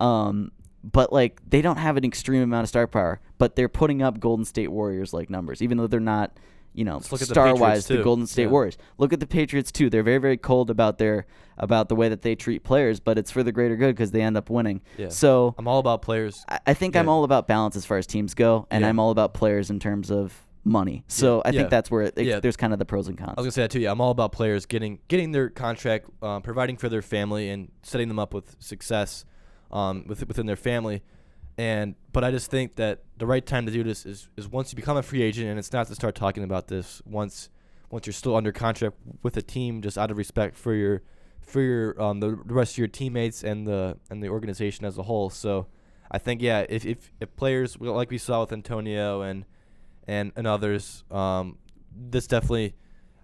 Um, 0.00 0.52
but 0.82 1.12
like 1.12 1.40
they 1.48 1.60
don't 1.60 1.76
have 1.76 1.96
an 1.96 2.04
extreme 2.04 2.42
amount 2.42 2.64
of 2.64 2.68
star 2.68 2.86
power, 2.86 3.20
but 3.36 3.56
they're 3.56 3.68
putting 3.68 4.02
up 4.02 4.18
Golden 4.18 4.44
State 4.44 4.68
Warriors 4.68 5.12
like 5.12 5.28
numbers, 5.30 5.60
even 5.62 5.78
though 5.78 5.86
they're 5.86 6.00
not, 6.00 6.36
you 6.78 6.84
know, 6.84 6.96
at 6.98 7.02
the 7.04 7.18
star 7.18 7.54
wise 7.54 7.58
Patriots, 7.58 7.86
the. 7.88 8.02
Golden 8.04 8.26
State 8.26 8.42
Yeah. 8.44 8.48
Warriors. 8.50 8.78
Look 8.98 9.12
at 9.12 9.18
the 9.20 9.26
Patriots 9.26 9.72
too. 9.72 9.90
They're 9.90 10.02
very 10.04 10.18
very 10.18 10.36
cold 10.36 10.70
about 10.70 10.98
their 10.98 11.26
about 11.58 11.88
the 11.88 11.96
way 11.96 12.08
that 12.08 12.22
they 12.22 12.36
treat 12.36 12.62
players, 12.62 13.00
but 13.00 13.18
it's 13.18 13.32
for 13.32 13.42
the 13.42 13.50
greater 13.50 13.74
good 13.74 13.94
because 13.96 14.12
they 14.12 14.22
end 14.22 14.36
up 14.36 14.48
winning. 14.48 14.80
Yeah. 14.96 15.08
So 15.08 15.54
I'm 15.58 15.66
all 15.66 15.80
about 15.80 16.02
players. 16.02 16.44
I, 16.48 16.60
I 16.68 16.74
think 16.74 16.94
I'm 16.94 17.08
all 17.08 17.24
about 17.24 17.48
balance 17.48 17.74
as 17.74 17.84
far 17.84 17.98
as 17.98 18.06
teams 18.06 18.34
go, 18.34 18.66
and 18.70 18.82
Yeah. 18.82 18.88
I'm 18.88 19.00
all 19.00 19.10
about 19.10 19.34
players 19.34 19.68
in 19.70 19.80
terms 19.80 20.10
of 20.12 20.46
money. 20.64 21.02
So 21.08 21.42
I 21.44 21.48
Yeah. 21.50 21.60
think 21.60 21.70
that's 21.70 21.90
where 21.90 22.02
it, 22.02 22.18
Yeah. 22.18 22.38
there's 22.40 22.56
kind 22.56 22.72
of 22.72 22.78
the 22.78 22.84
pros 22.84 23.08
and 23.08 23.18
cons. 23.18 23.34
I 23.36 23.40
was 23.40 23.46
gonna 23.46 23.52
say 23.52 23.62
that 23.62 23.70
too. 23.72 23.80
Yeah, 23.80 23.90
I'm 23.90 24.00
all 24.00 24.10
about 24.12 24.30
players 24.32 24.64
getting 24.66 25.00
getting 25.08 25.32
their 25.32 25.48
contract, 25.48 26.06
um, 26.22 26.42
providing 26.42 26.76
for 26.76 26.88
their 26.88 27.02
family, 27.02 27.48
and 27.50 27.70
setting 27.82 28.06
them 28.08 28.18
up 28.20 28.32
with 28.32 28.54
success 28.60 29.24
um, 29.72 30.04
with, 30.06 30.26
within 30.28 30.46
their 30.46 30.56
family. 30.56 31.02
And 31.58 31.96
but 32.12 32.22
I 32.22 32.30
just 32.30 32.52
think 32.52 32.76
that 32.76 33.02
the 33.18 33.26
right 33.26 33.44
time 33.44 33.66
to 33.66 33.72
do 33.72 33.82
this 33.82 34.06
is, 34.06 34.28
is 34.36 34.48
once 34.48 34.72
you 34.72 34.76
become 34.76 34.96
a 34.96 35.02
free 35.02 35.22
agent, 35.22 35.48
and 35.48 35.58
it's 35.58 35.72
not 35.72 35.88
to 35.88 35.94
start 35.96 36.14
talking 36.14 36.44
about 36.44 36.68
this 36.68 37.02
once 37.04 37.50
once 37.90 38.06
you're 38.06 38.14
still 38.14 38.36
under 38.36 38.52
contract 38.52 38.96
with 39.22 39.36
a 39.36 39.42
team, 39.42 39.82
just 39.82 39.98
out 39.98 40.10
of 40.12 40.18
respect 40.18 40.56
for 40.56 40.72
your 40.72 41.02
for 41.40 41.60
your 41.60 42.00
um, 42.00 42.20
the, 42.20 42.30
rest 42.30 42.74
of 42.74 42.78
your 42.78 42.86
teammates 42.86 43.42
and 43.42 43.66
the 43.66 43.96
and 44.08 44.22
the 44.22 44.28
organization 44.28 44.84
as 44.84 44.96
a 44.98 45.02
whole. 45.02 45.30
So 45.30 45.66
I 46.12 46.18
think 46.18 46.40
yeah, 46.42 46.64
if 46.68 46.86
if, 46.86 47.10
if 47.20 47.34
players 47.34 47.76
like 47.80 48.10
we 48.10 48.18
saw 48.18 48.42
with 48.42 48.52
Antonio 48.52 49.22
and 49.22 49.44
and 50.06 50.30
and 50.36 50.46
others, 50.46 51.02
um, 51.10 51.58
this 51.92 52.28
definitely. 52.28 52.76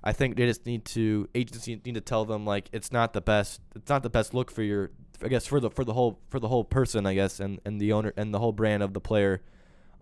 I 0.07 0.13
think 0.13 0.37
they 0.37 0.45
just 0.45 0.67
need 0.67 0.85
to 0.87 1.31
agency 1.35 1.81
need 1.83 1.95
to 1.95 2.01
tell 2.03 2.27
them 2.27 2.45
like 2.45 2.69
it's 2.73 2.93
not 2.93 3.15
the 3.15 3.23
best 3.23 3.63
it's 3.75 3.89
not 3.89 4.03
the 4.03 4.11
best 4.11 4.35
look 4.35 4.51
for 4.51 4.63
your 4.63 4.91
I 5.25 5.29
guess 5.29 5.47
for 5.47 5.59
the 5.61 5.71
for 5.71 5.85
the 5.85 5.95
whole 5.95 6.19
for 6.29 6.39
the 6.39 6.49
whole 6.49 6.65
person 6.65 7.07
I 7.07 7.15
guess 7.15 7.41
and, 7.41 7.61
and 7.65 7.81
the 7.81 7.93
owner 7.93 8.13
and 8.17 8.33
the 8.35 8.39
whole 8.39 8.53
brand 8.53 8.83
of 8.83 8.93
the 8.93 9.01
player 9.01 9.41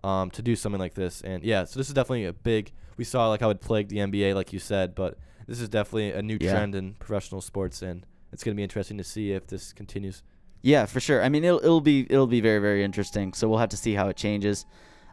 um, 0.03 0.29
to 0.31 0.41
do 0.41 0.55
something 0.55 0.79
like 0.79 0.93
this 0.95 1.21
and 1.21 1.43
yeah 1.43 1.63
so 1.63 1.79
this 1.79 1.87
is 1.87 1.93
definitely 1.93 2.25
a 2.25 2.33
big 2.33 2.71
we 2.97 3.03
saw 3.05 3.29
like 3.29 3.39
how 3.39 3.49
it 3.49 3.61
plagued 3.61 3.89
the 3.89 3.97
NBA 3.97 4.35
like 4.35 4.51
you 4.53 4.59
said 4.59 4.93
but 4.95 5.17
this 5.47 5.59
is 5.61 5.69
definitely 5.69 6.11
a 6.11 6.21
new 6.21 6.37
Yeah. 6.41 6.51
trend 6.51 6.75
in 6.75 6.93
professional 6.95 7.41
sports 7.41 7.81
and 7.81 8.05
it's 8.31 8.43
gonna 8.43 8.55
be 8.55 8.63
interesting 8.63 8.97
to 8.97 9.03
see 9.03 9.31
if 9.31 9.47
this 9.47 9.73
continues. 9.73 10.23
Yeah, 10.61 10.85
for 10.85 10.99
sure. 11.01 11.21
I 11.21 11.27
mean, 11.29 11.43
it'll, 11.43 11.59
it'll 11.59 11.81
be 11.81 12.07
it'll 12.09 12.25
be 12.25 12.39
very 12.41 12.59
very 12.59 12.83
interesting. 12.83 13.33
So 13.33 13.49
we'll 13.49 13.59
have 13.59 13.69
to 13.69 13.77
see 13.77 13.93
how 13.95 14.07
it 14.07 14.15
changes. 14.15 14.65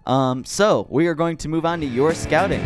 Um, 0.07 0.45
so 0.45 0.87
we 0.89 1.07
are 1.09 1.15
going 1.15 1.37
to 1.39 1.49
move 1.49 1.67
on 1.67 1.81
to 1.81 1.87
your 1.87 2.15
scouting. 2.15 2.63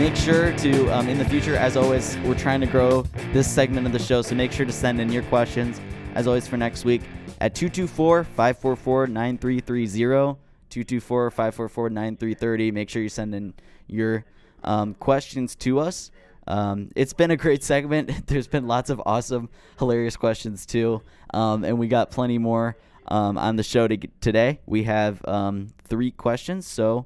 Make 0.00 0.16
sure 0.16 0.56
to, 0.56 0.88
um, 0.96 1.10
in 1.10 1.18
the 1.18 1.26
future, 1.26 1.56
as 1.56 1.76
always, 1.76 2.16
we're 2.24 2.34
trying 2.34 2.62
to 2.62 2.66
grow 2.66 3.02
this 3.34 3.46
segment 3.46 3.86
of 3.86 3.92
the 3.92 3.98
show. 3.98 4.22
So 4.22 4.34
make 4.34 4.50
sure 4.50 4.64
to 4.64 4.72
send 4.72 4.98
in 4.98 5.12
your 5.12 5.22
questions, 5.24 5.78
as 6.14 6.26
always, 6.26 6.48
for 6.48 6.56
next 6.56 6.86
week 6.86 7.02
at 7.42 7.54
224 7.54 8.24
544 8.24 9.06
9330. 9.08 10.40
224 10.70 11.30
544 11.30 11.90
9330. 11.90 12.70
Make 12.70 12.88
sure 12.88 13.02
you 13.02 13.10
send 13.10 13.34
in 13.34 13.52
your 13.88 14.24
um, 14.64 14.94
questions 14.94 15.54
to 15.56 15.78
us. 15.80 16.10
Um, 16.46 16.88
it's 16.96 17.12
been 17.12 17.30
a 17.30 17.36
great 17.36 17.62
segment. 17.62 18.10
There's 18.26 18.48
been 18.48 18.66
lots 18.66 18.88
of 18.88 19.02
awesome, 19.04 19.50
hilarious 19.78 20.16
questions 20.16 20.64
too, 20.64 21.02
um, 21.34 21.62
and 21.62 21.78
we 21.78 21.88
got 21.88 22.10
plenty 22.10 22.38
more 22.38 22.78
um, 23.08 23.36
on 23.36 23.56
the 23.56 23.62
show 23.62 23.86
to 23.86 23.98
today. 24.22 24.60
We 24.64 24.84
have 24.84 25.22
um, 25.28 25.74
three 25.84 26.10
questions, 26.10 26.66
so 26.66 27.04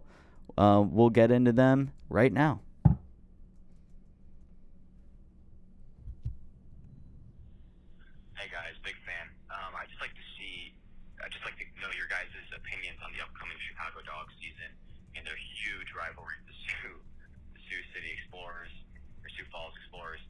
uh, 0.57 0.81
we'll 0.87 1.11
get 1.11 1.33
into 1.33 1.51
them 1.51 1.91
right 2.09 2.33
now. 2.33 2.61
Hey 8.45 8.51
guys, 8.65 8.81
big 8.81 8.97
fan. 9.05 9.29
Um, 9.53 9.77
I 9.77 9.85
just 9.85 10.01
like 10.01 10.17
to 10.17 10.27
see, 10.41 10.73
I 11.21 11.29
just 11.29 11.45
like 11.45 11.53
to 11.61 11.69
know 11.85 11.93
your 11.93 12.09
guys' 12.09 12.33
opinions 12.57 12.97
on 13.05 13.13
the 13.13 13.21
upcoming 13.21 13.61
Chicago 13.61 14.01
Dogs 14.09 14.33
season 14.41 14.73
and 15.13 15.21
their 15.21 15.37
huge 15.37 15.93
rivalry 15.93 16.33
with 16.41 16.49
the 16.49 16.57
Sioux, 16.65 16.97
the 17.53 17.61
Sioux 17.69 17.85
City 17.93 18.09
Explorers 18.17 18.73
or 19.21 19.29
Sioux 19.37 19.45
Falls 19.53 19.77
Explorers. 19.85 20.25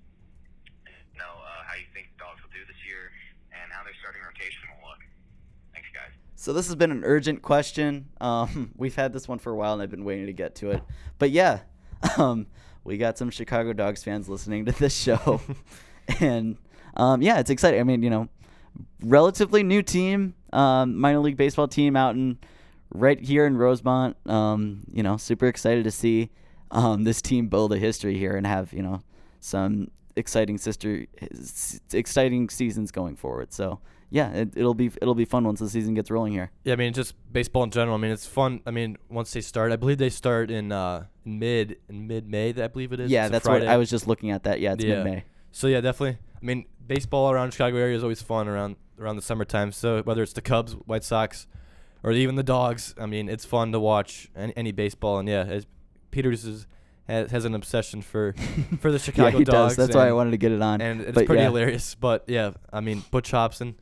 And 0.82 0.98
know 1.14 1.30
uh, 1.30 1.62
how 1.62 1.78
you 1.78 1.86
think 1.94 2.10
the 2.10 2.26
Dogs 2.26 2.42
will 2.42 2.50
do 2.50 2.66
this 2.66 2.82
year 2.82 3.14
and 3.54 3.70
how 3.70 3.86
their 3.86 3.94
starting 4.02 4.26
rotation 4.26 4.66
will 4.74 4.82
look. 4.82 4.98
Thanks, 5.70 5.94
guys. 5.94 6.10
So 6.34 6.50
this 6.50 6.66
has 6.66 6.74
been 6.74 6.90
an 6.90 7.06
urgent 7.06 7.38
question. 7.38 8.10
Um, 8.18 8.74
we've 8.82 8.98
had 8.98 9.14
this 9.14 9.30
one 9.30 9.38
for 9.38 9.54
a 9.54 9.56
while, 9.56 9.78
and 9.78 9.82
I've 9.82 9.94
been 9.94 10.02
waiting 10.02 10.26
to 10.26 10.34
get 10.34 10.58
to 10.58 10.74
it. 10.74 10.82
But 11.22 11.30
yeah, 11.30 11.70
um, 12.18 12.50
we 12.82 12.98
got 12.98 13.14
some 13.14 13.30
Chicago 13.30 13.70
Dogs 13.78 14.02
fans 14.02 14.26
listening 14.26 14.66
to 14.66 14.74
this 14.74 14.90
show, 14.90 15.38
and 16.18 16.58
um, 16.96 17.22
yeah, 17.22 17.38
it's 17.38 17.50
exciting. 17.50 17.80
I 17.80 17.84
mean, 17.84 18.02
you 18.02 18.10
know, 18.10 18.28
relatively 19.02 19.62
new 19.62 19.82
team, 19.82 20.34
um, 20.52 20.98
minor 20.98 21.18
league 21.20 21.36
baseball 21.36 21.68
team 21.68 21.96
out 21.96 22.14
in 22.14 22.38
right 22.92 23.20
here 23.20 23.46
in 23.46 23.56
Rosemont. 23.56 24.16
Um, 24.26 24.84
you 24.92 25.02
know, 25.02 25.16
super 25.16 25.46
excited 25.46 25.84
to 25.84 25.90
see 25.90 26.30
um, 26.70 27.04
this 27.04 27.20
team 27.22 27.48
build 27.48 27.72
a 27.72 27.78
history 27.78 28.16
here 28.18 28.36
and 28.36 28.46
have 28.46 28.72
you 28.72 28.82
know 28.82 29.02
some 29.40 29.90
exciting 30.16 30.56
sister 30.58 31.06
exciting 31.92 32.48
seasons 32.48 32.90
going 32.90 33.16
forward. 33.16 33.52
So 33.52 33.80
yeah, 34.10 34.30
it, 34.30 34.52
it'll 34.56 34.74
be 34.74 34.86
it'll 35.02 35.14
be 35.14 35.24
fun 35.24 35.44
once 35.44 35.60
the 35.60 35.68
season 35.68 35.94
gets 35.94 36.10
rolling 36.10 36.32
here. 36.32 36.50
Yeah, 36.64 36.74
I 36.74 36.76
mean 36.76 36.92
just 36.92 37.14
baseball 37.32 37.64
in 37.64 37.70
general. 37.70 37.96
I 37.96 38.00
mean 38.00 38.10
it's 38.10 38.26
fun. 38.26 38.60
I 38.66 38.70
mean 38.70 38.96
once 39.08 39.32
they 39.32 39.40
start, 39.40 39.72
I 39.72 39.76
believe 39.76 39.98
they 39.98 40.10
start 40.10 40.50
in 40.50 40.72
uh 40.72 41.06
mid 41.24 41.78
in 41.88 42.06
mid 42.06 42.28
May. 42.28 42.50
I 42.50 42.68
believe 42.68 42.92
it 42.92 43.00
is. 43.00 43.10
Yeah, 43.10 43.24
It's 43.24 43.32
that's 43.32 43.48
what 43.48 43.66
I 43.66 43.76
was 43.76 43.90
just 43.90 44.06
looking 44.06 44.30
at. 44.30 44.44
That 44.44 44.60
yeah, 44.60 44.74
it's 44.74 44.84
Yeah. 44.84 45.02
mid 45.02 45.04
May. 45.04 45.24
So 45.52 45.66
yeah, 45.66 45.80
definitely. 45.80 46.18
I 46.44 46.46
mean, 46.46 46.66
baseball 46.86 47.30
around 47.30 47.52
Chicago 47.52 47.78
area 47.78 47.96
is 47.96 48.02
always 48.02 48.20
fun 48.20 48.48
around 48.48 48.76
around 49.00 49.16
the 49.16 49.22
summertime. 49.22 49.72
So 49.72 50.02
whether 50.02 50.22
it's 50.22 50.34
the 50.34 50.42
Cubs, 50.42 50.72
White 50.72 51.02
Sox, 51.02 51.46
or 52.02 52.12
even 52.12 52.34
the 52.34 52.42
Dogs, 52.42 52.94
I 53.00 53.06
mean, 53.06 53.30
it's 53.30 53.46
fun 53.46 53.72
to 53.72 53.80
watch 53.80 54.28
any, 54.36 54.52
any 54.54 54.72
baseball. 54.72 55.18
And 55.18 55.26
yeah, 55.26 55.44
as 55.44 55.66
Peters 56.10 56.44
is, 56.44 56.66
has, 57.08 57.30
has 57.30 57.44
an 57.46 57.54
obsession 57.54 58.02
for 58.02 58.34
for 58.80 58.92
the 58.92 58.98
Chicago 58.98 59.30
yeah, 59.30 59.38
he 59.38 59.44
Dogs. 59.44 59.76
does. 59.76 59.86
That's 59.86 59.96
why 59.96 60.06
I 60.06 60.12
wanted 60.12 60.32
to 60.32 60.36
get 60.36 60.52
it 60.52 60.60
on. 60.60 60.82
and 60.82 61.00
it's 61.00 61.12
But 61.12 61.24
pretty 61.24 61.40
yeah. 61.40 61.48
hilarious. 61.48 61.94
But 61.94 62.24
yeah, 62.26 62.52
I 62.70 62.80
mean, 62.80 63.02
Butch 63.10 63.30
Hobson, 63.30 63.76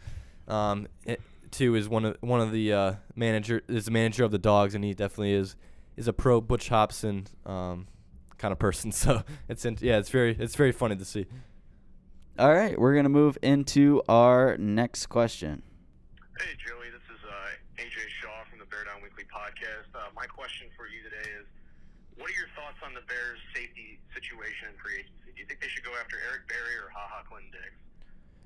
um, 0.47 0.87
it, 1.05 1.21
too 1.51 1.75
is 1.75 1.89
one 1.89 2.05
of 2.05 2.17
one 2.21 2.41
of 2.41 2.53
the 2.53 2.73
uh, 2.73 2.95
manager 3.17 3.63
is 3.67 3.87
the 3.87 3.91
manager 3.91 4.23
of 4.23 4.31
the 4.31 4.39
Dogs, 4.39 4.77
and 4.77 4.85
he 4.85 4.95
definitely 4.95 5.33
is 5.33 5.57
is 5.97 6.07
a 6.07 6.13
pro 6.13 6.41
Butch 6.41 6.69
Hobson 6.69 7.27
um, 7.45 7.89
kind 8.39 8.53
of 8.53 8.61
person. 8.61 8.93
So 9.03 9.25
it's 9.49 9.65
in, 9.65 9.79
yeah, 9.81 9.99
it's 9.99 10.11
very 10.11 10.37
it's 10.39 10.55
very 10.55 10.71
funny 10.71 10.95
to 10.95 11.05
see. 11.05 11.27
All 12.41 12.49
right, 12.49 12.81
we're 12.81 12.97
gonna 12.97 13.13
move 13.13 13.37
into 13.45 14.01
our 14.09 14.57
next 14.57 15.13
question. 15.13 15.61
Hey 16.41 16.57
Joey, 16.57 16.89
this 16.89 17.05
is 17.13 17.21
uh, 17.29 17.77
AJ 17.77 18.09
Shaw 18.09 18.49
from 18.49 18.57
the 18.57 18.65
Bear 18.73 18.89
Down 18.89 19.05
Weekly 19.05 19.29
podcast. 19.29 19.93
Uh, 19.93 20.09
my 20.17 20.25
question 20.25 20.73
for 20.73 20.89
you 20.89 21.05
today 21.05 21.29
is 21.37 21.45
what 22.17 22.33
are 22.33 22.39
your 22.41 22.49
thoughts 22.57 22.81
on 22.81 22.97
the 22.97 23.05
Bears' 23.05 23.37
safety 23.53 24.01
situation 24.17 24.73
in 24.73 24.81
free 24.81 25.05
agency? 25.05 25.29
Do 25.29 25.45
you 25.45 25.47
think 25.47 25.61
they 25.61 25.69
should 25.69 25.85
go 25.85 25.93
after 26.01 26.17
Eric 26.25 26.49
Berry 26.49 26.73
or 26.81 26.89
Ha 26.97 27.05
Ha 27.05 27.21
Clinton 27.29 27.53
Dix? 27.53 27.77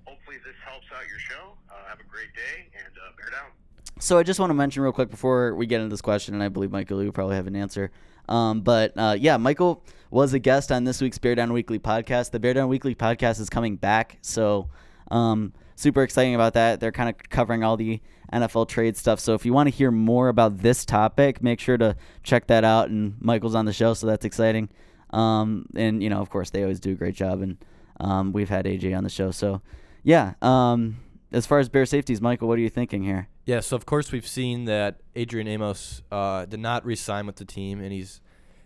Hopefully, 0.02 0.42
this 0.42 0.58
helps 0.66 0.90
out 0.90 1.06
your 1.06 1.22
show. 1.22 1.54
Uh, 1.70 1.86
have 1.86 2.02
a 2.02 2.08
great 2.10 2.34
day 2.34 2.66
and 2.74 2.90
uh, 2.90 3.14
Bear 3.14 3.30
Down. 3.30 3.54
So 3.98 4.18
I 4.18 4.22
just 4.22 4.38
want 4.38 4.50
to 4.50 4.54
mention 4.54 4.82
real 4.82 4.92
quick 4.92 5.08
before 5.08 5.54
we 5.54 5.64
get 5.64 5.80
into 5.80 5.92
this 5.92 6.02
question, 6.02 6.34
and 6.34 6.42
I 6.42 6.48
believe 6.48 6.70
Michael, 6.70 7.02
you 7.02 7.12
probably 7.12 7.36
have 7.36 7.46
an 7.46 7.56
answer. 7.56 7.90
Um, 8.28 8.60
but 8.60 8.92
uh, 8.94 9.16
yeah, 9.18 9.38
Michael 9.38 9.82
was 10.10 10.34
a 10.34 10.38
guest 10.38 10.70
on 10.70 10.84
this 10.84 11.00
week's 11.00 11.16
Bear 11.16 11.34
Down 11.34 11.50
Weekly 11.52 11.78
podcast. 11.78 12.30
The 12.30 12.38
Bear 12.38 12.52
Down 12.52 12.68
Weekly 12.68 12.94
podcast 12.94 13.40
is 13.40 13.48
coming 13.48 13.76
back, 13.76 14.18
so 14.20 14.68
um, 15.10 15.54
super 15.76 16.02
exciting 16.02 16.34
about 16.34 16.52
that. 16.54 16.78
They're 16.78 16.92
kind 16.92 17.08
of 17.08 17.16
covering 17.30 17.64
all 17.64 17.78
the 17.78 18.02
NFL 18.34 18.68
trade 18.68 18.98
stuff. 18.98 19.18
So 19.18 19.32
if 19.32 19.46
you 19.46 19.54
want 19.54 19.68
to 19.68 19.74
hear 19.74 19.90
more 19.90 20.28
about 20.28 20.58
this 20.58 20.84
topic, 20.84 21.42
make 21.42 21.58
sure 21.58 21.78
to 21.78 21.96
check 22.22 22.48
that 22.48 22.64
out. 22.64 22.90
And 22.90 23.14
Michael's 23.20 23.54
on 23.54 23.64
the 23.64 23.72
show, 23.72 23.94
so 23.94 24.06
that's 24.06 24.26
exciting. 24.26 24.68
Um, 25.10 25.66
and 25.74 26.02
you 26.02 26.10
know, 26.10 26.20
of 26.20 26.28
course, 26.28 26.50
they 26.50 26.62
always 26.62 26.80
do 26.80 26.92
a 26.92 26.96
great 26.96 27.14
job, 27.14 27.40
and 27.40 27.56
um, 27.98 28.32
we've 28.32 28.50
had 28.50 28.66
AJ 28.66 28.94
on 28.94 29.04
the 29.04 29.10
show, 29.10 29.30
so 29.30 29.62
yeah. 30.02 30.34
Um, 30.42 30.98
as 31.32 31.46
far 31.46 31.60
as 31.60 31.70
Bear 31.70 31.86
safeties, 31.86 32.20
Michael, 32.20 32.46
what 32.46 32.58
are 32.58 32.62
you 32.62 32.68
thinking 32.68 33.02
here? 33.02 33.28
Yeah, 33.46 33.60
so 33.60 33.76
of 33.76 33.86
course 33.86 34.10
we've 34.10 34.26
seen 34.26 34.64
that 34.64 35.00
Adrian 35.14 35.46
Amos 35.46 36.02
uh, 36.10 36.46
did 36.46 36.58
not 36.58 36.84
re-sign 36.84 37.26
with 37.26 37.36
the 37.36 37.44
team, 37.44 37.80
and 37.80 37.92
he's 37.92 38.20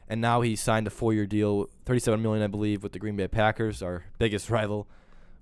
and 0.08 0.22
now 0.22 0.40
he 0.40 0.56
signed 0.56 0.86
a 0.86 0.90
four-year 0.90 1.26
deal, 1.26 1.68
thirty-seven 1.84 2.20
million, 2.22 2.42
I 2.42 2.46
believe, 2.46 2.82
with 2.82 2.92
the 2.92 2.98
Green 2.98 3.14
Bay 3.14 3.28
Packers, 3.28 3.82
our 3.82 4.06
biggest 4.18 4.48
rival, 4.48 4.88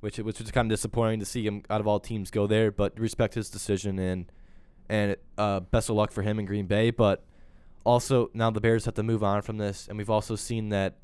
which 0.00 0.18
which 0.18 0.40
was 0.40 0.50
kind 0.50 0.70
of 0.70 0.76
disappointing 0.76 1.20
to 1.20 1.24
see 1.24 1.46
him 1.46 1.62
out 1.70 1.80
of 1.80 1.86
all 1.86 2.00
teams 2.00 2.32
go 2.32 2.48
there. 2.48 2.72
But 2.72 2.98
respect 2.98 3.34
his 3.34 3.48
decision 3.48 4.00
and 4.00 4.30
and 4.88 5.16
uh, 5.38 5.60
best 5.60 5.88
of 5.88 5.94
luck 5.94 6.10
for 6.10 6.22
him 6.22 6.40
in 6.40 6.44
Green 6.44 6.66
Bay. 6.66 6.90
But 6.90 7.24
also 7.84 8.30
now 8.34 8.50
the 8.50 8.60
Bears 8.60 8.86
have 8.86 8.94
to 8.94 9.04
move 9.04 9.22
on 9.22 9.42
from 9.42 9.58
this, 9.58 9.86
and 9.86 9.96
we've 9.96 10.10
also 10.10 10.34
seen 10.34 10.70
that 10.70 10.96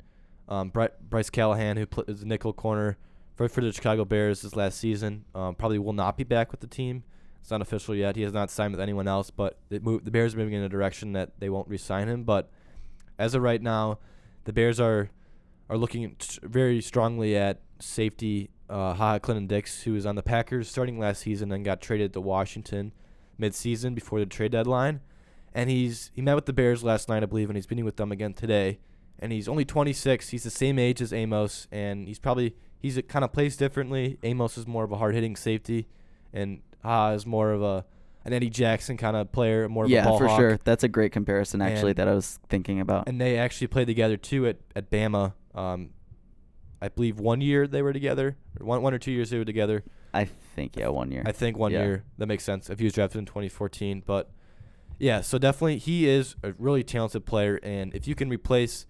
um, 0.49 0.73
Bryce 1.09 1.29
Callahan, 1.29 1.77
who 1.77 1.87
is 2.05 2.19
the 2.19 2.25
nickel 2.25 2.51
corner 2.51 2.97
for 3.33 3.47
for 3.47 3.61
the 3.61 3.71
Chicago 3.71 4.03
Bears 4.03 4.41
this 4.41 4.57
last 4.57 4.77
season, 4.77 5.23
um, 5.33 5.55
probably 5.55 5.79
will 5.79 5.93
not 5.93 6.17
be 6.17 6.25
back 6.25 6.51
with 6.51 6.59
the 6.59 6.67
team. 6.67 7.05
It's 7.45 7.51
not 7.51 7.61
official 7.61 7.93
yet. 7.93 8.15
He 8.15 8.23
has 8.23 8.33
not 8.33 8.49
signed 8.49 8.73
with 8.73 8.81
anyone 8.81 9.07
else, 9.07 9.29
but 9.29 9.59
the 9.69 9.79
Bears 9.79 10.33
are 10.33 10.37
moving 10.39 10.55
in 10.55 10.63
a 10.63 10.67
direction 10.67 11.13
that 11.13 11.39
they 11.39 11.47
won't 11.47 11.67
re-sign 11.67 12.07
him. 12.07 12.23
But 12.23 12.49
as 13.19 13.35
of 13.35 13.43
right 13.43 13.61
now, 13.61 13.99
the 14.45 14.51
Bears 14.51 14.79
are 14.79 15.11
are 15.69 15.77
looking 15.77 16.15
very 16.41 16.81
strongly 16.81 17.37
at 17.37 17.61
safety 17.77 18.49
uh, 18.67 18.95
Ha 18.95 19.19
Clinton 19.19 19.45
Dix, 19.45 19.83
who 19.83 19.93
was 19.93 20.07
on 20.07 20.15
the 20.15 20.23
Packers 20.23 20.67
starting 20.67 20.97
last 20.97 21.21
season 21.21 21.51
and 21.51 21.63
got 21.63 21.81
traded 21.81 22.13
to 22.13 22.21
Washington 22.21 22.93
mid-season 23.37 23.93
before 23.93 24.17
the 24.17 24.25
trade 24.25 24.53
deadline. 24.53 25.01
And 25.53 25.69
he's 25.69 26.09
he 26.15 26.23
met 26.23 26.33
with 26.33 26.47
the 26.47 26.53
Bears 26.53 26.83
last 26.83 27.09
night, 27.09 27.21
I 27.21 27.27
believe, 27.27 27.51
and 27.51 27.57
he's 27.57 27.69
meeting 27.69 27.85
with 27.85 27.97
them 27.97 28.11
again 28.11 28.33
today. 28.33 28.79
And 29.19 29.31
he's 29.31 29.47
only 29.47 29.65
26. 29.65 30.29
He's 30.29 30.43
the 30.45 30.49
same 30.49 30.79
age 30.79 30.99
as 30.99 31.13
Amos, 31.13 31.67
and 31.71 32.07
he's 32.07 32.17
probably 32.17 32.55
he's 32.79 32.99
kind 33.07 33.23
of 33.23 33.31
plays 33.31 33.55
differently. 33.55 34.17
Amos 34.23 34.57
is 34.57 34.65
more 34.65 34.83
of 34.83 34.91
a 34.91 34.97
hard-hitting 34.97 35.35
safety, 35.35 35.87
and 36.33 36.63
Ha 36.85 37.11
is 37.11 37.25
more 37.25 37.51
of 37.51 37.61
a 37.61 37.85
an 38.23 38.33
Eddie 38.33 38.49
Jackson 38.49 38.97
kind 38.97 39.15
of 39.15 39.31
player, 39.31 39.69
more 39.69 39.83
of 39.85 39.91
yeah, 39.91 40.01
a 40.01 40.05
ball 40.05 40.17
for 40.17 40.27
hawk. 40.27 40.39
sure. 40.39 40.59
That's 40.63 40.83
a 40.83 40.87
great 40.87 41.11
comparison, 41.11 41.61
actually, 41.61 41.91
And- 41.91 41.97
that 41.97 42.07
I 42.07 42.15
was 42.15 42.39
thinking 42.49 42.79
about. 42.79 43.07
And 43.07 43.21
they 43.21 43.37
actually 43.37 43.67
played 43.67 43.85
together 43.87 44.17
too 44.17 44.47
at 44.47 44.57
at 44.75 44.89
Bama. 44.89 45.33
Um, 45.53 45.91
I 46.81 46.89
believe 46.89 47.19
one 47.19 47.41
year 47.41 47.67
they 47.67 47.81
were 47.81 47.93
together, 47.93 48.35
or 48.59 48.65
one 48.65 48.81
one 48.81 48.93
or 48.93 48.97
two 48.99 49.11
years 49.11 49.29
they 49.29 49.37
were 49.37 49.45
together. 49.45 49.83
I 50.13 50.25
think 50.25 50.75
yeah, 50.77 50.87
one 50.87 51.11
year. 51.11 51.23
I 51.25 51.31
think 51.33 51.57
one 51.57 51.71
Yeah. 51.71 51.83
year 51.83 52.03
that 52.17 52.25
makes 52.27 52.43
sense 52.43 52.69
if 52.69 52.79
he 52.79 52.85
was 52.85 52.93
drafted 52.93 53.19
in 53.19 53.25
2014. 53.25 54.01
But 54.05 54.31
yeah, 54.97 55.21
so 55.21 55.37
definitely 55.37 55.77
he 55.77 56.07
is 56.07 56.35
a 56.41 56.53
really 56.57 56.83
talented 56.83 57.25
player, 57.25 57.59
and 57.63 57.93
if 57.93 58.07
you 58.07 58.15
can 58.15 58.29
replace 58.29 58.85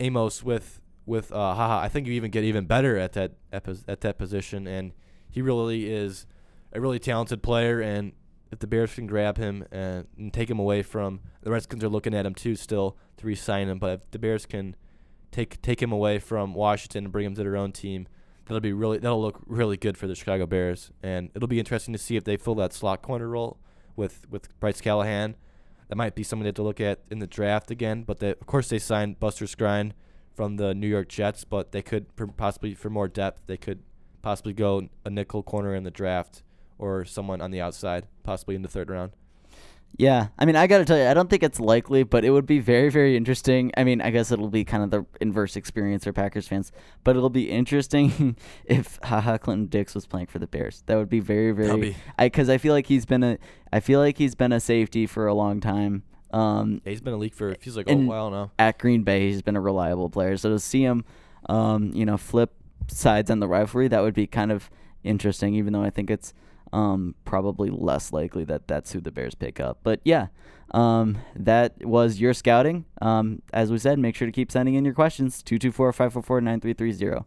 Amos 0.00 0.42
with 0.42 0.80
with 1.06 1.32
uh, 1.32 1.36
Ha 1.54 1.54
Ha, 1.54 1.80
I 1.80 1.88
think 1.88 2.06
you 2.06 2.12
even 2.14 2.30
get 2.30 2.44
even 2.44 2.66
better 2.66 2.96
at 2.96 3.12
that 3.14 3.32
at, 3.52 3.66
at 3.88 4.00
that 4.02 4.18
position, 4.18 4.66
and 4.66 4.92
he 5.30 5.40
really 5.42 5.90
is 5.90 6.26
a 6.72 6.80
really 6.80 6.98
talented 6.98 7.42
player. 7.42 7.80
And 7.80 8.12
if 8.50 8.58
the 8.58 8.66
Bears 8.66 8.94
can 8.94 9.06
grab 9.06 9.36
him 9.38 9.64
and, 9.70 10.06
and 10.18 10.32
take 10.32 10.50
him 10.50 10.58
away 10.58 10.82
from 10.82 11.20
the 11.42 11.50
Redskins, 11.50 11.84
are 11.84 11.88
looking 11.88 12.14
at 12.14 12.26
him 12.26 12.34
too 12.34 12.56
still 12.56 12.96
to 13.18 13.26
re-sign 13.26 13.68
him. 13.68 13.78
But 13.78 13.90
if 13.90 14.10
the 14.10 14.18
Bears 14.18 14.46
can 14.46 14.76
take 15.30 15.62
take 15.62 15.80
him 15.80 15.92
away 15.92 16.18
from 16.18 16.54
Washington 16.54 17.04
and 17.04 17.12
bring 17.12 17.26
him 17.26 17.34
to 17.34 17.42
their 17.42 17.56
own 17.56 17.72
team, 17.72 18.08
that'll 18.46 18.60
be 18.60 18.72
really 18.72 18.98
that'll 18.98 19.20
look 19.20 19.40
really 19.46 19.76
good 19.76 19.96
for 19.96 20.06
the 20.06 20.14
Chicago 20.14 20.46
Bears, 20.46 20.90
and 21.02 21.30
it'll 21.34 21.48
be 21.48 21.58
interesting 21.58 21.92
to 21.92 21.98
see 21.98 22.16
if 22.16 22.24
they 22.24 22.36
fill 22.36 22.56
that 22.56 22.72
slot 22.72 23.02
corner 23.02 23.28
role 23.28 23.58
with 23.96 24.28
with 24.30 24.58
Bryce 24.58 24.80
Callahan. 24.80 25.36
That 25.88 25.96
might 25.96 26.14
be 26.14 26.22
something 26.22 26.44
they 26.44 26.48
have 26.48 26.54
to 26.56 26.62
look 26.62 26.80
at 26.80 27.00
in 27.10 27.18
the 27.18 27.26
draft 27.26 27.70
again. 27.70 28.04
But 28.04 28.20
they, 28.20 28.30
of 28.30 28.46
course, 28.46 28.68
they 28.68 28.78
signed 28.78 29.18
Buster 29.18 29.44
Skrine 29.46 29.92
from 30.32 30.56
the 30.56 30.72
New 30.72 30.86
York 30.86 31.08
Jets, 31.08 31.42
but 31.44 31.72
they 31.72 31.82
could 31.82 32.06
possibly 32.36 32.74
for 32.74 32.90
more 32.90 33.08
depth, 33.08 33.42
they 33.46 33.56
could 33.56 33.82
possibly 34.22 34.52
go 34.52 34.88
a 35.04 35.10
nickel 35.10 35.42
corner 35.42 35.74
in 35.74 35.82
the 35.82 35.90
draft 35.90 36.42
or 36.80 37.04
someone 37.04 37.40
on 37.40 37.50
the 37.50 37.60
outside, 37.60 38.06
possibly 38.24 38.54
in 38.56 38.62
the 38.62 38.68
third 38.68 38.90
round. 38.90 39.12
Yeah, 39.98 40.28
I 40.38 40.44
mean, 40.44 40.54
I 40.54 40.66
got 40.68 40.78
to 40.78 40.84
tell 40.84 40.96
you, 40.96 41.04
I 41.06 41.14
don't 41.14 41.28
think 41.28 41.42
it's 41.42 41.58
likely, 41.58 42.04
but 42.04 42.24
it 42.24 42.30
would 42.30 42.46
be 42.46 42.60
very, 42.60 42.90
very 42.90 43.16
interesting. 43.16 43.72
I 43.76 43.82
mean, 43.82 44.00
I 44.00 44.10
guess 44.10 44.30
it'll 44.30 44.48
be 44.48 44.64
kind 44.64 44.84
of 44.84 44.90
the 44.90 45.04
inverse 45.20 45.56
experience 45.56 46.04
for 46.04 46.12
Packers 46.12 46.46
fans, 46.46 46.70
but 47.02 47.16
it'll 47.16 47.28
be 47.28 47.50
interesting 47.50 48.36
if 48.64 48.98
Ha 49.02 49.20
Ha 49.20 49.36
Clinton 49.38 49.66
Dix 49.66 49.94
was 49.94 50.06
playing 50.06 50.26
for 50.28 50.38
the 50.38 50.46
Bears. 50.46 50.84
That 50.86 50.96
would 50.96 51.08
be 51.08 51.20
very, 51.20 51.50
very. 51.50 51.80
be- 51.80 51.96
I 52.18 52.26
because 52.26 52.48
I 52.48 52.56
feel 52.58 52.72
like 52.72 52.86
he's 52.86 53.04
been 53.04 53.22
a, 53.24 53.38
I 53.72 53.80
feel 53.80 53.98
like 53.98 54.16
he's 54.16 54.34
been 54.36 54.52
a 54.52 54.60
safety 54.60 55.06
for 55.06 55.26
a 55.26 55.34
long 55.34 55.60
time. 55.60 56.04
Um, 56.32 56.80
Yeah, 56.84 56.90
he's 56.90 57.00
been 57.00 57.12
a 57.12 57.16
the 57.16 57.20
league 57.22 57.34
for 57.34 57.50
it 57.50 57.60
feels 57.60 57.76
like 57.76 57.90
a 57.90 57.96
while 57.96 58.30
now. 58.30 58.52
at 58.60 58.78
Green 58.78 59.02
Bay, 59.02 59.26
he's 59.28 59.42
been 59.42 59.56
a 59.56 59.60
reliable 59.60 60.08
player. 60.08 60.36
So 60.36 60.50
to 60.50 60.60
see 60.60 60.82
him, 60.82 61.04
um, 61.48 61.90
you 61.92 62.06
know, 62.06 62.16
flip 62.16 62.52
sides 62.86 63.28
on 63.30 63.40
the 63.40 63.48
rivalry, 63.48 63.88
that 63.88 64.00
would 64.02 64.14
be 64.14 64.28
kind 64.28 64.52
of 64.52 64.70
interesting. 65.02 65.54
Even 65.56 65.72
though 65.72 65.82
I 65.82 65.90
think 65.90 66.10
it's 66.10 66.32
um, 66.72 67.14
probably 67.24 67.70
less 67.70 68.12
likely 68.12 68.44
that 68.44 68.68
that's 68.68 68.92
who 68.92 69.00
the 69.00 69.10
Bears 69.10 69.34
pick 69.34 69.60
up. 69.60 69.78
But 69.82 70.00
yeah, 70.04 70.28
um, 70.72 71.18
that 71.34 71.84
was 71.84 72.20
your 72.20 72.34
scouting. 72.34 72.84
Um, 73.02 73.42
as 73.52 73.70
we 73.72 73.78
said, 73.78 73.98
make 73.98 74.14
sure 74.14 74.26
to 74.26 74.32
keep 74.32 74.52
sending 74.52 74.74
in 74.74 74.84
your 74.84 74.94
questions 74.94 75.42
224 75.42 75.92
544 75.92 76.40
9330. 76.40 77.24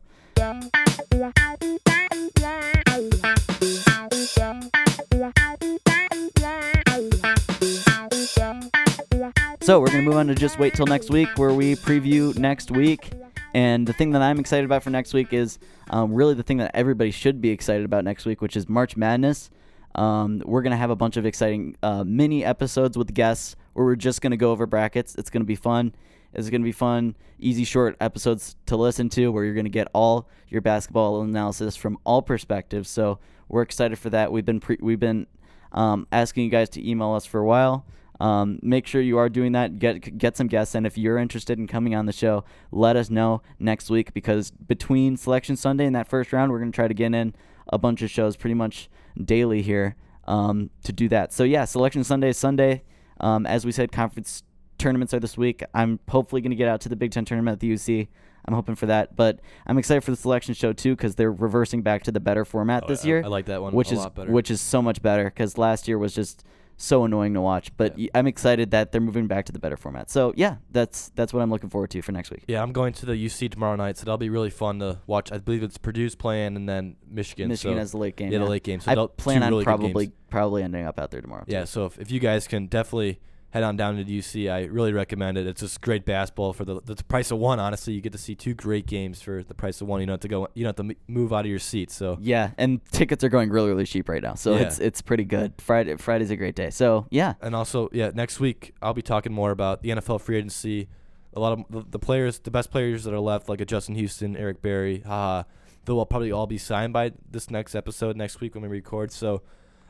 So 9.61 9.79
we're 9.79 9.87
gonna 9.87 10.01
move 10.01 10.17
on 10.17 10.27
to 10.27 10.35
just 10.35 10.59
wait 10.59 10.73
till 10.73 10.85
next 10.85 11.09
week, 11.09 11.29
where 11.37 11.53
we 11.53 11.75
preview 11.75 12.37
next 12.37 12.69
week. 12.69 13.11
And 13.53 13.87
the 13.87 13.93
thing 13.93 14.11
that 14.11 14.21
I'm 14.21 14.39
excited 14.39 14.65
about 14.65 14.83
for 14.83 14.89
next 14.89 15.13
week 15.13 15.31
is 15.31 15.59
um, 15.89 16.13
really 16.13 16.33
the 16.33 16.43
thing 16.43 16.57
that 16.57 16.71
everybody 16.73 17.11
should 17.11 17.39
be 17.39 17.49
excited 17.49 17.85
about 17.85 18.03
next 18.03 18.25
week, 18.25 18.41
which 18.41 18.55
is 18.55 18.67
March 18.67 18.97
Madness. 18.97 19.49
Um, 19.95 20.41
we're 20.43 20.63
gonna 20.63 20.77
have 20.77 20.89
a 20.89 20.95
bunch 20.95 21.17
of 21.17 21.25
exciting 21.25 21.77
uh, 21.83 22.03
mini 22.03 22.43
episodes 22.43 22.97
with 22.97 23.13
guests 23.13 23.55
where 23.73 23.85
we're 23.85 23.95
just 23.95 24.21
gonna 24.21 24.37
go 24.37 24.51
over 24.51 24.65
brackets. 24.65 25.15
It's 25.15 25.29
gonna 25.29 25.45
be 25.45 25.55
fun. 25.55 25.93
It's 26.33 26.49
gonna 26.49 26.63
be 26.63 26.71
fun, 26.71 27.15
easy, 27.37 27.63
short 27.63 27.95
episodes 28.01 28.55
to 28.65 28.75
listen 28.75 29.07
to, 29.09 29.31
where 29.31 29.45
you're 29.45 29.53
gonna 29.53 29.69
get 29.69 29.87
all 29.93 30.27
your 30.49 30.61
basketball 30.61 31.21
analysis 31.21 31.75
from 31.75 31.99
all 32.05 32.23
perspectives. 32.23 32.89
So 32.89 33.19
we're 33.49 33.61
excited 33.61 33.99
for 33.99 34.09
that. 34.09 34.31
We've 34.31 34.45
been 34.45 34.59
pre- 34.59 34.79
we've 34.81 34.99
been 34.99 35.27
um, 35.71 36.07
asking 36.11 36.45
you 36.45 36.49
guys 36.49 36.69
to 36.71 36.89
email 36.89 37.13
us 37.13 37.27
for 37.27 37.39
a 37.39 37.45
while. 37.45 37.85
Um, 38.23 38.59
make 38.61 38.87
sure 38.87 39.01
you 39.01 39.17
are 39.17 39.27
doing 39.27 39.51
that. 39.51 39.79
Get 39.79 40.17
get 40.17 40.37
some 40.37 40.47
guests, 40.47 40.75
and 40.75 40.85
if 40.87 40.97
you're 40.97 41.17
interested 41.17 41.59
in 41.59 41.67
coming 41.67 41.93
on 41.93 42.05
the 42.05 42.13
show, 42.13 42.45
let 42.71 42.95
us 42.95 43.09
know 43.09 43.41
next 43.59 43.89
week 43.89 44.13
because 44.13 44.51
between 44.51 45.17
Selection 45.17 45.55
Sunday 45.57 45.85
and 45.85 45.95
that 45.95 46.07
first 46.07 46.31
round, 46.31 46.51
we're 46.51 46.59
gonna 46.59 46.71
try 46.71 46.87
to 46.87 46.93
get 46.93 47.13
in 47.13 47.35
a 47.67 47.77
bunch 47.77 48.01
of 48.01 48.09
shows 48.09 48.37
pretty 48.37 48.53
much 48.53 48.89
daily 49.23 49.61
here 49.61 49.95
um, 50.25 50.69
to 50.83 50.93
do 50.93 51.09
that. 51.09 51.33
So 51.33 51.43
yeah, 51.43 51.65
Selection 51.65 52.03
Sunday 52.03 52.29
is 52.29 52.37
Sunday. 52.37 52.83
Um, 53.19 53.45
as 53.45 53.65
we 53.65 53.71
said, 53.73 53.91
conference 53.91 54.43
tournaments 54.77 55.13
are 55.13 55.19
this 55.19 55.37
week. 55.37 55.61
I'm 55.73 55.99
hopefully 56.07 56.41
gonna 56.41 56.55
get 56.55 56.69
out 56.69 56.79
to 56.81 56.89
the 56.89 56.95
Big 56.95 57.11
Ten 57.11 57.25
tournament 57.25 57.55
at 57.55 57.59
the 57.59 57.73
UC. 57.73 58.07
I'm 58.45 58.53
hoping 58.53 58.75
for 58.75 58.85
that, 58.85 59.15
but 59.17 59.39
I'm 59.67 59.77
excited 59.77 60.01
for 60.03 60.11
the 60.11 60.17
selection 60.17 60.53
show 60.53 60.71
too 60.73 60.95
because 60.95 61.15
they're 61.15 61.31
reversing 61.31 61.81
back 61.81 62.03
to 62.03 62.11
the 62.11 62.19
better 62.19 62.45
format 62.45 62.83
Oh, 62.83 62.87
this 62.87 63.03
yeah, 63.03 63.07
year 63.09 63.21
I 63.25 63.27
like 63.27 63.45
that 63.47 63.61
one 63.61 63.73
which 63.73 63.91
a 63.91 63.95
is 63.95 63.99
lot 63.99 64.15
better. 64.15 64.31
which 64.31 64.49
is 64.51 64.61
so 64.61 64.81
much 64.81 65.01
better 65.01 65.25
because 65.25 65.57
last 65.57 65.87
year 65.89 65.97
was 65.97 66.13
just 66.13 66.43
so 66.77 67.03
annoying 67.05 67.33
to 67.33 67.41
watch. 67.41 67.75
But 67.77 67.97
Yeah. 67.97 68.09
I'm 68.13 68.27
excited 68.27 68.71
that 68.71 68.91
they're 68.91 69.01
moving 69.01 69.27
back 69.27 69.45
to 69.45 69.51
the 69.51 69.59
better 69.59 69.77
format. 69.77 70.09
So 70.09 70.33
yeah, 70.35 70.57
that's 70.71 71.09
that's 71.15 71.33
what 71.33 71.41
I'm 71.41 71.49
looking 71.49 71.69
forward 71.69 71.91
to 71.91 72.01
for 72.01 72.11
next 72.11 72.31
week. 72.31 72.43
Yeah, 72.47 72.61
I'm 72.61 72.71
going 72.71 72.93
to 72.93 73.05
the 73.05 73.13
UC 73.13 73.51
tomorrow 73.51 73.75
night, 73.75 73.97
so 73.97 74.05
that'll 74.05 74.17
be 74.17 74.29
really 74.29 74.49
fun 74.49 74.79
to 74.79 74.99
watch. 75.07 75.31
I 75.31 75.37
believe 75.37 75.63
it's 75.63 75.77
Purdue's 75.77 76.15
playing 76.15 76.55
and 76.55 76.67
then 76.67 76.95
Michigan. 77.07 77.49
Michigan 77.49 77.75
so, 77.75 77.79
has 77.79 77.91
the 77.91 77.97
late 77.97 78.15
game. 78.15 78.31
Yeah, 78.31 78.39
the 78.39 78.45
late 78.45 78.63
game. 78.63 78.79
So 78.79 78.91
I 78.91 79.07
plan 79.17 79.43
on 79.43 79.49
really 79.49 79.63
probably 79.63 80.11
probably 80.29 80.63
ending 80.63 80.85
up 80.85 80.99
out 80.99 81.11
there 81.11 81.21
tomorrow. 81.21 81.45
Yeah, 81.47 81.61
too. 81.61 81.67
so 81.67 81.85
if, 81.85 81.99
if 81.99 82.11
you 82.11 82.19
guys 82.19 82.47
can 82.47 82.67
definitely 82.67 83.19
head 83.53 83.61
on 83.63 83.77
down 83.77 83.95
to 83.97 84.03
UC. 84.03 84.51
I 84.51 84.63
really 84.65 84.91
recommend 84.93 85.37
it. 85.37 85.45
It's 85.45 85.61
just 85.61 85.79
great 85.79 86.05
basketball 86.05 86.53
for 86.53 86.65
the 86.65 86.81
the 86.81 86.95
price 87.03 87.29
of 87.29 87.37
one. 87.37 87.59
Honestly, 87.59 87.93
you 87.93 88.01
get 88.01 88.11
to 88.13 88.17
see 88.17 88.33
two 88.33 88.55
great 88.55 88.87
games 88.87 89.21
for 89.21 89.43
the 89.43 89.53
price 89.53 89.79
of 89.79 89.87
one. 89.87 90.01
You 90.01 90.07
don't 90.07 90.15
have 90.15 90.19
to 90.21 90.27
go. 90.27 90.47
You 90.55 90.63
don't 90.63 90.77
have 90.77 90.87
to 90.87 90.95
move 91.07 91.31
out 91.31 91.41
of 91.45 91.51
your 91.51 91.59
seat. 91.59 91.91
So 91.91 92.17
Yeah, 92.19 92.51
and 92.57 92.83
tickets 92.91 93.23
are 93.23 93.29
going 93.29 93.49
really 93.51 93.69
really 93.69 93.85
cheap 93.85 94.09
right 94.09 94.23
now, 94.23 94.33
so 94.33 94.55
Yeah. 94.55 94.61
it's 94.63 94.79
it's 94.79 95.01
pretty 95.03 95.23
good. 95.23 95.53
Friday 95.59 95.95
Friday's 95.97 96.31
a 96.31 96.35
great 96.35 96.55
day. 96.55 96.71
So 96.71 97.05
yeah, 97.11 97.35
And 97.41 97.55
also, 97.55 97.89
yeah, 97.93 98.09
next 98.13 98.39
week 98.39 98.73
I'll 98.81 98.95
be 98.95 99.03
talking 99.03 99.31
more 99.31 99.51
about 99.51 99.83
the 99.83 99.89
NFL 99.91 100.19
free 100.21 100.37
agency. 100.37 100.89
A 101.35 101.39
lot 101.39 101.53
of 101.53 101.65
the, 101.69 101.83
the 101.91 101.99
players, 101.99 102.39
the 102.39 102.51
best 102.51 102.69
players 102.71 103.03
that 103.05 103.13
are 103.13 103.19
left, 103.19 103.49
like 103.49 103.61
a 103.61 103.65
Justin 103.65 103.95
Houston, 103.95 104.35
Eric 104.35 104.61
Berry, 104.61 104.99
Ha 105.05 105.09
Ha, 105.09 105.45
they'll 105.85 106.05
probably 106.05 106.31
all 106.31 106.47
be 106.47 106.57
signed 106.57 106.93
by 106.93 107.11
this 107.29 107.49
next 107.51 107.75
episode 107.75 108.15
next 108.17 108.39
week 108.41 108.53
when 108.55 108.63
we 108.63 108.67
record. 108.69 109.11
So 109.11 109.41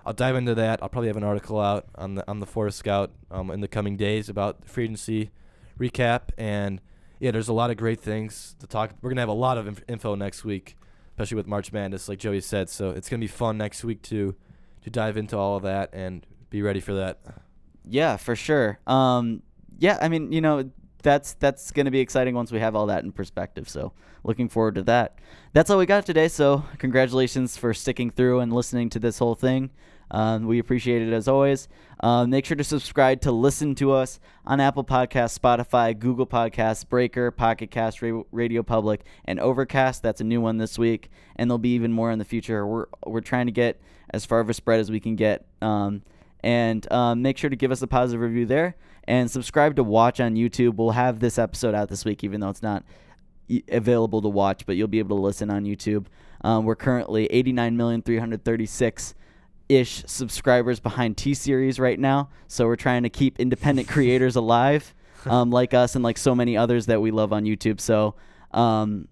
I'll 0.05 0.13
dive 0.13 0.35
into 0.35 0.55
that. 0.55 0.81
I'll 0.81 0.89
probably 0.89 1.07
have 1.07 1.17
an 1.17 1.23
article 1.23 1.59
out 1.59 1.85
on 1.95 2.15
the 2.15 2.29
on 2.29 2.39
the 2.39 2.45
Forest 2.45 2.79
Scout 2.79 3.11
um, 3.31 3.49
in 3.51 3.61
the 3.61 3.67
coming 3.67 3.95
days 3.97 4.29
about 4.29 4.65
free 4.67 4.83
agency 4.85 5.31
recap. 5.79 6.29
And 6.37 6.81
yeah, 7.19 7.31
there's 7.31 7.47
a 7.47 7.53
lot 7.53 7.71
of 7.71 7.77
great 7.77 8.01
things 8.01 8.55
to 8.59 8.67
talk. 8.67 8.91
We're 9.01 9.09
gonna 9.09 9.21
have 9.21 9.29
a 9.29 9.33
lot 9.33 9.57
of 9.57 9.67
inf- 9.67 9.83
info 9.87 10.15
next 10.15 10.43
week, 10.43 10.75
especially 11.11 11.35
with 11.35 11.47
March 11.47 11.71
Madness, 11.71 12.09
like 12.09 12.19
Joey 12.19 12.41
said. 12.41 12.69
So 12.69 12.89
it's 12.89 13.07
gonna 13.09 13.21
be 13.21 13.27
fun 13.27 13.57
next 13.57 13.83
week 13.83 14.01
to 14.03 14.35
to 14.83 14.89
dive 14.89 15.15
into 15.15 15.37
all 15.37 15.55
of 15.55 15.63
that 15.63 15.89
and 15.93 16.25
be 16.49 16.61
ready 16.61 16.81
for 16.81 16.93
that. 16.95 17.19
yeah, 17.87 18.17
for 18.17 18.35
sure. 18.35 18.79
Um, 18.85 19.41
yeah, 19.79 19.97
I 20.01 20.09
mean, 20.09 20.31
you 20.31 20.41
know, 20.41 20.69
that's 21.03 21.33
that's 21.33 21.71
gonna 21.71 21.91
be 21.91 21.99
exciting 21.99 22.33
once 22.33 22.51
we 22.51 22.59
have 22.59 22.75
all 22.75 22.87
that 22.87 23.03
in 23.03 23.11
perspective. 23.11 23.69
So 23.69 23.93
looking 24.23 24.49
forward 24.49 24.75
to 24.75 24.83
that. 24.83 25.19
That's 25.53 25.69
all 25.69 25.77
we 25.77 25.85
got 25.85 26.05
today. 26.05 26.27
So 26.27 26.63
congratulations 26.79 27.57
for 27.57 27.73
sticking 27.73 28.09
through 28.09 28.39
and 28.39 28.51
listening 28.51 28.89
to 28.91 28.99
this 28.99 29.19
whole 29.19 29.35
thing. 29.35 29.69
Um, 30.11 30.45
we 30.45 30.59
appreciate 30.59 31.01
it 31.01 31.11
as 31.11 31.27
always. 31.27 31.67
Uh, 31.99 32.25
make 32.25 32.45
sure 32.45 32.57
to 32.57 32.63
subscribe 32.63 33.21
to 33.21 33.31
listen 33.31 33.73
to 33.75 33.91
us 33.91 34.19
on 34.45 34.59
Apple 34.59 34.83
Podcasts, 34.83 35.37
Spotify, 35.37 35.97
Google 35.97 36.27
Podcasts, 36.27 36.87
Breaker, 36.87 37.31
Pocket 37.31 37.71
Cast, 37.71 38.01
Ra- 38.01 38.23
Radio 38.31 38.61
Public, 38.61 39.01
and 39.25 39.39
Overcast. 39.39 40.03
That's 40.03 40.21
a 40.21 40.23
new 40.23 40.39
one 40.39 40.57
this 40.57 40.77
week, 40.77 41.09
and 41.35 41.49
there'll 41.49 41.57
be 41.57 41.73
even 41.73 41.91
more 41.91 42.11
in 42.11 42.19
the 42.19 42.25
future. 42.25 42.65
We're 42.65 42.85
we're 43.05 43.21
trying 43.21 43.47
to 43.47 43.51
get 43.51 43.81
as 44.11 44.25
far 44.25 44.39
of 44.39 44.49
a 44.49 44.53
spread 44.53 44.79
as 44.79 44.91
we 44.91 44.99
can 44.99 45.15
get. 45.15 45.45
Um, 45.61 46.03
and 46.43 46.91
um, 46.91 47.21
make 47.21 47.37
sure 47.37 47.49
to 47.49 47.55
give 47.55 47.71
us 47.71 47.81
a 47.81 47.87
positive 47.87 48.21
review 48.21 48.45
there 48.45 48.75
and 49.07 49.29
subscribe 49.29 49.75
to 49.75 49.83
watch 49.83 50.19
on 50.19 50.35
youtube 50.35 50.75
we'll 50.75 50.91
have 50.91 51.19
this 51.19 51.37
episode 51.37 51.75
out 51.75 51.89
this 51.89 52.05
week 52.05 52.23
even 52.23 52.39
though 52.39 52.49
it's 52.49 52.63
not 52.63 52.83
available 53.69 54.21
to 54.21 54.29
watch 54.29 54.65
but 54.65 54.75
you'll 54.75 54.87
be 54.87 54.99
able 54.99 55.17
to 55.17 55.21
listen 55.21 55.49
on 55.49 55.63
youtube 55.63 56.05
um, 56.43 56.65
we're 56.65 56.75
currently 56.75 57.25
89,336 57.27 59.15
ish 59.69 60.03
subscribers 60.05 60.79
behind 60.79 61.17
T 61.17 61.33
Series 61.33 61.79
right 61.79 61.99
now. 61.99 62.29
So 62.47 62.65
we're 62.65 62.75
trying 62.75 63.03
to 63.03 63.09
keep 63.09 63.39
independent 63.39 63.87
creators 63.87 64.35
alive, 64.35 64.93
um, 65.25 65.51
like 65.51 65.73
us 65.73 65.95
and 65.95 66.03
like 66.03 66.17
so 66.17 66.35
many 66.35 66.57
others 66.57 66.87
that 66.87 67.01
we 67.01 67.11
love 67.11 67.31
on 67.31 67.43
YouTube. 67.45 67.79
So, 67.79 68.15
um, 68.51 69.07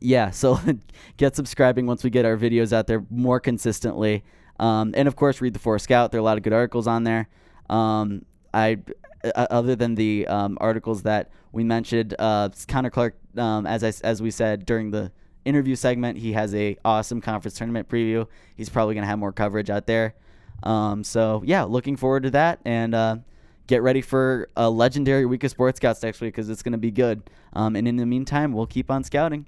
yeah, 0.00 0.30
so 0.30 0.58
get 1.16 1.36
subscribing 1.36 1.86
once 1.86 2.04
we 2.04 2.10
get 2.10 2.24
our 2.24 2.36
videos 2.36 2.72
out 2.72 2.86
there 2.86 3.04
more 3.10 3.40
consistently. 3.40 4.24
Um, 4.60 4.94
and 4.96 5.08
of 5.08 5.16
course, 5.16 5.40
read 5.40 5.54
the 5.54 5.58
Forest 5.58 5.84
Scout. 5.84 6.12
There 6.12 6.18
are 6.18 6.22
a 6.22 6.24
lot 6.24 6.36
of 6.36 6.44
good 6.44 6.52
articles 6.52 6.86
on 6.86 7.04
there. 7.04 7.28
Um, 7.68 8.24
I, 8.54 8.78
uh, 9.24 9.46
other 9.50 9.76
than 9.76 9.94
the 9.94 10.26
um, 10.26 10.58
articles 10.60 11.02
that 11.02 11.30
we 11.52 11.64
mentioned, 11.64 12.14
uh, 12.18 12.48
Connor 12.68 12.90
Clark, 12.90 13.16
um, 13.36 13.66
as 13.66 13.84
I, 13.84 13.92
as 14.06 14.22
we 14.22 14.30
said 14.30 14.66
during 14.66 14.90
the 14.90 15.12
interview 15.44 15.76
segment, 15.76 16.18
he 16.18 16.32
has 16.32 16.54
a 16.54 16.76
awesome 16.84 17.20
conference 17.20 17.56
tournament 17.56 17.88
preview. 17.88 18.26
He's 18.56 18.68
probably 18.68 18.94
gonna 18.94 19.06
have 19.06 19.18
more 19.18 19.32
coverage 19.32 19.70
out 19.70 19.86
there. 19.86 20.14
Um, 20.62 21.02
so 21.04 21.42
yeah, 21.44 21.64
looking 21.64 21.96
forward 21.96 22.22
to 22.24 22.30
that 22.30 22.60
and 22.64 22.94
uh, 22.94 23.16
get 23.66 23.82
ready 23.82 24.00
for 24.00 24.48
a 24.56 24.70
legendary 24.70 25.26
week 25.26 25.44
of 25.44 25.50
sports 25.50 25.78
scouts 25.78 26.02
next 26.02 26.20
week 26.20 26.34
because 26.34 26.48
it's 26.48 26.62
gonna 26.62 26.78
be 26.78 26.90
good. 26.90 27.22
Um, 27.52 27.76
and 27.76 27.86
in 27.88 27.96
the 27.96 28.06
meantime, 28.06 28.52
we'll 28.52 28.66
keep 28.66 28.90
on 28.90 29.04
scouting. 29.04 29.46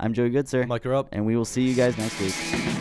I'm 0.00 0.12
Joey 0.12 0.30
Goodsir, 0.30 0.66
Mike 0.66 0.84
her 0.84 0.94
up. 0.94 1.08
and 1.12 1.26
we 1.26 1.36
will 1.36 1.44
see 1.44 1.62
you 1.62 1.74
guys 1.74 1.98
next 1.98 2.20
week. 2.20 2.77